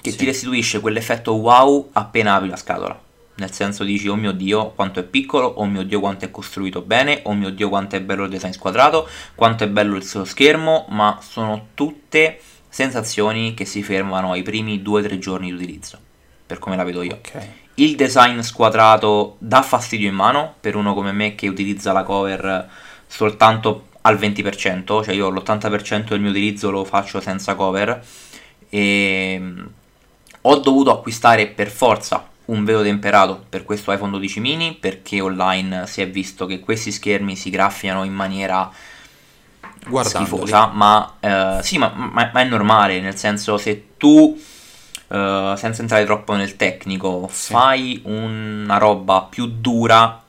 Che 0.00 0.10
Sì. 0.10 0.16
ti 0.16 0.24
restituisce 0.24 0.80
quell'effetto 0.80 1.34
wow 1.34 1.90
appena 1.92 2.34
apri 2.34 2.48
la 2.48 2.56
scatola. 2.56 2.98
Nel 3.36 3.52
senso 3.52 3.84
dici, 3.84 4.08
oh 4.08 4.16
mio 4.16 4.32
Dio, 4.32 4.70
quanto 4.72 5.00
è 5.00 5.02
piccolo, 5.02 5.46
oh 5.46 5.64
mio 5.64 5.82
Dio, 5.82 6.00
quanto 6.00 6.24
è 6.26 6.30
costruito 6.30 6.82
bene, 6.82 7.20
oh 7.24 7.32
mio 7.34 7.50
Dio, 7.50 7.68
quanto 7.68 7.96
è 7.96 8.00
bello 8.00 8.24
il 8.24 8.30
design 8.30 8.50
squadrato, 8.50 9.08
quanto 9.34 9.64
è 9.64 9.68
bello 9.68 9.96
il 9.96 10.04
suo 10.04 10.24
schermo, 10.24 10.86
ma 10.90 11.18
sono 11.22 11.68
tutte 11.74 12.40
sensazioni 12.68 13.54
che 13.54 13.64
si 13.64 13.82
fermano 13.82 14.32
ai 14.32 14.42
primi 14.42 14.82
2-3 14.82 15.18
giorni 15.18 15.46
di 15.46 15.52
utilizzo, 15.54 15.98
per 16.46 16.58
come 16.58 16.76
la 16.76 16.84
vedo 16.84 17.02
io. 17.02 17.14
ok. 17.14 17.48
Il 17.80 17.96
design 17.96 18.40
squadrato 18.40 19.36
dà 19.38 19.62
fastidio 19.62 20.06
in 20.06 20.14
mano 20.14 20.54
per 20.60 20.76
uno 20.76 20.92
come 20.92 21.12
me 21.12 21.34
che 21.34 21.48
utilizza 21.48 21.92
la 21.92 22.02
cover 22.02 22.68
soltanto 23.06 23.86
al 24.02 24.18
20%, 24.18 25.02
cioè 25.02 25.14
io 25.14 25.30
l'80% 25.30 26.08
del 26.08 26.20
mio 26.20 26.28
utilizzo 26.28 26.70
lo 26.70 26.84
faccio 26.84 27.22
senza 27.22 27.54
cover 27.54 28.04
e 28.68 29.36
mm, 29.40 29.66
ho 30.42 30.56
dovuto 30.56 30.92
acquistare 30.92 31.46
per 31.46 31.70
forza 31.70 32.28
un 32.46 32.64
velo 32.64 32.82
temperato 32.82 33.46
per 33.48 33.64
questo 33.64 33.92
iPhone 33.92 34.10
12 34.10 34.40
mini 34.40 34.76
perché 34.78 35.22
online 35.22 35.86
si 35.86 36.02
è 36.02 36.10
visto 36.10 36.44
che 36.44 36.60
questi 36.60 36.92
schermi 36.92 37.34
si 37.34 37.48
graffiano 37.48 38.04
in 38.04 38.12
maniera 38.12 38.70
Guardandoli. 39.86 40.26
schifosa, 40.26 40.66
ma 40.66 41.14
eh, 41.18 41.58
sì, 41.62 41.78
ma, 41.78 41.90
ma- 41.94 42.30
ma 42.30 42.40
è 42.40 42.44
normale, 42.44 43.00
nel 43.00 43.16
senso 43.16 43.56
se 43.56 43.92
tu 43.96 44.38
uh, 45.10 45.54
senza 45.56 45.82
entrare 45.82 46.04
troppo 46.04 46.34
nel 46.34 46.56
tecnico, 46.56 47.28
sì. 47.32 47.52
fai 47.52 48.00
una 48.04 48.78
roba 48.78 49.26
più 49.28 49.46
dura, 49.46 50.22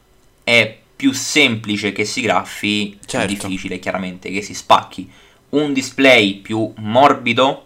è 0.44 0.78
più 0.96 1.14
semplice 1.14 1.92
che 1.92 2.06
si 2.06 2.22
graffi, 2.22 3.00
certo. 3.06 3.28
più 3.28 3.48
difficile 3.48 3.80
chiaramente 3.80 4.30
che 4.30 4.42
si 4.42 4.54
spacchi. 4.54 5.10
Un 5.50 5.74
display 5.74 6.36
più 6.36 6.72
morbido, 6.78 7.66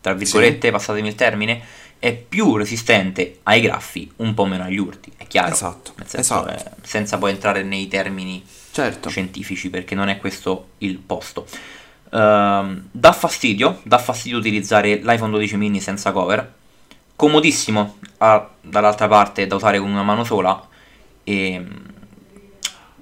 tra 0.00 0.12
virgolette, 0.12 0.66
sì. 0.66 0.72
passatemi 0.72 1.08
il 1.08 1.14
termine, 1.14 1.62
è 1.98 2.12
più 2.12 2.56
resistente 2.56 3.38
ai 3.44 3.60
graffi, 3.62 4.10
un 4.16 4.34
po' 4.34 4.44
meno 4.44 4.64
agli 4.64 4.76
urti, 4.76 5.10
è 5.16 5.26
chiaro. 5.26 5.52
Esatto. 5.52 5.94
Esatto. 6.12 6.50
Eh, 6.50 6.62
senza 6.82 7.18
poi 7.18 7.30
entrare 7.30 7.62
nei 7.62 7.88
termini 7.88 8.44
certo. 8.70 9.08
scientifici, 9.08 9.70
perché 9.70 9.94
non 9.94 10.08
è 10.08 10.18
questo 10.18 10.68
il 10.78 10.98
posto. 10.98 11.46
Uh, 12.10 12.82
dà 12.90 13.12
fastidio, 13.12 13.80
dà 13.82 13.98
fastidio 13.98 14.38
utilizzare 14.38 14.96
l'iPhone 14.96 15.30
12 15.30 15.56
mini 15.56 15.80
senza 15.80 16.12
cover. 16.12 16.54
Comodissimo 17.16 17.96
uh, 18.18 18.42
dall'altra 18.60 19.08
parte 19.08 19.46
da 19.46 19.54
usare 19.54 19.78
con 19.78 19.90
una 19.90 20.02
mano 20.02 20.24
sola. 20.24 20.66
E 21.24 21.58
mm, 21.58 21.74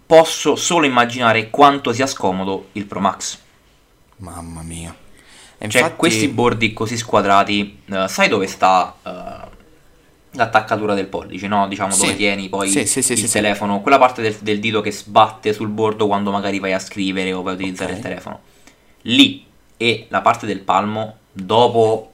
posso 0.07 0.57
solo 0.57 0.87
immaginare 0.87 1.51
quanto 1.51 1.93
sia 1.93 2.07
scomodo 2.07 2.69
il 2.73 2.87
Pro 2.87 3.01
Max. 3.01 3.39
Mamma 4.17 4.63
mia. 4.63 4.95
E 5.59 5.69
cioè, 5.69 5.83
infatti... 5.83 5.99
questi 5.99 6.29
bordi 6.29 6.73
così 6.73 6.97
squadrati, 6.97 7.81
uh, 7.87 8.07
sai 8.07 8.29
dove 8.29 8.47
sta 8.47 8.95
uh, 9.03 9.53
l'attaccatura 10.35 10.95
del 10.95 11.07
pollice, 11.07 11.47
no? 11.47 11.69
Diciamo 11.69 11.93
sì. 11.93 12.01
dove 12.01 12.17
tieni 12.17 12.49
poi 12.49 12.69
sì, 12.69 12.87
sì, 12.87 13.13
il 13.13 13.31
telefono, 13.31 13.81
quella 13.81 13.99
parte 13.99 14.23
del, 14.23 14.37
del, 14.41 14.59
dito 14.59 14.81
che 14.81 14.91
sbatte 14.91 15.53
sul 15.53 15.69
bordo 15.69 16.07
quando 16.07 16.31
magari 16.31 16.59
vai 16.59 16.73
a 16.73 16.79
scrivere 16.79 17.33
o 17.33 17.43
vai 17.43 17.53
a 17.53 17.57
utilizzare 17.57 17.93
okay. 17.93 17.97
il 17.97 18.03
telefono. 18.03 18.41
Lì 19.07 19.45
e 19.77 20.07
la 20.09 20.21
parte 20.21 20.47
del 20.47 20.61
palmo, 20.61 21.19
dopo 21.33 22.13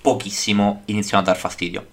pochissimo, 0.00 0.82
iniziano 0.86 1.22
a 1.22 1.26
dar 1.26 1.36
fastidio. 1.36 1.86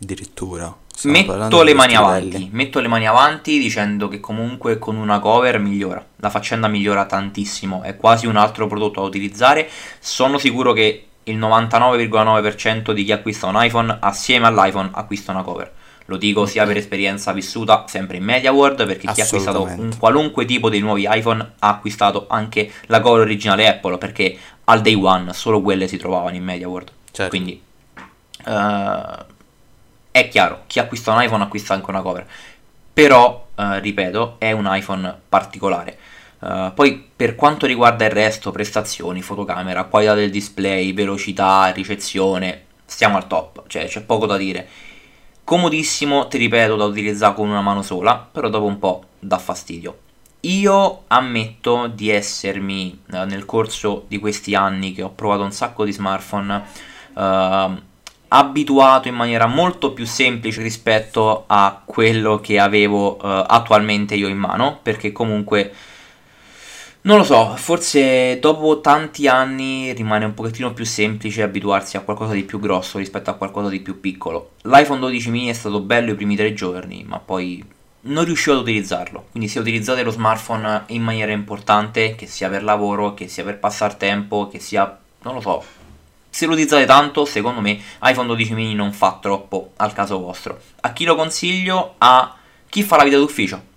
Addirittura. 0.00 0.74
Metto 1.04 1.62
le 1.62 1.74
mani 1.74 1.94
avanti, 1.94 2.48
metto 2.52 2.80
le 2.80 2.88
mani 2.88 3.06
avanti 3.06 3.58
dicendo 3.58 4.08
che 4.08 4.18
comunque 4.18 4.78
con 4.78 4.96
una 4.96 5.18
cover 5.18 5.58
migliora, 5.58 6.04
la 6.16 6.30
faccenda 6.30 6.68
migliora 6.68 7.04
tantissimo, 7.04 7.82
è 7.82 7.96
quasi 7.96 8.26
un 8.26 8.36
altro 8.36 8.66
prodotto 8.66 9.02
da 9.02 9.06
utilizzare, 9.06 9.68
sono 9.98 10.38
sicuro 10.38 10.72
che 10.72 11.06
il 11.24 11.38
99,9% 11.38 12.92
di 12.92 13.04
chi 13.04 13.12
acquista 13.12 13.46
un 13.46 13.62
iPhone 13.62 13.98
assieme 14.00 14.46
all'iPhone 14.46 14.90
acquista 14.92 15.32
una 15.32 15.42
cover. 15.42 15.70
Lo 16.06 16.16
dico 16.16 16.46
sia 16.46 16.64
per 16.64 16.76
esperienza 16.76 17.32
vissuta 17.32 17.84
sempre 17.88 18.16
in 18.16 18.24
MediaWorld 18.24 18.86
perché 18.86 19.12
chi 19.12 19.20
ha 19.20 19.24
acquistato 19.24 19.62
un 19.62 19.96
qualunque 19.98 20.44
tipo 20.44 20.68
dei 20.68 20.80
nuovi 20.80 21.06
iPhone 21.08 21.54
ha 21.58 21.68
acquistato 21.68 22.26
anche 22.28 22.70
la 22.86 23.00
cover 23.00 23.20
originale 23.20 23.66
Apple 23.66 23.98
perché 23.98 24.38
al 24.64 24.80
day 24.80 24.94
one 24.94 25.32
solo 25.32 25.60
quelle 25.60 25.88
si 25.88 25.96
trovavano 25.96 26.36
in 26.36 26.44
MediaWorld. 26.44 26.90
Certo. 27.10 27.30
Quindi 27.30 27.60
uh, 28.44 29.24
è 30.10 30.28
chiaro, 30.28 30.62
chi 30.66 30.78
acquista 30.78 31.12
un 31.12 31.22
iPhone 31.22 31.42
acquista 31.42 31.74
anche 31.74 31.90
una 31.90 32.00
cover, 32.00 32.26
però, 32.96 33.48
eh, 33.54 33.80
ripeto, 33.80 34.36
è 34.38 34.52
un 34.52 34.66
iPhone 34.70 35.14
particolare. 35.28 35.98
Uh, 36.38 36.72
poi 36.72 37.06
per 37.14 37.34
quanto 37.34 37.66
riguarda 37.66 38.06
il 38.06 38.10
resto, 38.10 38.50
prestazioni, 38.50 39.20
fotocamera, 39.20 39.84
qualità 39.84 40.14
del 40.14 40.30
display, 40.30 40.94
velocità, 40.94 41.66
ricezione, 41.66 42.64
stiamo 42.86 43.18
al 43.18 43.26
top, 43.26 43.64
cioè 43.66 43.86
c'è 43.86 44.00
poco 44.00 44.24
da 44.24 44.38
dire. 44.38 44.66
Comodissimo, 45.46 46.26
ti 46.26 46.38
ripeto, 46.38 46.74
da 46.74 46.86
utilizzare 46.86 47.32
con 47.32 47.48
una 47.48 47.60
mano 47.60 47.82
sola, 47.82 48.16
però 48.16 48.48
dopo 48.48 48.64
un 48.64 48.80
po' 48.80 49.04
dà 49.20 49.38
fastidio. 49.38 49.98
Io 50.40 51.04
ammetto 51.06 51.86
di 51.86 52.10
essermi, 52.10 53.02
uh, 53.12 53.18
nel 53.26 53.44
corso 53.44 54.06
di 54.08 54.18
questi 54.18 54.56
anni 54.56 54.92
che 54.92 55.04
ho 55.04 55.10
provato 55.10 55.44
un 55.44 55.52
sacco 55.52 55.84
di 55.84 55.92
smartphone, 55.92 56.64
uh, 57.12 57.80
abituato 58.26 59.06
in 59.06 59.14
maniera 59.14 59.46
molto 59.46 59.92
più 59.92 60.04
semplice 60.04 60.62
rispetto 60.62 61.44
a 61.46 61.80
quello 61.84 62.40
che 62.40 62.58
avevo 62.58 63.14
uh, 63.14 63.18
attualmente 63.46 64.16
io 64.16 64.26
in 64.26 64.38
mano, 64.38 64.80
perché 64.82 65.12
comunque 65.12 65.72
non 67.06 67.18
lo 67.18 67.22
so, 67.22 67.54
forse 67.54 68.40
dopo 68.40 68.80
tanti 68.80 69.28
anni 69.28 69.92
rimane 69.92 70.24
un 70.24 70.34
pochettino 70.34 70.72
più 70.72 70.84
semplice 70.84 71.42
abituarsi 71.42 71.96
a 71.96 72.00
qualcosa 72.00 72.32
di 72.32 72.42
più 72.42 72.58
grosso 72.58 72.98
rispetto 72.98 73.30
a 73.30 73.34
qualcosa 73.34 73.68
di 73.68 73.78
più 73.78 74.00
piccolo. 74.00 74.54
L'iPhone 74.62 74.98
12 74.98 75.30
mini 75.30 75.46
è 75.46 75.52
stato 75.52 75.78
bello 75.78 76.10
i 76.10 76.14
primi 76.16 76.34
tre 76.34 76.52
giorni, 76.52 77.04
ma 77.06 77.20
poi 77.20 77.64
non 78.02 78.24
riuscivo 78.24 78.56
ad 78.56 78.62
utilizzarlo. 78.62 79.26
Quindi 79.30 79.48
se 79.48 79.60
utilizzate 79.60 80.02
lo 80.02 80.10
smartphone 80.10 80.82
in 80.88 81.02
maniera 81.02 81.30
importante, 81.30 82.16
che 82.16 82.26
sia 82.26 82.48
per 82.48 82.64
lavoro, 82.64 83.14
che 83.14 83.28
sia 83.28 83.44
per 83.44 83.60
passare 83.60 83.96
tempo, 83.96 84.48
che 84.48 84.58
sia, 84.58 84.98
non 85.22 85.34
lo 85.34 85.40
so, 85.40 85.64
se 86.28 86.46
lo 86.46 86.52
utilizzate 86.54 86.86
tanto, 86.86 87.24
secondo 87.24 87.60
me 87.60 87.80
iPhone 88.02 88.26
12 88.26 88.52
mini 88.52 88.74
non 88.74 88.92
fa 88.92 89.16
troppo 89.22 89.74
al 89.76 89.92
caso 89.92 90.18
vostro. 90.18 90.60
A 90.80 90.92
chi 90.92 91.04
lo 91.04 91.14
consiglio? 91.14 91.94
A 91.98 92.34
chi 92.68 92.82
fa 92.82 92.96
la 92.96 93.04
vita 93.04 93.16
d'ufficio. 93.16 93.74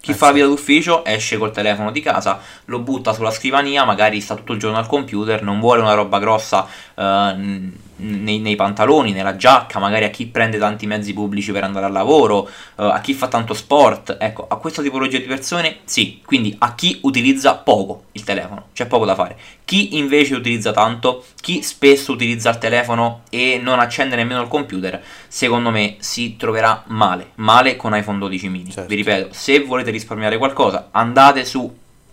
Chi 0.00 0.12
eh 0.12 0.14
fa 0.14 0.26
sì. 0.26 0.32
la 0.32 0.32
vita 0.32 0.46
d'ufficio 0.46 1.04
esce 1.04 1.36
col 1.36 1.52
telefono 1.52 1.90
di 1.90 2.00
casa, 2.00 2.40
lo 2.66 2.80
butta 2.80 3.12
sulla 3.12 3.30
scrivania, 3.30 3.84
magari 3.84 4.20
sta 4.20 4.34
tutto 4.34 4.52
il 4.52 4.58
giorno 4.58 4.78
al 4.78 4.86
computer, 4.86 5.42
non 5.42 5.60
vuole 5.60 5.82
una 5.82 5.94
roba 5.94 6.18
grossa. 6.18 6.66
Uh, 6.94 7.88
nei, 8.00 8.38
nei, 8.38 8.56
pantaloni, 8.56 9.12
nella 9.12 9.36
giacca, 9.36 9.78
magari 9.78 10.04
a 10.04 10.10
chi 10.10 10.26
prende 10.26 10.58
tanti 10.58 10.86
mezzi 10.86 11.12
pubblici 11.12 11.52
per 11.52 11.64
andare 11.64 11.86
al 11.86 11.92
lavoro, 11.92 12.48
uh, 12.76 12.82
a 12.82 13.00
chi 13.00 13.14
fa 13.14 13.28
tanto 13.28 13.54
sport, 13.54 14.16
ecco, 14.18 14.46
a 14.48 14.56
questa 14.56 14.82
tipologia 14.82 15.18
di 15.18 15.24
persone 15.24 15.78
sì, 15.84 16.20
quindi 16.24 16.54
a 16.58 16.74
chi 16.74 16.98
utilizza 17.02 17.56
poco 17.56 18.04
il 18.12 18.24
telefono, 18.24 18.68
c'è 18.72 18.86
poco 18.86 19.04
da 19.04 19.14
fare. 19.14 19.36
Chi 19.64 19.98
invece 19.98 20.34
utilizza 20.34 20.72
tanto, 20.72 21.24
chi 21.40 21.62
spesso 21.62 22.12
utilizza 22.12 22.50
il 22.50 22.58
telefono 22.58 23.22
e 23.30 23.60
non 23.62 23.78
accende 23.78 24.16
nemmeno 24.16 24.42
il 24.42 24.48
computer, 24.48 25.02
secondo 25.28 25.70
me 25.70 25.96
si 25.98 26.36
troverà 26.36 26.82
male, 26.88 27.30
male 27.36 27.76
con 27.76 27.96
iPhone 27.96 28.18
12 28.18 28.48
mini. 28.48 28.70
Certo. 28.70 28.88
Vi 28.88 28.96
ripeto, 28.96 29.28
se 29.32 29.60
volete 29.60 29.90
risparmiare 29.90 30.38
qualcosa, 30.38 30.88
andate 30.90 31.44
su 31.44 31.72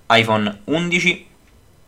iPhone 0.10 0.62
11 0.66 1.26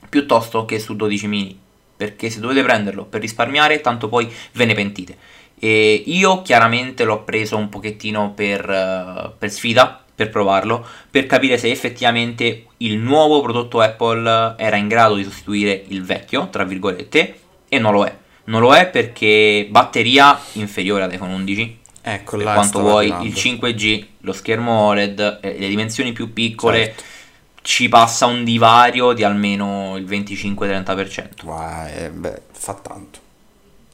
piuttosto 0.09 0.65
che 0.65 0.79
su 0.79 0.95
12 0.95 1.27
mini 1.27 1.59
perché 1.99 2.29
se 2.29 2.39
dovete 2.39 2.63
prenderlo 2.63 3.03
per 3.03 3.19
risparmiare, 3.19 3.81
tanto 3.81 4.07
poi 4.07 4.31
ve 4.53 4.63
ne 4.63 4.73
pentite. 4.73 5.17
E 5.59 6.01
io 6.05 6.41
chiaramente 6.43 7.03
l'ho 7.03 7.23
preso 7.23 7.57
un 7.57 7.67
pochettino 7.67 8.31
per, 8.33 8.61
uh, 8.69 9.37
per 9.37 9.51
sfida, 9.51 10.01
per 10.15 10.29
provarlo, 10.29 10.87
per 11.11 11.25
capire 11.25 11.57
se 11.57 11.69
effettivamente 11.69 12.67
il 12.77 12.97
nuovo 12.99 13.41
prodotto 13.41 13.81
Apple 13.81 14.55
era 14.57 14.77
in 14.77 14.87
grado 14.87 15.15
di 15.15 15.25
sostituire 15.25 15.83
il 15.89 16.01
vecchio, 16.05 16.47
tra 16.49 16.63
virgolette, 16.63 17.35
e 17.67 17.79
non 17.79 17.91
lo 17.91 18.05
è. 18.05 18.15
Non 18.45 18.61
lo 18.61 18.73
è 18.73 18.87
perché 18.87 19.67
batteria 19.69 20.39
inferiore 20.53 21.03
ad 21.03 21.11
iPhone 21.11 21.33
11. 21.33 21.79
Ecco, 22.01 22.37
per 22.37 22.45
quanto 22.45 22.79
vuoi, 22.79 23.07
il 23.07 23.33
5G, 23.33 24.05
lo 24.19 24.31
schermo 24.31 24.71
OLED, 24.71 25.39
eh, 25.41 25.57
le 25.59 25.67
dimensioni 25.67 26.13
più 26.13 26.31
piccole. 26.31 26.85
Certo 26.85 27.17
ci 27.61 27.89
passa 27.89 28.25
un 28.25 28.43
divario 28.43 29.13
di 29.13 29.23
almeno 29.23 29.97
il 29.97 30.05
25-30%. 30.05 31.45
Wow, 31.45 31.85
eh, 31.87 32.09
beh, 32.09 32.41
fa 32.51 32.73
tanto. 32.73 33.19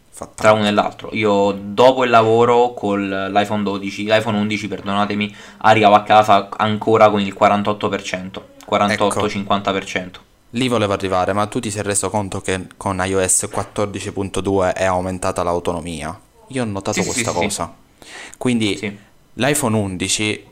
fa 0.10 0.26
tanto. 0.26 0.42
Tra 0.42 0.52
uno 0.54 0.68
e 0.68 0.72
l'altro. 0.72 1.10
Io 1.14 1.52
dopo 1.52 2.04
il 2.04 2.10
lavoro 2.10 2.74
con 2.74 3.08
l'iPhone 3.08 3.64
12, 3.64 4.04
l'iPhone 4.04 4.38
11, 4.38 4.68
perdonatemi, 4.68 5.36
arrivavo 5.58 5.96
a 5.96 6.04
casa 6.04 6.50
ancora 6.56 7.10
con 7.10 7.22
il 7.22 7.36
48%, 7.38 8.42
48-50%. 8.70 9.98
Ecco. 9.98 10.20
Lì 10.52 10.70
volevo 10.70 10.94
arrivare, 10.94 11.34
ma 11.34 11.48
tu 11.48 11.60
ti 11.60 11.70
sei 11.70 11.84
reso 11.84 12.10
conto 12.10 12.40
che 12.40 12.68
con 12.78 13.02
iOS 13.04 13.50
14.2 13.52 14.74
è 14.74 14.86
aumentata 14.86 15.44
l'autonomia? 15.44 16.18
Io 16.50 16.62
ho 16.62 16.66
notato 16.66 17.02
sì, 17.02 17.06
questa 17.06 17.32
sì, 17.32 17.38
cosa. 17.38 17.74
Sì. 18.00 18.08
Quindi 18.38 19.00
l'iPhone 19.34 19.76
11 19.76 20.46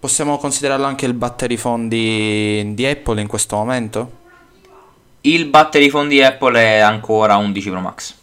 Possiamo 0.00 0.38
considerarlo 0.38 0.86
anche 0.86 1.04
il 1.04 1.12
battery 1.12 1.58
phone 1.58 1.86
di, 1.86 2.72
di 2.72 2.86
Apple 2.86 3.20
in 3.20 3.26
questo 3.26 3.56
momento? 3.56 4.10
Il 5.20 5.44
battery 5.44 5.90
phone 5.90 6.08
di 6.08 6.22
Apple 6.22 6.58
è 6.58 6.78
ancora 6.78 7.36
11 7.36 7.68
Pro 7.68 7.80
Max. 7.80 8.14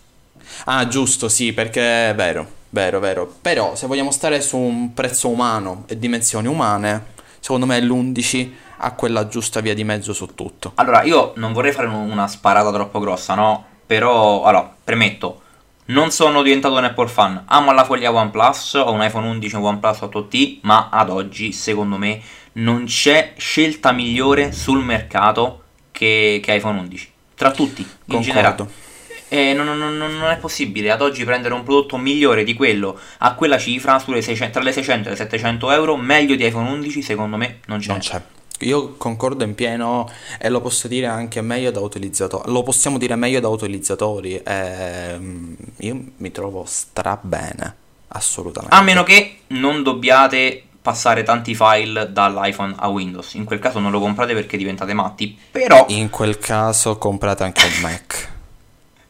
Ah, 0.66 0.88
giusto, 0.88 1.30
sì, 1.30 1.54
perché 1.54 2.10
è 2.10 2.16
vero, 2.16 2.48
vero, 2.70 3.00
vero. 3.00 3.32
Però 3.42 3.76
se 3.76 3.86
vogliamo 3.86 4.10
stare 4.10 4.42
su 4.42 4.58
un 4.58 4.96
prezzo 4.96 5.30
umano 5.30 5.84
e 5.86 6.00
dimensioni 6.00 6.48
umane, 6.48 7.14
secondo 7.40 7.68
me 7.68 7.80
l'11 7.80 8.52
ha 8.78 8.94
quella 8.94 9.28
giusta 9.28 9.60
via 9.60 9.76
di 9.76 9.84
mezzo 9.84 10.14
su 10.14 10.34
tutto. 10.34 10.72
Allora, 10.76 11.04
io 11.04 11.34
non 11.36 11.54
vorrei 11.54 11.74
fare 11.74 11.86
una 11.86 12.28
sparata 12.28 12.72
troppo 12.72 12.98
grossa, 12.98 13.36
no? 13.36 13.64
Però, 13.86 14.46
allora, 14.46 14.76
premetto, 14.84 15.42
non 15.88 16.12
sono 16.12 16.42
diventato 16.42 16.76
un 16.76 16.84
Apple 16.84 17.08
fan, 17.08 17.44
amo 17.46 17.72
la 17.72 17.86
foglia 17.86 18.12
OnePlus, 18.12 18.74
ho 18.76 18.92
un 18.92 19.04
iPhone 19.04 19.28
11 19.28 19.56
e 19.56 19.58
un 19.58 19.66
OnePlus 19.66 19.98
8T, 20.00 20.58
ma 20.62 20.90
ad 20.92 21.10
oggi 21.10 21.52
secondo 21.52 21.98
me 21.98 22.22
non 22.54 22.86
c'è 22.86 23.34
scelta 23.38 23.92
migliore 23.92 24.52
sul 24.52 24.84
mercato 24.84 25.64
che, 25.92 26.40
che 26.44 26.54
iPhone 26.56 26.80
11, 26.80 27.12
tra 27.36 27.52
tutti, 27.52 27.82
in 27.82 27.88
Concordo. 28.06 28.26
generale. 28.26 28.86
E 29.30 29.54
non, 29.54 29.66
non, 29.66 29.98
non, 29.98 30.30
è 30.30 30.38
possibile 30.38 30.90
ad 30.90 31.02
oggi 31.02 31.26
prendere 31.26 31.54
un 31.54 31.64
prodotto 31.64 31.98
migliore 31.98 32.46
di 32.46 32.54
quello 32.54 32.98
a 33.18 33.34
quella 33.36 33.58
cifra 33.58 34.00
600, 34.00 34.52
tra 34.52 34.62
le 34.62 34.72
600 34.72 35.08
e 35.08 35.12
le 35.12 35.18
700 35.18 35.72
euro, 35.72 35.98
meglio 35.98 36.36
di 36.36 36.46
iPhone 36.46 36.70
11 36.70 37.02
secondo 37.02 37.36
me 37.36 37.60
non 37.66 37.80
c'è. 37.80 37.88
Non 37.90 38.00
c'è. 38.00 38.22
Io 38.62 38.94
concordo 38.96 39.44
in 39.44 39.54
pieno 39.54 40.10
e 40.40 40.50
lo 40.50 40.62
posso 40.62 40.88
dire 40.88 41.06
anche 41.06 41.42
meglio 41.42 41.72
da 41.72 41.80
utilizzatori. 41.80 42.52
Lo 42.52 42.64
possiamo 42.64 42.98
dire 42.98 43.16
meglio 43.16 43.40
da 43.40 43.50
utilizzatori. 43.50 44.42
ehm, 44.44 45.56
io 45.78 46.04
mi 46.18 46.32
trovo 46.32 46.64
strabene, 46.66 47.76
assolutamente. 48.10 48.76
A 48.76 48.82
meno 48.82 49.04
che 49.04 49.42
non 49.48 49.84
dobbiate 49.84 50.64
passare 50.82 51.24
tanti 51.24 51.54
file 51.54 52.12
dall'iPhone 52.12 52.74
a 52.78 52.88
Windows. 52.88 53.34
In 53.34 53.44
quel 53.44 53.60
caso 53.60 53.80
non 53.80 53.92
lo 53.92 54.00
comprate 54.00 54.34
perché 54.34 54.56
diventate 54.56 54.94
matti. 54.94 55.38
Però... 55.52 55.86
In 55.90 56.10
quel 56.10 56.38
caso 56.40 56.98
comprate 56.98 57.44
anche 57.44 57.66
un 57.66 57.82
Mac. 57.82 58.36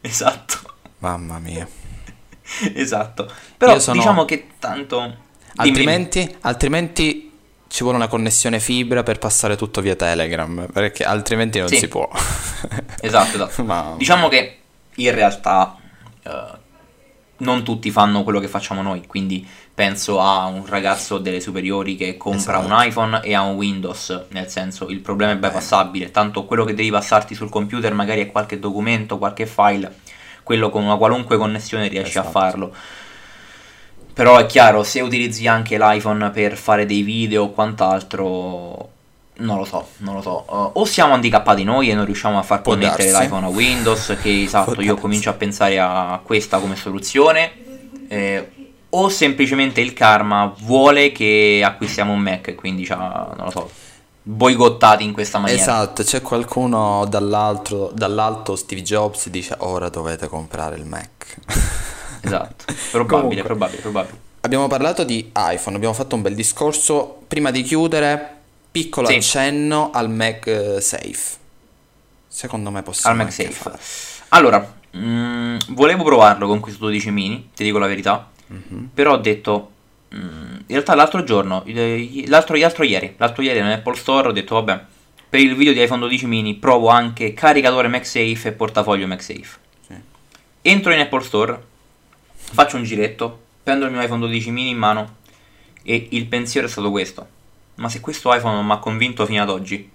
Esatto. 0.00 0.56
Mamma 0.98 1.38
mia. 1.38 1.68
esatto. 2.74 3.30
Però 3.56 3.78
sono- 3.78 3.96
diciamo 3.96 4.24
che 4.24 4.48
tanto... 4.58 5.26
Altrimenti, 5.56 6.36
altrimenti 6.42 7.27
ci 7.68 7.82
vuole 7.82 7.98
una 7.98 8.08
connessione 8.08 8.60
fibra 8.60 9.02
per 9.02 9.18
passare 9.18 9.56
tutto 9.56 9.80
via 9.80 9.94
Telegram, 9.94 10.66
perché 10.72 11.04
altrimenti 11.04 11.58
non 11.58 11.68
Sì. 11.68 11.76
si 11.78 11.88
può. 11.88 12.08
Esatto, 13.00 13.36
esatto. 13.36 13.62
Ma- 13.64 13.94
Diciamo 13.96 14.28
che 14.28 14.58
in 14.96 15.14
realtà 15.14 15.76
eh, 16.24 16.30
non 17.38 17.62
tutti 17.62 17.90
fanno 17.90 18.24
quello 18.24 18.40
che 18.40 18.48
facciamo 18.48 18.82
noi, 18.82 19.06
quindi 19.06 19.46
penso 19.72 20.20
a 20.20 20.46
un 20.46 20.66
ragazzo 20.66 21.18
delle 21.18 21.40
superiori 21.40 21.94
che 21.94 22.16
compra 22.16 22.58
Esatto. 22.58 22.66
un 22.74 22.84
iPhone 22.84 23.20
e 23.22 23.34
ha 23.34 23.42
un 23.42 23.54
Windows, 23.54 24.24
nel 24.30 24.48
senso 24.48 24.88
il 24.88 24.98
problema 24.98 25.30
è 25.32 25.36
bypassabile, 25.36 26.10
tanto 26.10 26.44
quello 26.46 26.64
che 26.64 26.74
devi 26.74 26.90
passarti 26.90 27.36
sul 27.36 27.48
computer 27.48 27.94
magari 27.94 28.22
è 28.22 28.32
qualche 28.32 28.58
documento, 28.58 29.18
qualche 29.18 29.46
file, 29.46 29.94
quello 30.42 30.70
con 30.70 30.82
una 30.82 30.96
qualunque 30.96 31.36
connessione 31.36 31.86
riesci 31.86 32.18
a 32.18 32.22
Esatto. 32.22 32.30
farlo. 32.38 32.74
Però 34.18 34.36
è 34.36 34.46
chiaro, 34.46 34.82
se 34.82 35.00
utilizzi 35.00 35.46
anche 35.46 35.78
l'iPhone 35.78 36.30
per 36.30 36.56
fare 36.56 36.86
dei 36.86 37.02
video 37.02 37.44
o 37.44 37.50
quant'altro, 37.52 38.88
non 39.36 39.58
lo 39.58 39.64
so, 39.64 39.90
non 39.98 40.16
lo 40.16 40.22
so. 40.22 40.44
Uh, 40.48 40.70
o 40.80 40.84
siamo 40.86 41.14
handicappati 41.14 41.62
noi 41.62 41.88
e 41.88 41.94
non 41.94 42.04
riusciamo 42.04 42.36
a 42.36 42.42
far 42.42 42.62
Può 42.62 42.72
connettere 42.72 43.12
darsi. 43.12 43.22
l'iPhone 43.22 43.46
a 43.46 43.48
Windows, 43.48 44.16
che 44.20 44.42
esatto, 44.42 44.72
Può 44.72 44.82
io 44.82 44.88
darsi. 44.88 45.00
comincio 45.02 45.30
a 45.30 45.34
pensare 45.34 45.78
a 45.78 46.20
questa 46.20 46.58
come 46.58 46.74
soluzione. 46.74 47.52
eh, 48.08 48.50
o 48.90 49.08
semplicemente 49.08 49.80
il 49.80 49.92
karma 49.92 50.52
vuole 50.62 51.12
che 51.12 51.62
acquistiamo 51.64 52.12
un 52.12 52.18
Mac, 52.18 52.56
quindi 52.56 52.88
non 52.88 53.36
lo 53.36 53.50
so, 53.50 53.70
boicottati 54.20 55.04
in 55.04 55.12
questa 55.12 55.38
maniera. 55.38 55.62
Esatto, 55.62 56.02
c'è 56.02 56.22
qualcuno 56.22 57.06
dall'altro, 57.08 57.92
dall'alto 57.94 58.56
Steve 58.56 58.82
Jobs 58.82 59.28
dice 59.28 59.54
ora 59.58 59.88
dovete 59.88 60.26
comprare 60.26 60.74
il 60.74 60.86
Mac. 60.86 61.36
Esatto. 62.20 62.64
Probabile, 62.90 63.42
probabile, 63.42 63.80
probabile. 63.80 64.18
Abbiamo 64.40 64.66
parlato 64.68 65.04
di 65.04 65.30
iPhone, 65.34 65.76
abbiamo 65.76 65.94
fatto 65.94 66.14
un 66.14 66.22
bel 66.22 66.34
discorso. 66.34 67.22
Prima 67.26 67.50
di 67.50 67.62
chiudere, 67.62 68.36
piccolo 68.70 69.08
Sì. 69.08 69.16
accenno 69.16 69.90
al 69.92 70.10
MagSafe. 70.10 71.36
Secondo 72.28 72.70
me 72.70 72.82
possiamo 72.82 73.20
Al 73.20 73.24
MagSafe. 73.26 73.72
Allora, 74.28 74.74
mm, 74.96 75.56
volevo 75.70 76.04
provarlo 76.04 76.46
con 76.46 76.60
questo 76.60 76.84
12 76.84 77.10
mini, 77.10 77.50
ti 77.54 77.64
dico 77.64 77.78
la 77.78 77.86
verità. 77.86 78.30
Mhm. 78.46 78.90
Però 78.94 79.14
ho 79.14 79.16
detto, 79.18 79.70
mm, 80.14 80.18
in 80.20 80.64
realtà 80.66 80.94
l'altro 80.94 81.24
giorno, 81.24 81.62
l'altro, 82.26 82.56
l'altro 82.56 82.84
ieri, 82.84 83.14
l'altro 83.16 83.42
ieri 83.42 83.60
nell'Apple 83.60 83.96
Store 83.96 84.28
ho 84.28 84.32
detto, 84.32 84.54
vabbè, 84.54 84.80
per 85.28 85.40
il 85.40 85.56
video 85.56 85.72
di 85.72 85.82
iPhone 85.82 86.00
12 86.00 86.26
mini 86.26 86.54
provo 86.54 86.88
anche 86.88 87.34
caricatore 87.34 87.88
MagSafe 87.88 88.48
e 88.48 88.52
portafoglio 88.52 89.06
MagSafe. 89.06 89.58
Sì. 89.86 89.94
Entro 90.62 90.92
in 90.92 91.00
Apple 91.00 91.22
Store, 91.22 91.62
faccio 92.52 92.76
un 92.76 92.84
giretto, 92.84 93.40
prendo 93.62 93.84
il 93.86 93.92
mio 93.92 94.00
iPhone 94.00 94.20
12 94.20 94.50
mini 94.50 94.70
in 94.70 94.78
mano 94.78 95.16
e 95.82 96.08
il 96.10 96.26
pensiero 96.26 96.66
è 96.66 96.70
stato 96.70 96.90
questo. 96.90 97.26
Ma 97.76 97.88
se 97.88 98.00
questo 98.00 98.32
iPhone 98.34 98.54
non 98.54 98.66
mi 98.66 98.72
ha 98.72 98.78
convinto 98.78 99.24
fino 99.26 99.42
ad 99.42 99.50
oggi, 99.50 99.88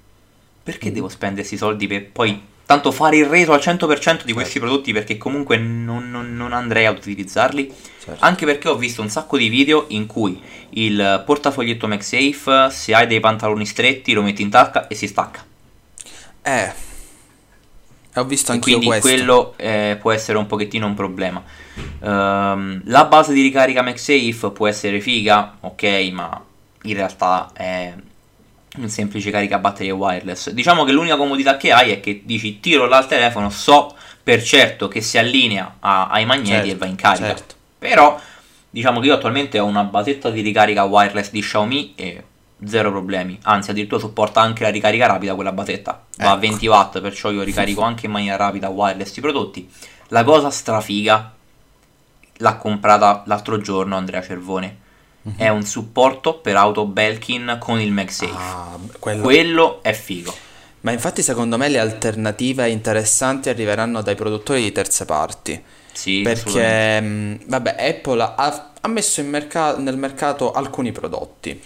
perché 0.63 0.91
devo 0.91 1.09
spendere 1.09 1.41
questi 1.41 1.57
soldi 1.57 1.87
per 1.87 2.09
poi 2.09 2.41
tanto 2.65 2.91
fare 2.91 3.17
il 3.17 3.25
reso 3.25 3.51
al 3.51 3.59
100% 3.59 4.23
di 4.23 4.31
questi 4.31 4.59
prodotti 4.59 4.93
perché 4.93 5.17
comunque 5.17 5.57
non, 5.57 6.09
non- 6.09 6.35
non 6.35 6.53
andrei 6.53 6.85
ad 6.85 6.97
utilizzarli? 6.97 7.71
Certo. 8.03 8.23
Anche 8.23 8.45
perché 8.45 8.69
ho 8.69 8.75
visto 8.75 9.01
un 9.01 9.09
sacco 9.09 9.37
di 9.37 9.49
video 9.49 9.85
in 9.89 10.05
cui 10.05 10.41
il 10.71 11.23
portafoglietto 11.25 11.87
MagSafe, 11.87 12.69
se 12.71 12.93
hai 12.93 13.07
dei 13.07 13.19
pantaloni 13.19 13.65
stretti, 13.65 14.13
lo 14.13 14.21
metti 14.21 14.41
in 14.41 14.49
tasca 14.49 14.87
e 14.87 14.95
si 14.95 15.07
stacca. 15.07 15.45
Eh, 16.41 16.73
ho 18.15 18.23
visto 18.25 18.51
E 18.51 18.55
anch'io 18.55 18.77
quindi 18.77 18.99
questo. 18.99 19.07
quello 19.07 19.53
eh, 19.57 19.97
può 19.99 20.11
essere 20.11 20.37
un 20.37 20.45
pochettino 20.47 20.85
un 20.85 20.93
problema. 20.93 21.41
Ehm, 22.01 22.81
la 22.85 23.05
base 23.05 23.33
di 23.33 23.41
ricarica 23.41 23.81
MagSafe 23.81 24.51
può 24.51 24.67
essere 24.67 24.99
figa, 25.01 25.57
ok, 25.61 25.83
ma 26.11 26.43
in 26.83 26.93
realtà 26.93 27.49
è 27.53 27.93
un 28.77 28.89
semplice 28.89 29.29
caricabatterie 29.31 29.91
wireless. 29.91 30.49
Diciamo 30.51 30.83
che 30.83 30.91
l'unica 30.91 31.15
comodità 31.15 31.57
che 31.57 31.71
hai 31.71 31.91
è 31.91 31.99
che 31.99 32.21
dici 32.25 32.59
tiro 32.59 32.87
là 32.87 32.97
al 32.97 33.07
telefono, 33.07 33.49
so 33.49 33.95
per 34.23 34.41
certo 34.43 34.87
che 34.87 35.01
si 35.01 35.17
allinea 35.17 35.75
a- 35.79 36.07
ai 36.07 36.25
magneti 36.25 36.67
e 36.67 36.69
Certo, 36.71 36.77
va 36.77 36.85
in 36.85 36.95
carica. 36.95 37.25
certo. 37.27 37.55
Però 37.77 38.19
diciamo 38.69 38.99
che 38.99 39.07
io 39.07 39.13
attualmente 39.13 39.59
ho 39.59 39.65
una 39.65 39.83
basetta 39.83 40.29
di 40.29 40.41
ricarica 40.41 40.83
wireless 40.83 41.29
di 41.31 41.41
Xiaomi 41.41 41.93
e 41.95 42.23
zero 42.65 42.91
problemi. 42.91 43.37
Anzi, 43.43 43.71
addirittura 43.71 43.99
supporta 43.99 44.41
anche 44.41 44.63
la 44.63 44.69
ricarica 44.69 45.05
rapida 45.07 45.35
quella 45.35 45.51
basetta. 45.51 46.03
Va 46.17 46.25
a 46.29 46.31
Ecco. 46.31 46.39
20 46.39 46.67
watt, 46.67 47.01
perciò 47.01 47.31
io 47.31 47.43
ricarico 47.43 47.81
anche 47.81 48.05
in 48.05 48.11
maniera 48.11 48.35
rapida 48.37 48.69
wireless 48.69 49.15
i 49.17 49.21
prodotti. 49.21 49.69
La 50.09 50.23
cosa 50.23 50.49
strafiga 50.49 51.33
l'ha 52.37 52.55
comprata 52.55 53.23
l'altro 53.25 53.59
giorno 53.59 53.95
Andrea 53.95 54.21
Cervone. 54.21 54.77
È 55.37 55.47
un 55.47 55.63
supporto 55.63 56.39
per 56.39 56.57
auto 56.57 56.85
Belkin 56.85 57.55
con 57.59 57.79
il 57.79 57.91
MagSafe. 57.93 58.33
Ah, 58.35 58.77
quello- 58.99 59.21
Quello 59.23 59.79
è 59.81 59.93
figo. 59.93 60.33
Ma 60.81 60.91
infatti 60.91 61.21
secondo 61.21 61.55
me 61.57 61.69
le 61.69 61.79
alternative 61.79 62.67
interessanti 62.69 63.47
arriveranno 63.47 64.01
dai 64.01 64.15
produttori 64.15 64.61
di 64.61 64.73
terze 64.73 65.05
parti. 65.05 65.63
Sì. 65.93 66.21
Perché, 66.23 67.39
vabbè, 67.45 67.75
Apple 67.79 68.21
ha, 68.21 68.71
ha 68.81 68.87
messo 68.89 69.21
in 69.21 69.29
merca- 69.29 69.77
nel 69.77 69.95
mercato 69.95 70.51
alcuni 70.51 70.91
prodotti. 70.91 71.61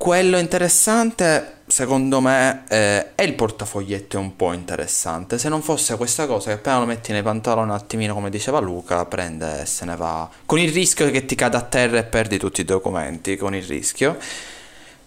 Quello 0.00 0.38
interessante, 0.38 1.56
secondo 1.66 2.22
me, 2.22 2.62
eh, 2.70 3.14
è 3.14 3.22
il 3.22 3.34
portafoglietto 3.34 4.16
è 4.16 4.18
un 4.18 4.34
po' 4.34 4.54
interessante. 4.54 5.36
Se 5.36 5.50
non 5.50 5.60
fosse 5.60 5.98
questa 5.98 6.26
cosa 6.26 6.46
che 6.48 6.52
appena 6.56 6.78
lo 6.78 6.86
metti 6.86 7.12
nei 7.12 7.20
pantaloni 7.22 7.68
un 7.68 7.74
attimino, 7.74 8.14
come 8.14 8.30
diceva 8.30 8.60
Luca, 8.60 9.04
prende 9.04 9.60
e 9.60 9.66
se 9.66 9.84
ne 9.84 9.96
va. 9.96 10.26
Con 10.46 10.58
il 10.58 10.72
rischio 10.72 11.10
che 11.10 11.26
ti 11.26 11.34
cada 11.34 11.58
a 11.58 11.60
terra 11.60 11.98
e 11.98 12.04
perdi 12.04 12.38
tutti 12.38 12.62
i 12.62 12.64
documenti, 12.64 13.36
con 13.36 13.54
il 13.54 13.62
rischio. 13.62 14.16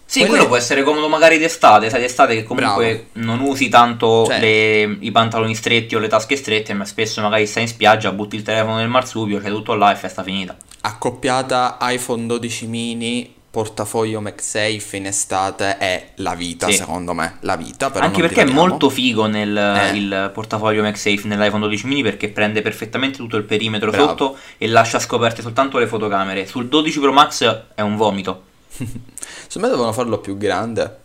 Sì, 0.06 0.20
Quelle- 0.20 0.28
quello 0.30 0.46
può 0.46 0.58
essere 0.58 0.84
comodo 0.84 1.10
magari 1.10 1.40
d'estate, 1.40 1.90
sai, 1.90 2.02
d'estate 2.02 2.36
che 2.36 2.44
comunque 2.44 3.08
non 3.14 3.40
usi 3.40 3.70
tanto 3.70 4.26
Cioè- 4.28 4.40
le- 4.40 4.98
i 5.00 5.10
pantaloni 5.10 5.56
stretti 5.56 5.96
o 5.96 6.00
le 6.00 6.08
tasche 6.08 6.36
strette, 6.36 6.76
ma 6.76 6.86
spesso 6.86 7.20
magari 7.20 7.48
stai 7.48 7.64
in 7.64 7.70
spiaggia, 7.70 8.12
butti 8.12 8.36
il 8.36 8.44
telefono 8.44 8.76
nel 8.76 8.90
marsupio, 8.90 9.40
c'è 9.42 9.50
tutto 9.50 9.74
là 9.74 9.92
e 9.92 9.96
festa 9.96 10.22
finita. 10.22 10.56
Accoppiata 10.82 11.80
iPhone 11.82 12.28
12 12.28 12.68
mini, 12.68 13.42
portafoglio 13.54 14.20
MagSafe 14.20 14.98
in 14.98 15.06
estate 15.06 15.78
è 15.78 16.08
la 16.16 16.34
vita, 16.34 16.66
Sì. 16.66 16.74
secondo 16.74 17.14
me. 17.14 17.38
La 17.42 17.56
vita, 17.56 17.92
però 17.92 18.04
Anche 18.04 18.22
perché 18.22 18.42
è 18.42 18.46
divaghiamo. 18.46 18.68
molto 18.68 18.90
figo 18.90 19.28
nel 19.28 19.56
Eh. 19.56 19.96
il 19.96 20.32
portafoglio 20.34 20.82
MagSafe 20.82 21.28
nell'iPhone 21.28 21.60
12 21.62 21.86
mini 21.86 22.02
perché 22.02 22.30
prende 22.30 22.64
perfettamente 22.64 23.18
tutto 23.18 23.38
il 23.38 23.44
perimetro 23.44 23.92
Bravo. 23.92 24.08
sotto 24.08 24.38
e 24.58 24.68
lascia 24.68 24.98
scoperte 24.98 25.44
soltanto 25.44 25.78
le 25.78 25.86
fotocamere. 25.86 26.48
Sul 26.48 26.68
12 26.68 27.00
Pro 27.00 27.12
Max 27.14 27.66
è 27.76 27.82
un 27.82 27.96
vomito. 27.96 28.42
Secondo 28.74 29.60
me 29.60 29.68
dovevano 29.68 29.94
farlo 29.94 30.18
più 30.18 30.36
grande 30.36 31.02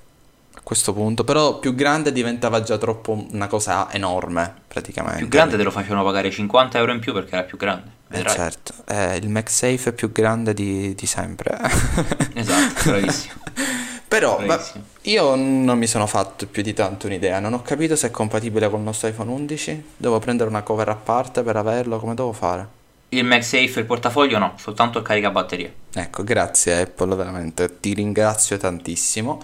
questo 0.68 0.92
punto, 0.92 1.24
però 1.24 1.58
più 1.58 1.74
grande 1.74 2.12
diventava 2.12 2.60
già 2.60 2.76
troppo 2.76 3.26
una 3.30 3.46
cosa 3.46 3.90
enorme, 3.90 4.52
praticamente. 4.68 5.20
Più 5.20 5.28
grande 5.28 5.56
te 5.56 5.62
lo 5.62 5.70
facevano 5.70 6.04
pagare 6.04 6.30
50 6.30 6.76
euro 6.76 6.92
in 6.92 7.00
più 7.00 7.14
perché 7.14 7.36
era 7.36 7.44
più 7.44 7.56
grande. 7.56 7.90
Eh, 8.10 8.22
certo, 8.28 8.74
eh, 8.86 9.16
il 9.16 9.30
MagSafe 9.30 9.88
è 9.88 9.92
più 9.94 10.12
grande 10.12 10.52
di, 10.52 10.94
di 10.94 11.06
sempre. 11.06 11.56
Esatto, 12.34 12.90
bravissimo. 12.90 13.34
Però 14.08 14.36
Bravissimo. 14.44 14.84
io 15.02 15.34
non 15.36 15.78
mi 15.78 15.86
sono 15.86 16.06
fatto 16.06 16.46
più 16.46 16.62
di 16.62 16.74
tanto 16.74 17.06
un'idea, 17.06 17.40
non 17.40 17.54
ho 17.54 17.62
capito 17.62 17.96
se 17.96 18.08
è 18.08 18.10
compatibile 18.10 18.68
con 18.68 18.80
il 18.80 18.84
nostro 18.84 19.08
iPhone 19.08 19.30
11, 19.30 19.84
devo 19.96 20.18
prendere 20.18 20.50
una 20.50 20.60
cover 20.60 20.90
a 20.90 20.96
parte 20.96 21.42
per 21.42 21.56
averlo, 21.56 21.98
come 21.98 22.14
devo 22.14 22.34
fare? 22.34 22.76
Il 23.10 23.24
MagSafe 23.24 23.78
e 23.78 23.80
il 23.80 23.86
portafoglio 23.86 24.36
no, 24.36 24.52
soltanto 24.58 24.98
il 24.98 25.04
caricabatterie. 25.04 25.74
Ecco, 25.94 26.22
grazie 26.24 26.82
Apple, 26.82 27.16
veramente 27.16 27.80
ti 27.80 27.94
ringrazio 27.94 28.58
tantissimo. 28.58 29.42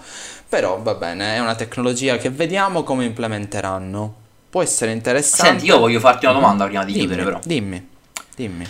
Però 0.55 0.81
va 0.81 0.93
bene, 0.93 1.35
è 1.35 1.39
una 1.39 1.53
tecnologia 1.53 2.15
che 2.15 2.29
vediamo 2.29 2.83
come 2.83 3.03
implementeranno. 3.03 4.15
Può 4.49 4.61
essere 4.61 4.93
interessante. 4.93 5.47
Senti, 5.47 5.65
io 5.65 5.79
voglio 5.79 5.99
farti 5.99 6.23
una 6.23 6.33
domanda 6.33 6.63
prima 6.65 6.85
di 6.85 6.93
dimmi, 6.93 7.05
chiudere 7.07 7.25
però. 7.25 7.39
Dimmi, 7.43 7.89
dimmi. 8.37 8.65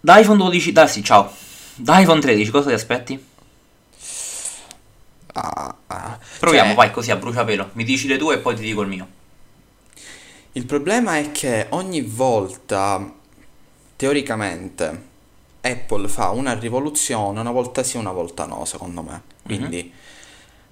Da 0.00 0.18
iPhone 0.18 0.38
12, 0.38 0.72
da 0.72 0.88
sì, 0.88 1.04
ciao. 1.04 1.32
Da 1.76 2.00
iPhone 2.00 2.20
13 2.20 2.50
cosa 2.50 2.70
ti 2.70 2.74
aspetti? 2.74 3.26
Ah, 5.34 5.76
ah. 5.86 6.18
Proviamo, 6.40 6.70
Cioè, 6.70 6.76
vai 6.76 6.90
così 6.90 7.12
a 7.12 7.16
bruciapelo. 7.16 7.70
Mi 7.74 7.84
dici 7.84 8.08
le 8.08 8.16
tue 8.16 8.34
e 8.34 8.38
poi 8.38 8.56
ti 8.56 8.62
dico 8.62 8.80
il 8.80 8.88
mio. 8.88 9.06
Il 10.50 10.66
problema 10.66 11.16
è 11.16 11.30
che 11.30 11.66
ogni 11.68 12.00
volta, 12.00 13.08
teoricamente, 13.94 15.02
Apple 15.60 16.08
fa 16.08 16.30
una 16.30 16.58
rivoluzione, 16.58 17.38
una 17.38 17.52
volta 17.52 17.84
sì, 17.84 17.98
una 17.98 18.10
volta 18.10 18.46
no, 18.46 18.64
secondo 18.64 19.02
me. 19.02 19.22
Quindi 19.44 19.92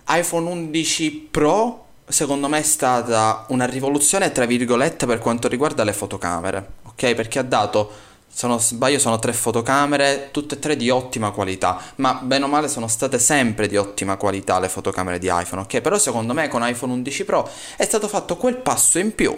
iPhone 0.08 0.48
11 0.48 1.28
Pro 1.30 1.86
secondo 2.08 2.48
me 2.48 2.58
è 2.58 2.62
stata 2.62 3.46
una 3.48 3.66
rivoluzione 3.66 4.30
tra 4.30 4.46
virgolette 4.46 5.06
per 5.06 5.18
quanto 5.18 5.48
riguarda 5.48 5.84
le 5.84 5.92
fotocamere, 5.92 6.70
ok? 6.84 7.14
Perché 7.14 7.38
ha 7.38 7.42
dato, 7.42 7.90
se 8.28 8.46
non 8.46 8.60
sbaglio, 8.60 8.98
sono 8.98 9.18
tre 9.18 9.32
fotocamere, 9.32 10.28
tutte 10.30 10.54
e 10.54 10.58
tre 10.58 10.76
di 10.76 10.88
ottima 10.90 11.30
qualità, 11.30 11.80
ma 11.96 12.14
bene 12.14 12.44
o 12.44 12.48
male 12.48 12.68
sono 12.68 12.86
state 12.86 13.18
sempre 13.18 13.66
di 13.66 13.76
ottima 13.76 14.16
qualità 14.16 14.60
le 14.60 14.68
fotocamere 14.68 15.18
di 15.18 15.28
iPhone, 15.30 15.62
ok? 15.62 15.80
Però 15.80 15.98
secondo 15.98 16.32
me 16.32 16.48
con 16.48 16.66
iPhone 16.66 16.92
11 16.92 17.24
Pro 17.24 17.48
è 17.76 17.84
stato 17.84 18.08
fatto 18.08 18.36
quel 18.36 18.56
passo 18.56 18.98
in 18.98 19.14
più 19.14 19.36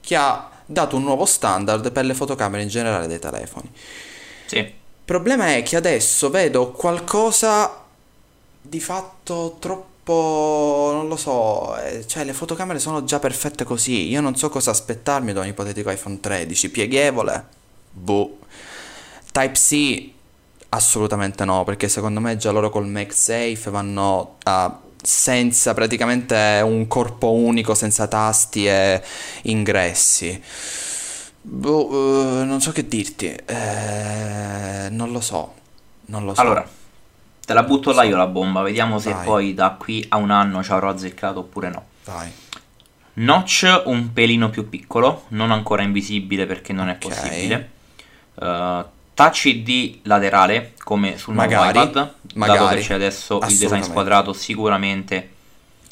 che 0.00 0.16
ha 0.16 0.50
dato 0.66 0.96
un 0.96 1.02
nuovo 1.02 1.26
standard 1.26 1.92
per 1.92 2.04
le 2.04 2.14
fotocamere 2.14 2.62
in 2.62 2.68
generale 2.68 3.06
dei 3.06 3.18
telefoni. 3.18 3.70
Sì. 4.46 4.58
Il 4.58 5.16
problema 5.16 5.54
è 5.54 5.62
che 5.62 5.76
adesso 5.76 6.30
vedo 6.30 6.70
qualcosa 6.70 7.82
di 8.62 8.78
fatto 8.80 9.56
troppo 9.58 9.89
non 10.12 11.08
lo 11.08 11.16
so, 11.16 11.76
eh, 11.78 12.06
cioè 12.06 12.24
le 12.24 12.32
fotocamere 12.32 12.78
sono 12.78 13.04
già 13.04 13.18
perfette 13.18 13.64
così. 13.64 14.08
Io 14.08 14.20
non 14.20 14.36
so 14.36 14.48
cosa 14.48 14.70
aspettarmi 14.70 15.32
da 15.32 15.40
un 15.40 15.46
ipotetico 15.46 15.90
iPhone 15.90 16.20
13. 16.20 16.70
Pieghevole? 16.70 17.46
Boh. 17.90 18.38
Type-C? 19.32 20.10
Assolutamente 20.70 21.44
no, 21.44 21.64
perché 21.64 21.88
secondo 21.88 22.20
me 22.20 22.36
già 22.36 22.50
loro 22.50 22.70
col 22.70 22.86
MagSafe 22.86 23.70
vanno 23.70 24.36
a 24.44 24.80
senza 25.02 25.74
praticamente 25.74 26.60
un 26.62 26.86
corpo 26.86 27.32
unico, 27.32 27.74
senza 27.74 28.06
tasti 28.06 28.66
e 28.66 29.02
ingressi. 29.42 30.42
Boh, 31.42 32.40
eh, 32.40 32.44
non 32.44 32.60
so 32.60 32.70
che 32.72 32.86
dirti. 32.86 33.26
Eh, 33.26 34.88
non 34.90 35.10
lo 35.10 35.20
so. 35.20 35.54
Non 36.06 36.24
lo 36.24 36.34
so. 36.34 36.40
Allora, 36.40 36.68
te 37.44 37.52
la 37.54 37.62
butto 37.62 37.92
là 37.92 38.02
io 38.04 38.16
la 38.16 38.26
bomba, 38.26 38.62
vediamo 38.62 38.98
se 38.98 39.12
Vai. 39.12 39.24
poi 39.24 39.54
da 39.54 39.70
qui 39.78 40.04
a 40.08 40.16
un 40.16 40.30
anno 40.30 40.62
ci 40.62 40.70
avrò 40.72 40.88
azzeccato 40.90 41.40
oppure 41.40 41.68
no. 41.70 41.84
Vai. 42.04 42.30
Notch 43.14 43.82
un 43.86 44.12
pelino 44.12 44.50
più 44.50 44.68
piccolo, 44.68 45.24
non 45.28 45.50
ancora 45.50 45.82
invisibile 45.82 46.46
perché 46.46 46.72
non 46.72 46.88
è 46.88 46.92
Ok. 46.92 46.98
possibile. 46.98 47.70
Uh, 48.34 48.84
touch 49.14 49.44
ID 49.46 49.98
laterale 50.04 50.72
come 50.82 51.18
sul 51.18 51.34
nuovo 51.34 51.50
Magari, 51.50 51.78
iPad, 51.78 51.92
dato 51.92 52.14
magari. 52.34 52.76
che 52.80 52.86
c'è 52.86 52.94
adesso 52.94 53.38
il 53.46 53.58
design 53.58 53.82
squadrato, 53.82 54.32
sicuramente, 54.32 55.30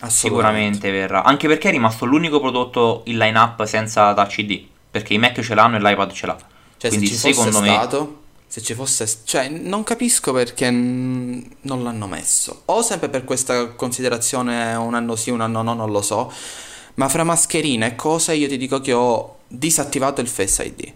sicuramente 0.07 0.91
verrà. 0.91 1.25
Anche 1.25 1.49
perché 1.49 1.69
è 1.69 1.73
rimasto 1.73 2.05
l'unico 2.07 2.41
prodotto 2.41 3.03
in 3.07 3.19
line-up 3.19 3.65
senza 3.65 4.15
Touch 4.15 4.39
ID, 4.39 4.65
perché 4.91 5.13
i 5.13 5.19
Mac 5.19 5.41
ce 5.41 5.55
l'hanno 5.55 5.77
e 5.77 5.81
l'iPad 5.81 6.13
ce 6.13 6.27
l'ha. 6.27 6.37
Cioè, 6.79 6.91
Quindi 6.91 7.09
se 7.09 7.33
secondo 7.33 7.61
me 7.61 7.69
stato, 7.69 8.23
se 8.49 8.63
ci 8.63 8.73
fosse, 8.73 9.07
cioè, 9.25 9.49
non 9.49 9.85
capisco 9.85 10.33
perché 10.33 10.71
non 10.71 11.45
l'hanno 11.61 12.07
messo. 12.07 12.63
O 12.65 12.81
sempre 12.81 13.11
per 13.11 13.25
questa 13.25 13.69
considerazione 13.69 14.75
un 14.75 14.95
anno 14.95 15.17
sì, 15.17 15.29
un 15.29 15.43
anno 15.43 15.61
no, 15.63 15.75
non 15.75 15.91
lo 15.91 16.01
so. 16.01 16.33
Ma 16.95 17.09
fra 17.09 17.25
mascherine 17.25 17.87
e 17.87 17.95
cose 17.95 18.35
io 18.35 18.49
ti 18.49 18.57
dico 18.57 18.81
che 18.81 18.95
ho 18.95 19.37
disattivato 19.47 20.23
il 20.23 20.29
Face 20.29 20.65
ID. 20.65 20.93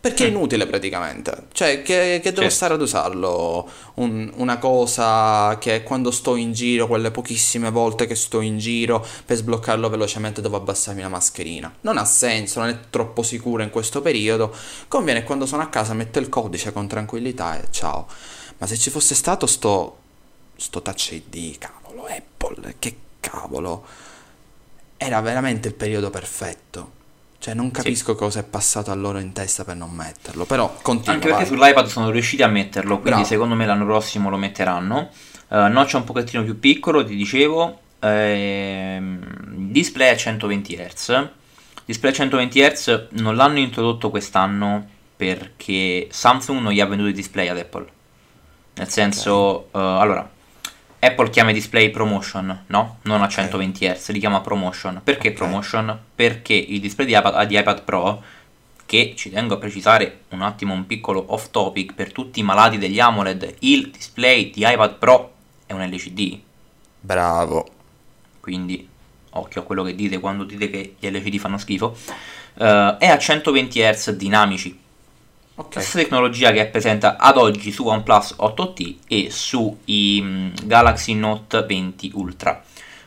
Perché 0.00 0.26
è 0.26 0.28
Mm. 0.30 0.34
inutile 0.36 0.66
praticamente. 0.66 1.46
Cioè, 1.52 1.82
che, 1.82 2.20
che 2.22 2.32
devo 2.32 2.48
Sì. 2.48 2.54
stare 2.54 2.74
ad 2.74 2.80
usarlo? 2.80 3.68
Un- 3.94 4.30
una 4.36 4.58
cosa 4.58 5.58
che 5.58 5.82
quando 5.82 6.12
sto 6.12 6.36
in 6.36 6.52
giro, 6.52 6.86
quelle 6.86 7.10
pochissime 7.10 7.70
volte 7.70 8.06
che 8.06 8.14
sto 8.14 8.40
in 8.40 8.58
giro, 8.58 9.04
per 9.26 9.36
sbloccarlo 9.36 9.88
velocemente 9.88 10.40
devo 10.40 10.56
abbassarmi 10.56 11.00
la 11.02 11.08
mascherina. 11.08 11.74
Non 11.80 11.98
ha 11.98 12.04
senso, 12.04 12.60
non 12.60 12.68
è 12.68 12.78
troppo 12.90 13.24
sicuro 13.24 13.64
in 13.64 13.70
questo 13.70 14.00
periodo. 14.00 14.54
Conviene 14.86 15.24
quando 15.24 15.46
sono 15.46 15.62
a 15.62 15.68
casa 15.68 15.94
metto 15.94 16.20
il 16.20 16.28
codice 16.28 16.72
con 16.72 16.86
tranquillità 16.86 17.60
e 17.60 17.66
ciao. 17.70 18.06
Ma 18.58 18.66
se 18.68 18.76
ci 18.78 18.90
fosse 18.90 19.16
stato 19.16 19.46
sto, 19.46 19.98
sto 20.56 20.80
Touch 20.80 21.10
ID, 21.12 21.58
cavolo, 21.58 22.04
Apple, 22.06 22.76
che 22.78 22.96
cavolo. 23.18 23.84
Era 24.96 25.20
veramente 25.20 25.66
il 25.68 25.74
periodo 25.74 26.10
perfetto. 26.10 26.92
Cioè, 27.40 27.54
non 27.54 27.70
capisco 27.70 28.16
cosa 28.16 28.40
è 28.40 28.42
passato 28.42 28.90
a 28.90 28.94
loro 28.94 29.18
in 29.18 29.32
testa 29.32 29.64
per 29.64 29.76
non 29.76 29.90
metterlo. 29.90 30.44
Però 30.44 30.76
continua. 30.82 31.14
Anche 31.14 31.28
perché 31.28 31.44
vai. 31.44 31.58
sull'iPad 31.58 31.86
sono 31.86 32.10
riusciti 32.10 32.42
a 32.42 32.48
metterlo, 32.48 32.94
quindi 32.94 33.10
Bravo. 33.10 33.24
secondo 33.24 33.54
me 33.54 33.64
l'anno 33.64 33.84
prossimo 33.84 34.28
lo 34.28 34.36
metteranno. 34.36 35.08
Uh, 35.48 35.68
notch 35.68 35.94
un 35.94 36.04
pochettino 36.04 36.42
più 36.42 36.58
piccolo, 36.58 37.04
ti 37.04 37.14
dicevo. 37.14 37.80
Ehm, 38.00 39.20
display 39.70 40.10
a 40.10 40.16
120 40.16 40.76
Hz. 40.76 41.28
Display 41.84 42.10
a 42.10 42.14
120 42.14 42.60
Hz 42.60 43.06
non 43.10 43.36
l'hanno 43.36 43.58
introdotto 43.58 44.10
quest'anno 44.10 44.86
perché 45.16 46.08
Samsung 46.10 46.60
non 46.60 46.72
gli 46.72 46.80
ha 46.80 46.86
venduto 46.86 47.10
i 47.10 47.14
display 47.14 47.48
ad 47.48 47.58
Apple. 47.58 47.86
Nel 48.74 48.88
senso, 48.88 49.68
uh, 49.72 49.78
allora, 49.78 50.28
Apple 51.00 51.30
chiama 51.30 51.50
i 51.50 51.54
display 51.54 51.90
promotion, 51.90 52.64
no? 52.66 52.98
Non 53.02 53.22
a 53.22 53.28
120 53.28 53.86
Hz, 53.86 54.08
li 54.10 54.18
chiama 54.18 54.40
promotion. 54.40 55.00
Perché 55.04 55.28
Ok. 55.28 55.34
promotion? 55.34 55.98
Perché 56.14 56.54
il 56.54 56.80
display 56.80 57.06
di 57.06 57.12
iPad, 57.16 57.46
di 57.46 57.56
iPad 57.56 57.82
Pro, 57.82 58.22
che 58.84 59.12
ci 59.16 59.30
tengo 59.30 59.54
a 59.54 59.58
precisare 59.58 60.20
un 60.30 60.42
attimo 60.42 60.72
un 60.74 60.86
piccolo 60.86 61.24
off 61.28 61.50
topic 61.50 61.94
per 61.94 62.10
tutti 62.12 62.40
i 62.40 62.42
malati 62.42 62.78
degli 62.78 62.98
AMOLED, 62.98 63.56
il 63.60 63.90
display 63.90 64.50
di 64.50 64.62
iPad 64.66 64.94
Pro 64.96 65.32
è 65.66 65.72
un 65.72 65.82
LCD, 65.86 66.38
Bravo. 67.00 67.68
quindi 68.40 68.88
occhio 69.30 69.60
a 69.60 69.64
quello 69.64 69.82
che 69.84 69.94
dite 69.94 70.18
quando 70.18 70.44
dite 70.44 70.70
che 70.70 70.94
gli 70.98 71.06
LCD 71.08 71.38
fanno 71.38 71.58
schifo, 71.58 71.96
Eh, 72.60 72.96
è 72.98 73.06
a 73.06 73.16
120 73.18 73.78
Hz 73.80 74.10
dinamici. 74.16 74.76
Ok. 75.58 75.72
Stessa 75.72 75.98
tecnologia 75.98 76.52
che 76.52 76.60
è 76.60 76.66
presente 76.68 77.12
ad 77.18 77.36
oggi 77.36 77.72
su 77.72 77.84
OnePlus 77.84 78.36
8T 78.38 78.94
e 79.08 79.26
sui 79.30 80.22
mm, 80.22 80.50
Galaxy 80.62 81.14
Note 81.14 81.64
20 81.66 82.12
Ultra. 82.14 82.62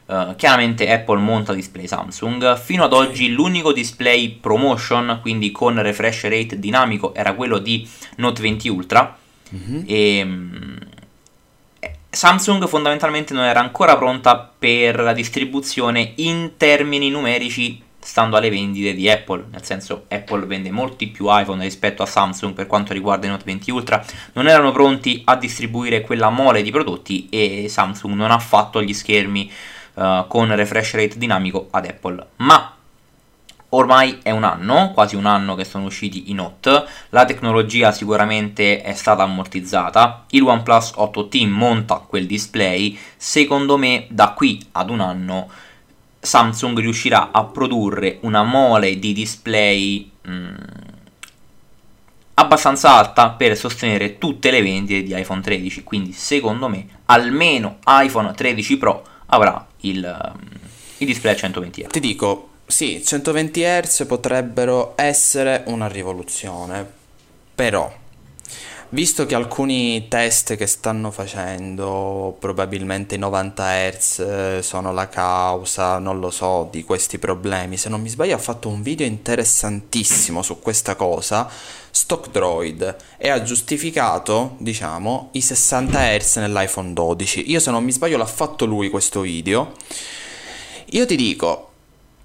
Eh, 0.05 0.33
chiaramente 0.35 0.91
Apple 0.91 1.19
monta 1.19 1.53
display 1.53 1.87
Samsung. 1.87 2.57
Fino 2.57 2.83
ad 2.83 2.91
oggi 2.91 3.29
l'unico 3.29 3.71
display 3.71 4.31
promotion, 4.31 5.19
quindi 5.21 5.51
con 5.51 5.81
refresh 5.81 6.23
rate 6.23 6.59
dinamico, 6.59 7.13
era 7.13 7.35
quello 7.35 7.57
di 7.57 7.87
Note 8.17 8.41
20 8.41 8.67
Ultra. 8.67 9.17
Mhm. 9.49 9.83
E 9.87 10.23
mm, 10.25 10.77
eh, 11.79 11.95
Samsung 12.09 12.67
fondamentalmente 12.67 13.33
non 13.33 13.45
era 13.45 13.61
ancora 13.61 13.95
pronta 13.95 14.37
per 14.37 14.99
la 14.99 15.13
distribuzione 15.13 16.11
in 16.17 16.51
termini 16.57 17.09
numerici 17.09 17.81
stando 18.01 18.35
alle 18.35 18.49
vendite 18.49 18.93
di 18.93 19.09
Apple, 19.09 19.45
nel 19.51 19.63
senso 19.63 20.05
Apple 20.09 20.45
vende 20.45 20.71
molti 20.71 21.07
più 21.07 21.27
iPhone 21.29 21.63
rispetto 21.63 22.03
a 22.03 22.07
Samsung 22.07 22.53
per 22.53 22.67
quanto 22.67 22.93
riguarda 22.93 23.27
i 23.27 23.29
Note 23.29 23.43
20 23.45 23.71
Ultra, 23.71 24.03
non 24.33 24.47
erano 24.47 24.71
pronti 24.71 25.21
a 25.25 25.35
distribuire 25.35 26.01
quella 26.01 26.29
mole 26.29 26.61
di 26.61 26.71
prodotti 26.71 27.29
e 27.29 27.67
Samsung 27.69 28.15
non 28.15 28.31
ha 28.31 28.39
fatto 28.39 28.81
gli 28.81 28.93
schermi 28.93 29.51
eh, 29.95 30.25
con 30.27 30.55
refresh 30.55 30.93
rate 30.93 31.17
dinamico 31.17 31.67
ad 31.71 31.85
Apple, 31.85 32.27
ma 32.37 32.75
Ormai 33.73 34.19
è 34.21 34.31
un 34.31 34.43
anno, 34.43 34.91
quasi 34.93 35.15
un 35.15 35.25
anno 35.25 35.55
che 35.55 35.63
sono 35.63 35.85
usciti 35.85 36.29
i 36.29 36.33
Note, 36.33 36.83
la 37.09 37.23
tecnologia 37.23 37.93
sicuramente 37.93 38.81
è 38.81 38.93
stata 38.93 39.23
ammortizzata, 39.23 40.25
il 40.31 40.43
OnePlus 40.43 40.91
8T 40.97 41.47
monta 41.47 41.95
quel 42.05 42.25
display, 42.25 42.99
secondo 43.15 43.77
me 43.77 44.07
da 44.09 44.31
qui 44.31 44.61
ad 44.73 44.89
un 44.89 44.99
anno 44.99 45.49
Samsung 46.21 46.79
riuscirà 46.79 47.31
a 47.31 47.43
produrre 47.45 48.19
una 48.21 48.43
mole 48.43 48.99
di 48.99 49.11
display 49.11 50.11
mm, 50.27 50.55
abbastanza 52.35 52.95
alta 52.95 53.31
per 53.31 53.57
sostenere 53.57 54.19
tutte 54.19 54.51
le 54.51 54.61
vendite 54.61 55.03
di 55.03 55.19
iPhone 55.19 55.41
13, 55.41 55.83
quindi 55.83 56.11
secondo 56.13 56.67
me 56.67 56.87
almeno 57.05 57.79
iPhone 57.87 58.31
13 58.33 58.77
Pro 58.77 59.03
avrà 59.27 59.65
il, 59.81 60.33
mm, 60.37 60.55
il 60.97 61.07
display 61.07 61.33
a 61.33 61.37
120 61.37 61.81
Hz. 61.81 61.87
Ti 61.89 61.99
dico, 61.99 62.49
sì, 62.65 63.03
120 63.03 63.61
Hz 63.61 64.05
potrebbero 64.07 64.93
essere 64.95 65.63
una 65.65 65.87
rivoluzione, 65.87 66.87
però, 67.55 67.91
visto 68.91 69.25
che 69.25 69.35
alcuni 69.35 70.07
test 70.07 70.55
che 70.55 70.67
stanno 70.67 71.11
facendo, 71.11 72.35
probabilmente 72.39 73.15
i 73.15 73.17
90 73.17 73.63
Hz 73.89 74.19
eh, 74.19 74.59
sono 74.61 74.91
la 74.91 75.07
causa, 75.07 75.97
non 75.97 76.19
lo 76.19 76.29
so, 76.29 76.67
di 76.71 76.83
questi 76.83 77.17
problemi, 77.17 77.77
se 77.77 77.89
non 77.89 78.01
mi 78.01 78.09
sbaglio 78.09 78.35
ha 78.35 78.39
fatto 78.39 78.67
un 78.67 78.81
video 78.81 79.05
interessantissimo 79.05 80.41
su 80.41 80.59
questa 80.59 80.95
cosa, 80.95 81.49
Stock 81.89 82.31
Droid, 82.31 82.95
e 83.17 83.29
ha 83.29 83.41
giustificato, 83.41 84.55
diciamo, 84.57 85.29
i 85.33 85.41
60 85.41 86.17
Hz 86.17 86.35
nell'iPhone 86.37 86.93
12. 86.93 87.49
Io 87.49 87.59
se 87.59 87.71
non 87.71 87.83
mi 87.83 87.91
sbaglio 87.91 88.17
l'ha 88.17 88.25
fatto 88.25 88.65
lui 88.65 88.89
questo 88.89 89.21
video. 89.21 89.71
Io 90.87 91.05
ti 91.05 91.15
dico, 91.15 91.69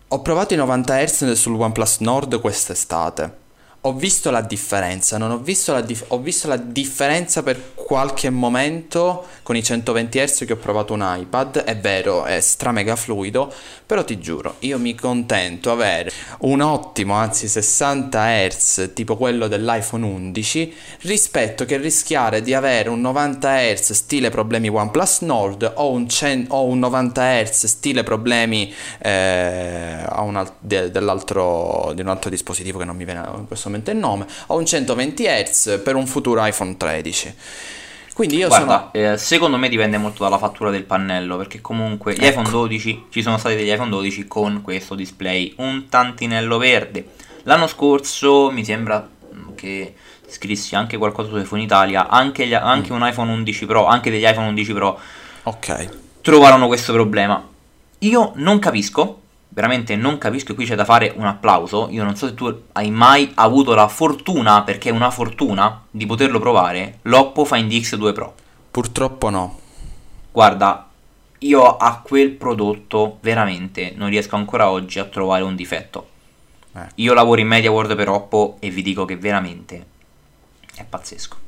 ho 0.08 0.22
provato 0.22 0.54
i 0.54 0.56
90 0.56 1.04
Hz 1.04 1.32
sul 1.32 1.60
OnePlus 1.60 1.98
Nord 2.00 2.40
quest'estate. 2.40 3.44
Ho 3.86 3.92
visto 3.92 4.32
la 4.32 4.40
differenza, 4.40 5.16
non 5.16 5.30
ho 5.30 5.38
visto 5.38 5.72
la, 5.72 5.80
dif- 5.80 6.06
ho 6.08 6.18
visto 6.18 6.48
la 6.48 6.56
differenza 6.56 7.44
per 7.44 7.74
qualche 7.74 8.30
momento 8.30 9.24
con 9.44 9.54
i 9.54 9.62
120 9.62 10.18
Hz 10.18 10.44
che 10.44 10.54
ho 10.54 10.56
provato 10.56 10.92
un 10.92 11.06
iPad, 11.20 11.58
è 11.58 11.76
vero, 11.76 12.24
è 12.24 12.40
stra 12.40 12.72
mega 12.72 12.96
fluido, 12.96 13.52
però 13.86 14.02
ti 14.02 14.18
giuro, 14.18 14.56
io 14.60 14.80
mi 14.80 14.96
contento 14.96 15.70
avere 15.70 16.10
un 16.40 16.62
ottimo, 16.62 17.14
anzi 17.14 17.46
60 17.46 18.48
Hz, 18.48 18.90
tipo 18.92 19.16
quello 19.16 19.46
dell'iPhone 19.46 20.04
11, 20.04 20.74
rispetto 21.02 21.64
che 21.64 21.76
rischiare 21.76 22.42
di 22.42 22.54
avere 22.54 22.88
un 22.88 23.00
90 23.00 23.48
Hz 23.72 23.92
stile 23.92 24.30
problemi 24.30 24.68
OnePlus 24.68 25.20
Nord 25.20 25.74
o 25.76 25.92
un, 25.92 26.08
cen- 26.08 26.46
o 26.48 26.64
un 26.64 26.80
90 26.80 27.44
Hz 27.44 27.66
stile 27.66 28.02
problemi 28.02 28.74
eh, 28.98 30.04
al- 30.08 30.54
de- 30.58 30.90
dell'altro, 30.90 31.92
di 31.94 32.00
un 32.00 32.08
altro 32.08 32.30
dispositivo 32.30 32.80
che 32.80 32.84
non 32.84 32.96
mi 32.96 33.04
viene 33.04 33.20
in 33.36 33.46
questo 33.46 33.68
momento 33.68 33.74
il 33.90 33.96
nome, 33.96 34.26
o 34.46 34.56
un 34.56 34.66
120 34.66 35.24
Hz 35.24 35.80
per 35.82 35.94
un 35.96 36.06
futuro 36.06 36.44
iPhone 36.44 36.76
13. 36.76 37.34
Quindi 38.14 38.36
io 38.36 38.48
Guarda, 38.48 38.90
sono... 38.92 39.12
eh, 39.12 39.18
secondo 39.18 39.58
me 39.58 39.68
dipende 39.68 39.98
molto 39.98 40.22
dalla 40.22 40.38
fattura 40.38 40.70
del 40.70 40.84
pannello, 40.84 41.36
perché 41.36 41.60
comunque 41.60 42.14
gli 42.14 42.24
Ecco. 42.24 42.40
iPhone 42.40 42.48
12 42.50 43.04
ci 43.10 43.20
sono 43.22 43.36
stati 43.36 43.56
degli 43.56 43.70
iPhone 43.70 43.90
12 43.90 44.26
con 44.26 44.62
questo 44.62 44.94
display 44.94 45.52
un 45.58 45.88
tantinello 45.88 46.56
verde. 46.56 47.06
L'anno 47.42 47.66
scorso 47.66 48.50
mi 48.50 48.64
sembra 48.64 49.06
mm, 49.34 49.54
che 49.54 49.94
scrissi 50.28 50.74
anche 50.74 50.96
qualcosa 50.96 51.28
su 51.28 51.36
iPhone 51.36 51.60
Italia, 51.62 52.08
anche, 52.08 52.46
gli- 52.46 52.54
anche 52.54 52.92
un 52.92 53.06
iPhone 53.06 53.30
11 53.32 53.66
Pro, 53.66 53.84
anche 53.86 54.10
degli 54.10 54.24
iPhone 54.26 54.48
11 54.48 54.72
Pro 54.72 54.98
Ok. 55.42 55.88
trovarono 56.22 56.66
questo 56.68 56.92
problema. 56.94 57.46
Io 57.98 58.32
non 58.36 58.58
capisco, 58.58 59.20
veramente 59.48 59.96
non 59.96 60.18
capisco, 60.18 60.52
e 60.52 60.54
qui 60.54 60.66
c'è 60.66 60.74
da 60.74 60.84
fare 60.84 61.12
un 61.16 61.26
applauso. 61.26 61.88
Io 61.90 62.04
non 62.04 62.16
so 62.16 62.26
se 62.26 62.34
tu 62.34 62.62
hai 62.72 62.90
mai 62.90 63.32
avuto 63.34 63.74
la 63.74 63.88
fortuna, 63.88 64.62
perché 64.62 64.90
è 64.90 64.92
una 64.92 65.10
fortuna, 65.10 65.82
di 65.90 66.06
poterlo 66.06 66.38
provare, 66.38 66.98
l'Oppo 67.02 67.44
Find 67.44 67.70
X2 67.70 68.12
Pro. 68.12 68.34
Purtroppo 68.70 69.30
no. 69.30 69.58
Guarda, 70.32 70.88
io 71.38 71.76
a 71.76 72.00
quel 72.02 72.30
prodotto 72.30 73.18
veramente 73.20 73.92
non 73.96 74.08
riesco 74.08 74.36
ancora 74.36 74.70
oggi 74.70 74.98
a 74.98 75.04
trovare 75.04 75.42
un 75.42 75.54
difetto. 75.54 76.08
Ecco. 76.72 76.92
Io 76.96 77.14
lavoro 77.14 77.40
in 77.40 77.46
Media 77.46 77.70
World 77.70 77.94
per 77.94 78.08
Oppo 78.08 78.56
e 78.60 78.70
vi 78.70 78.82
dico 78.82 79.04
che 79.06 79.16
veramente 79.16 79.86
è 80.74 80.84
pazzesco. 80.84 81.45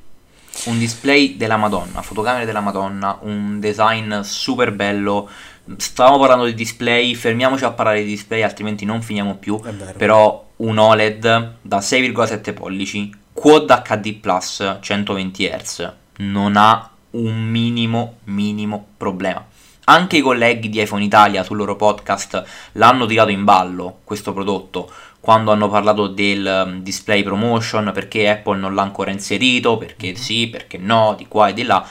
Un 0.66 0.78
display 0.78 1.36
della 1.36 1.56
Madonna, 1.56 2.02
fotocamere 2.02 2.44
della 2.44 2.60
Madonna, 2.60 3.18
un 3.22 3.58
design 3.60 4.20
super 4.20 4.72
bello. 4.72 5.28
Stavamo 5.76 6.18
parlando 6.18 6.44
di 6.44 6.54
display, 6.54 7.14
fermiamoci 7.14 7.64
a 7.64 7.70
parlare 7.70 8.02
di 8.02 8.10
display, 8.10 8.42
altrimenti 8.42 8.84
non 8.84 9.00
finiamo 9.00 9.36
più. 9.36 9.60
Però 9.96 10.46
un 10.56 10.78
OLED 10.78 11.54
da 11.62 11.78
6,7 11.78 12.52
pollici, 12.52 13.14
Quad 13.32 13.82
HD 13.82 14.14
Plus 14.14 14.78
120 14.80 15.46
Hz, 15.46 15.92
non 16.18 16.56
ha 16.56 16.90
un 17.10 17.44
minimo, 17.44 18.16
minimo 18.24 18.88
problema. 18.96 19.46
Anche 19.84 20.18
i 20.18 20.20
colleghi 20.20 20.68
di 20.68 20.82
iPhone 20.82 21.02
Italia 21.02 21.42
sul 21.42 21.56
loro 21.56 21.74
podcast 21.74 22.44
l'hanno 22.72 23.06
tirato 23.06 23.30
in 23.30 23.44
ballo 23.44 24.00
questo 24.04 24.34
prodotto 24.34 24.90
quando 25.20 25.50
hanno 25.50 25.68
parlato 25.68 26.06
del 26.06 26.64
um, 26.66 26.82
display 26.82 27.22
promotion 27.22 27.90
perché 27.92 28.28
Apple 28.28 28.58
non 28.58 28.74
l'ha 28.74 28.82
ancora 28.82 29.10
inserito, 29.10 29.76
perché 29.76 30.14
sì, 30.14 30.48
perché 30.48 30.78
no, 30.78 31.14
di 31.16 31.26
qua 31.26 31.48
e 31.48 31.52
di 31.52 31.64
là. 31.64 31.86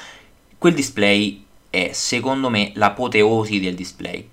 Quel 0.58 0.74
display 0.74 1.46
è 1.70 1.92
secondo 1.94 2.50
me 2.50 2.72
l'apoteosi 2.76 3.60
del 3.60 3.76
display. 3.76 4.28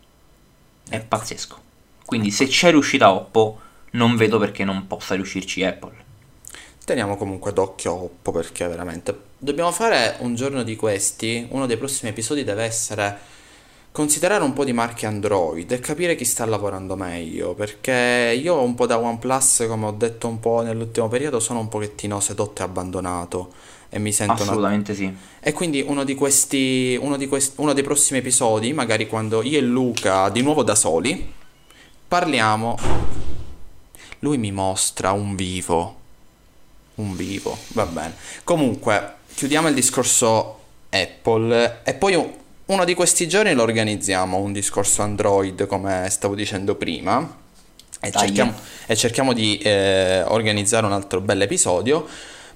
È 0.89 1.01
pazzesco. 1.01 1.63
Quindi 2.05 2.31
se 2.31 2.47
c'è 2.47 2.71
riuscita 2.71 3.13
Oppo, 3.13 3.61
non 3.93 4.17
vedo 4.17 4.39
perché 4.39 4.65
non 4.65 4.87
possa 4.87 5.15
riuscirci 5.15 5.65
Apple. 5.65 6.03
Teniamo 6.85 7.17
comunque 7.17 7.53
d'occhio 7.53 7.93
Oppo 7.93 8.31
perché 8.31 8.69
veramente 8.69 9.33
dobbiamo 9.39 9.73
fare 9.73 10.17
un 10.21 10.35
giorno 10.35 10.63
di 10.63 10.77
questi, 10.77 11.47
uno 11.51 11.67
dei 11.67 11.77
prossimi 11.77 12.11
episodi 12.11 12.45
deve 12.45 12.65
essere 12.65 13.19
considerare 13.95 14.43
un 14.43 14.53
po' 14.55 14.65
di 14.65 14.73
marche 14.73 15.07
Android 15.07 15.71
e 15.71 15.79
capire 15.79 16.17
chi 16.17 16.25
sta 16.25 16.45
lavorando 16.45 16.97
meglio, 16.97 17.55
perché 17.55 18.37
io 18.37 18.61
un 18.61 18.75
po' 18.75 18.87
da 18.87 18.99
OnePlus, 18.99 19.67
come 19.69 19.87
ho 19.87 19.93
detto 19.93 20.27
un 20.27 20.41
po' 20.41 20.63
nell'ultimo 20.63 21.07
periodo, 21.07 21.39
sono 21.39 21.61
un 21.61 21.69
pochettino 21.69 22.19
sedotto 22.19 22.63
e 22.63 22.65
abbandonato 22.65 23.53
e 23.91 24.01
mi 24.01 24.11
sento 24.11 24.33
una- 24.33 24.43
Assolutamente 24.43 24.97
sì. 24.97 25.15
E 25.39 25.53
quindi 25.53 25.81
uno 25.87 26.03
di 26.03 26.17
questi, 26.17 26.99
uno 27.01 27.17
di 27.17 27.29
quest- 27.29 27.53
uno 27.61 27.73
dei 27.73 27.85
prossimi 27.85 28.19
episodi, 28.19 28.73
magari 28.73 29.07
quando 29.07 29.45
io 29.45 29.59
e 29.59 29.61
Luca, 29.61 30.29
di 30.29 30.43
nuovo 30.43 30.65
da 30.65 30.75
soli, 30.75 31.33
parliamo, 32.09 32.77
lui 34.19 34.39
mi 34.39 34.51
mostra 34.51 35.13
un 35.13 35.37
vivo, 35.37 35.95
un 36.97 37.15
vivo, 37.15 37.57
va 37.75 37.87
bene. 37.87 38.17
Comunque, 38.43 39.15
chiudiamo 39.37 39.69
il 39.69 39.75
discorso 39.75 40.59
Apple 40.91 41.83
e 41.85 41.95
poi 41.95 42.43
uno 42.67 42.85
di 42.85 42.95
questi 42.95 43.29
giorni 43.29 43.53
lo 43.53 43.63
organizziamo, 43.63 44.39
un 44.39 44.53
discorso 44.53 45.03
Android, 45.03 45.67
come 45.67 46.09
stavo 46.11 46.35
dicendo 46.35 46.77
prima. 46.77 47.43
E 48.01 48.11
cerchiamo, 48.11 48.55
e 48.87 48.97
cerchiamo 48.97 49.33
di 49.33 49.59
eh, 49.59 50.23
organizzare 50.27 50.87
un 50.87 50.93
altro 50.93 51.21
bel 51.21 51.43
episodio. 51.43 52.07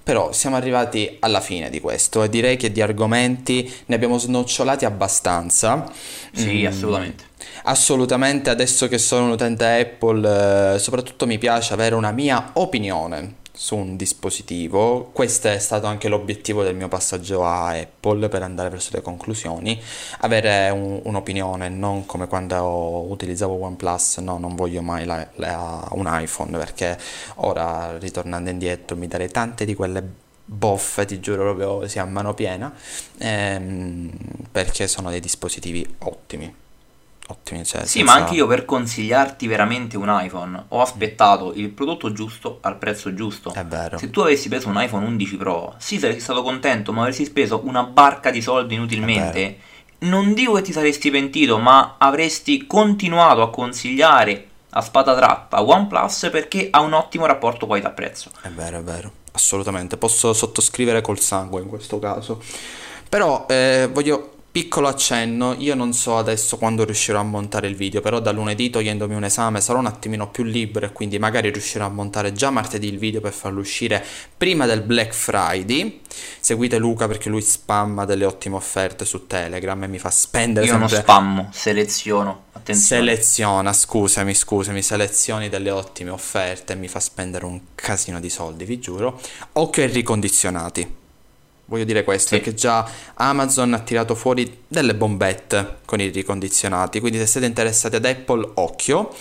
Però 0.02 0.32
siamo 0.32 0.56
arrivati 0.56 1.16
alla 1.20 1.42
fine 1.42 1.68
di 1.68 1.80
questo 1.80 2.22
e 2.22 2.30
direi 2.30 2.56
che 2.56 2.72
di 2.72 2.80
argomenti 2.80 3.70
ne 3.86 3.94
abbiamo 3.94 4.16
snocciolati 4.16 4.86
abbastanza. 4.86 5.90
Sì, 6.32 6.62
Mm, 6.62 6.66
assolutamente. 6.66 7.24
Assolutamente, 7.64 8.48
adesso 8.48 8.88
che 8.88 8.96
sono 8.96 9.26
un 9.26 9.32
utente 9.32 9.66
Apple, 9.66 10.74
eh, 10.74 10.78
soprattutto 10.78 11.26
mi 11.26 11.36
piace 11.36 11.74
avere 11.74 11.94
una 11.94 12.12
mia 12.12 12.52
opinione 12.54 13.34
su 13.60 13.74
un 13.74 13.96
dispositivo. 13.96 15.10
Questo 15.12 15.48
è 15.48 15.58
stato 15.58 15.86
anche 15.86 16.06
l'obiettivo 16.08 16.62
del 16.62 16.76
mio 16.76 16.86
passaggio 16.86 17.44
a 17.44 17.70
Apple 17.70 18.28
per 18.28 18.42
andare 18.42 18.68
verso 18.68 18.90
le 18.92 19.02
conclusioni. 19.02 19.80
Avere 20.20 20.70
un- 20.70 21.00
un'opinione, 21.02 21.68
non 21.68 22.06
come 22.06 22.28
quando 22.28 23.10
utilizzavo 23.10 23.54
OnePlus, 23.60 24.18
no, 24.18 24.38
non 24.38 24.54
voglio 24.54 24.80
mai 24.80 25.04
la- 25.04 25.26
la- 25.34 25.88
un 25.92 26.06
iPhone 26.08 26.56
perché 26.56 26.96
ora 27.36 27.98
ritornando 27.98 28.48
indietro 28.48 28.96
mi 28.96 29.08
darei 29.08 29.28
tante 29.28 29.64
di 29.64 29.74
quelle 29.74 30.04
boffe, 30.44 31.04
ti 31.04 31.18
giuro 31.18 31.42
proprio 31.42 31.88
sia 31.88 32.02
a 32.02 32.06
mano 32.06 32.34
piena, 32.34 32.72
ehm, 33.18 34.10
perché 34.52 34.86
sono 34.86 35.10
dei 35.10 35.20
dispositivi 35.20 35.96
ottimi. 35.98 36.54
Ottimi, 37.30 37.64
cioè, 37.64 37.82
Sì, 37.82 37.98
senza- 37.98 38.12
ma 38.12 38.18
anche 38.18 38.34
io 38.34 38.46
per 38.46 38.64
consigliarti 38.64 39.46
veramente 39.46 39.96
un 39.98 40.08
iPhone 40.08 40.64
ho 40.68 40.80
aspettato 40.80 41.52
il 41.54 41.68
prodotto 41.68 42.10
giusto 42.12 42.58
al 42.62 42.76
prezzo 42.76 43.12
giusto. 43.12 43.52
È 43.52 43.64
vero. 43.64 43.98
Se 43.98 44.08
tu 44.10 44.20
avessi 44.20 44.48
preso 44.48 44.68
un 44.68 44.80
iPhone 44.80 45.04
11 45.06 45.36
Pro, 45.36 45.74
sì, 45.78 45.98
saresti 45.98 46.20
stato 46.20 46.42
contento, 46.42 46.92
ma 46.92 47.00
avresti 47.02 47.26
speso 47.26 47.60
una 47.64 47.82
barca 47.84 48.30
di 48.30 48.40
soldi 48.40 48.74
inutilmente. 48.74 49.58
Non 50.00 50.32
dico 50.32 50.54
che 50.54 50.62
ti 50.62 50.72
saresti 50.72 51.10
pentito, 51.10 51.58
ma 51.58 51.96
avresti 51.98 52.66
continuato 52.66 53.42
a 53.42 53.50
consigliare 53.50 54.46
a 54.70 54.80
spada 54.80 55.14
tratta 55.16 55.62
OnePlus 55.62 56.28
perché 56.30 56.68
ha 56.70 56.80
un 56.80 56.92
ottimo 56.92 57.26
rapporto 57.26 57.66
qualità-prezzo. 57.66 58.30
È 58.40 58.48
vero, 58.48 58.78
è 58.78 58.82
vero, 58.82 59.10
assolutamente. 59.32 59.96
Posso 59.96 60.32
sottoscrivere 60.32 61.00
col 61.02 61.18
sangue 61.18 61.60
in 61.60 61.68
questo 61.68 61.98
caso. 61.98 62.40
Però 63.08 63.46
eh, 63.48 63.88
voglio 63.92 64.34
piccolo 64.50 64.88
accenno, 64.88 65.54
io 65.58 65.74
non 65.74 65.92
so 65.92 66.16
adesso 66.16 66.56
quando 66.56 66.84
riuscirò 66.84 67.20
a 67.20 67.22
montare 67.22 67.68
il 67.68 67.76
video, 67.76 68.00
però 68.00 68.18
da 68.18 68.32
lunedì 68.32 68.70
togliendomi 68.70 69.14
un 69.14 69.24
esame 69.24 69.60
sarò 69.60 69.78
un 69.78 69.86
attimino 69.86 70.30
più 70.30 70.44
libero 70.44 70.86
e 70.86 70.92
quindi 70.92 71.18
magari 71.18 71.50
riuscirò 71.50 71.86
a 71.86 71.88
montare 71.90 72.32
già 72.32 72.50
martedì 72.50 72.88
il 72.88 72.98
video 72.98 73.20
per 73.20 73.32
farlo 73.32 73.60
uscire 73.60 74.04
prima 74.36 74.66
del 74.66 74.82
Black 74.82 75.12
Friday. 75.12 76.00
Seguite 76.40 76.78
Luca 76.78 77.06
perché 77.06 77.28
lui 77.28 77.42
spamma 77.42 78.04
delle 78.04 78.24
ottime 78.24 78.56
offerte 78.56 79.04
su 79.04 79.26
Telegram 79.26 79.82
e 79.82 79.86
mi 79.86 79.98
fa 79.98 80.10
spendere 80.10 80.66
Io 80.66 80.76
non 80.76 80.88
sempre 80.88 81.02
spammo, 81.02 81.48
seleziono. 81.52 82.46
Attenzione. 82.52 83.02
Seleziona, 83.02 83.72
scusami, 83.72 84.34
scusami, 84.34 84.82
selezioni 84.82 85.48
delle 85.48 85.70
ottime 85.70 86.10
offerte 86.10 86.72
e 86.72 86.76
mi 86.76 86.88
fa 86.88 86.98
spendere 86.98 87.44
un 87.44 87.60
casino 87.74 88.18
di 88.18 88.28
soldi, 88.28 88.64
vi 88.64 88.80
giuro. 88.80 89.20
Occhio 89.52 89.82
ai 89.84 89.90
ricondizionati. 89.90 90.97
Voglio 91.68 91.84
dire 91.84 92.02
questo, 92.02 92.28
Sì. 92.34 92.36
perché 92.40 92.54
già 92.54 92.88
Amazon 93.14 93.74
ha 93.74 93.80
tirato 93.80 94.14
fuori 94.14 94.62
delle 94.66 94.94
bombette 94.94 95.80
con 95.84 96.00
i 96.00 96.08
ricondizionati, 96.08 96.98
quindi 96.98 97.18
se 97.18 97.26
siete 97.26 97.46
interessati 97.46 97.96
ad 97.96 98.06
Apple, 98.06 98.52
occhio. 98.54 99.14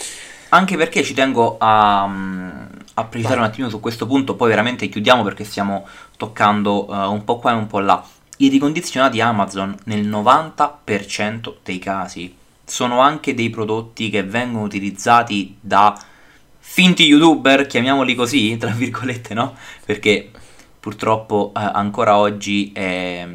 Anche 0.50 0.78
perché 0.78 1.04
ci 1.04 1.14
tengo 1.14 1.58
a, 1.60 2.08
mm, 2.08 2.50
a 2.94 3.04
precisare 3.04 3.36
Vai. 3.36 3.44
un 3.44 3.50
attimino 3.50 3.70
su 3.70 3.82
questo 3.82 4.08
punto, 4.08 4.36
poi 4.36 4.48
veramente 4.48 4.88
chiudiamo 4.88 5.24
perché 5.24 5.44
stiamo 5.44 5.86
toccando 6.16 6.88
eh, 6.90 7.06
un 7.08 7.26
po' 7.26 7.38
qua 7.38 7.52
e 7.52 7.56
un 7.56 7.68
po' 7.68 7.80
là. 7.80 8.02
I 8.38 8.48
ricondizionati 8.48 9.20
Amazon 9.20 9.76
nel 9.86 10.08
90% 10.08 11.56
dei 11.64 11.80
casi 11.80 12.34
sono 12.64 13.02
anche 13.02 13.34
dei 13.34 13.50
prodotti 13.50 14.10
che 14.10 14.24
vengono 14.24 14.64
utilizzati 14.64 15.58
da 15.60 16.00
finti 16.60 17.04
youtuber, 17.06 17.66
chiamiamoli 17.66 18.16
così, 18.16 18.56
tra 18.58 18.70
virgolette, 18.72 19.34
no? 19.34 19.54
Perché 19.86 20.32
purtroppo 20.88 21.52
eh, 21.54 21.60
ancora 21.60 22.18
oggi 22.18 22.72
è, 22.72 23.28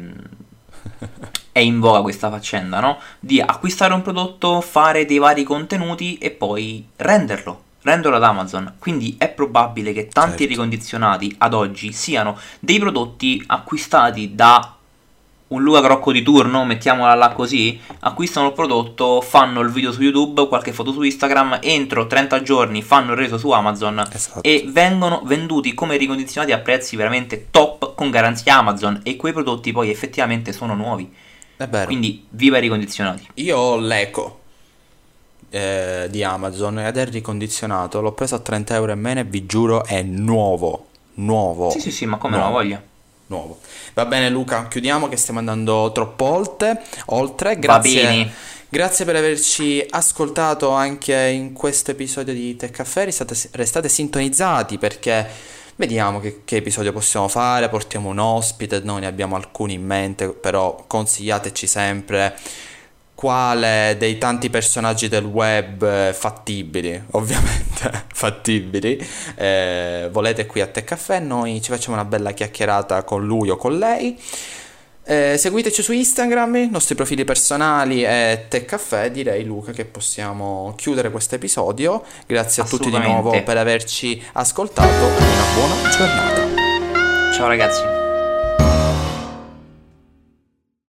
è 1.51 1.59
in 1.59 1.79
voga 1.79 2.01
questa 2.01 2.31
faccenda, 2.31 2.79
no? 2.79 2.97
Di 3.19 3.39
acquistare 3.39 3.93
un 3.93 4.01
prodotto, 4.01 4.59
fare 4.59 5.05
dei 5.05 5.19
vari 5.19 5.43
contenuti 5.43 6.17
e 6.17 6.31
poi 6.31 6.87
renderlo. 6.95 7.61
rendono 7.83 8.15
ad 8.15 8.23
Amazon, 8.23 8.73
quindi 8.79 9.15
è 9.19 9.29
probabile 9.29 9.93
che 9.93 10.07
tanti 10.07 10.37
Certo. 10.37 10.47
ricondizionati 10.47 11.35
ad 11.37 11.53
oggi 11.53 11.91
siano 11.91 12.39
dei 12.59 12.79
prodotti 12.79 13.43
acquistati 13.45 14.33
da 14.33 14.75
un 15.49 15.61
Luca 15.61 15.81
Crocco 15.81 16.11
di 16.11 16.23
turno, 16.23 16.65
mettiamola 16.65 17.13
là 17.13 17.29
così, 17.29 17.79
acquistano 17.99 18.47
il 18.47 18.53
prodotto, 18.53 19.21
fanno 19.21 19.61
il 19.61 19.69
video 19.69 19.91
su 19.91 20.01
YouTube, 20.01 20.47
qualche 20.47 20.71
foto 20.73 20.91
su 20.91 21.01
Instagram, 21.01 21.59
entro 21.61 22.07
30 22.07 22.41
giorni 22.41 22.81
fanno 22.81 23.11
il 23.11 23.17
reso 23.17 23.37
su 23.37 23.51
Amazon 23.51 24.03
Esatto. 24.11 24.41
e 24.41 24.65
vengono 24.67 25.21
venduti 25.25 25.73
come 25.73 25.97
ricondizionati 25.97 26.51
a 26.51 26.59
prezzi 26.59 26.95
veramente 26.95 27.47
top 27.51 27.93
con 27.93 28.09
garanzia 28.09 28.57
Amazon 28.57 29.01
e 29.03 29.15
quei 29.15 29.33
prodotti 29.33 29.71
poi 29.71 29.89
effettivamente 29.89 30.51
sono 30.53 30.73
nuovi. 30.73 31.11
È 31.55 31.67
vero. 31.67 31.85
Quindi 31.85 32.25
viva 32.29 32.57
i 32.57 32.61
ricondizionati. 32.61 33.27
Io 33.35 33.57
ho 33.57 33.77
l'Eco 33.77 34.39
eh, 35.51 36.07
di 36.09 36.23
Amazon 36.23 36.79
ed 36.79 36.97
è 36.97 37.05
ricondizionato. 37.05 38.01
L'ho 38.01 38.13
preso 38.13 38.35
a 38.35 38.39
30 38.39 38.73
euro 38.73 38.91
e 38.91 38.95
meno 38.95 39.19
e 39.19 39.23
vi 39.23 39.45
giuro 39.45 39.85
è 39.85 40.01
nuovo. 40.01 40.87
Nuovo. 41.15 41.69
Sì, 41.69 41.79
sì, 41.79 41.91
sì, 41.91 42.05
ma 42.07 42.17
come 42.17 42.37
no, 42.37 42.43
Nuovo. 42.43 42.57
voglia. 42.57 42.81
Nuovo. 43.33 43.59
Va 43.95 44.05
bene 44.05 44.29
Luca, 44.29 44.67
chiudiamo 44.67 45.09
che 45.09 45.17
stiamo 45.17 45.39
andando 45.39 45.91
troppo 45.91 46.25
oltre. 46.25 46.83
oltre. 47.07 47.57
Grazie, 47.57 48.31
grazie 48.69 49.05
per 49.05 49.15
averci 49.15 49.83
ascoltato 49.89 50.69
anche 50.69 51.15
in 51.15 51.53
questo 51.53 51.91
episodio 51.91 52.33
di 52.33 52.55
Tech 52.55 52.71
Caffè. 52.71 53.05
Restate, 53.05 53.35
restate 53.53 53.89
sintonizzati 53.89 54.77
perché 54.77 55.27
vediamo 55.75 56.19
che, 56.19 56.41
che 56.45 56.57
episodio 56.57 56.93
possiamo 56.93 57.27
fare. 57.27 57.69
Portiamo 57.69 58.09
un 58.09 58.19
ospite, 58.19 58.81
noi 58.83 59.01
ne 59.01 59.07
abbiamo 59.07 59.35
alcuni 59.35 59.73
in 59.73 59.83
mente, 59.83 60.29
però 60.29 60.83
consigliateci 60.85 61.65
sempre 61.65 62.37
quale 63.23 63.95
dei 63.97 64.17
tanti 64.17 64.49
personaggi 64.49 65.07
del 65.07 65.23
web 65.23 65.81
eh, 65.81 66.11
fattibili, 66.13 67.01
ovviamente 67.11 68.03
fattibili, 68.11 69.01
eh, 69.35 70.09
volete 70.11 70.45
qui 70.45 70.59
a 70.59 70.67
Tech 70.67 70.83
Caffè, 70.83 71.19
noi 71.19 71.61
ci 71.61 71.71
facciamo 71.71 71.95
una 71.95 72.03
bella 72.03 72.31
chiacchierata 72.31 73.03
con 73.03 73.25
lui 73.25 73.49
o 73.49 73.55
con 73.55 73.77
lei. 73.77 74.19
Eh, 75.05 75.37
seguiteci 75.37 75.81
su 75.81 75.93
Instagram, 75.93 76.55
i 76.57 76.69
nostri 76.69 76.95
profili 76.95 77.23
personali 77.23 78.03
e 78.03 78.47
Tech 78.49 78.65
Caffè, 78.65 79.09
direi 79.09 79.45
Luca 79.45 79.71
che 79.71 79.85
possiamo 79.85 80.73
chiudere 80.75 81.09
questo 81.09 81.35
episodio. 81.35 82.03
Grazie 82.27 82.63
a 82.63 82.65
tutti 82.65 82.89
di 82.89 82.97
nuovo 82.97 83.41
per 83.41 83.55
averci 83.55 84.21
ascoltato 84.33 85.05
una 85.05 85.45
buona 85.55 85.89
giornata. 85.89 87.31
Ciao 87.31 87.47
ragazzi. 87.47 88.02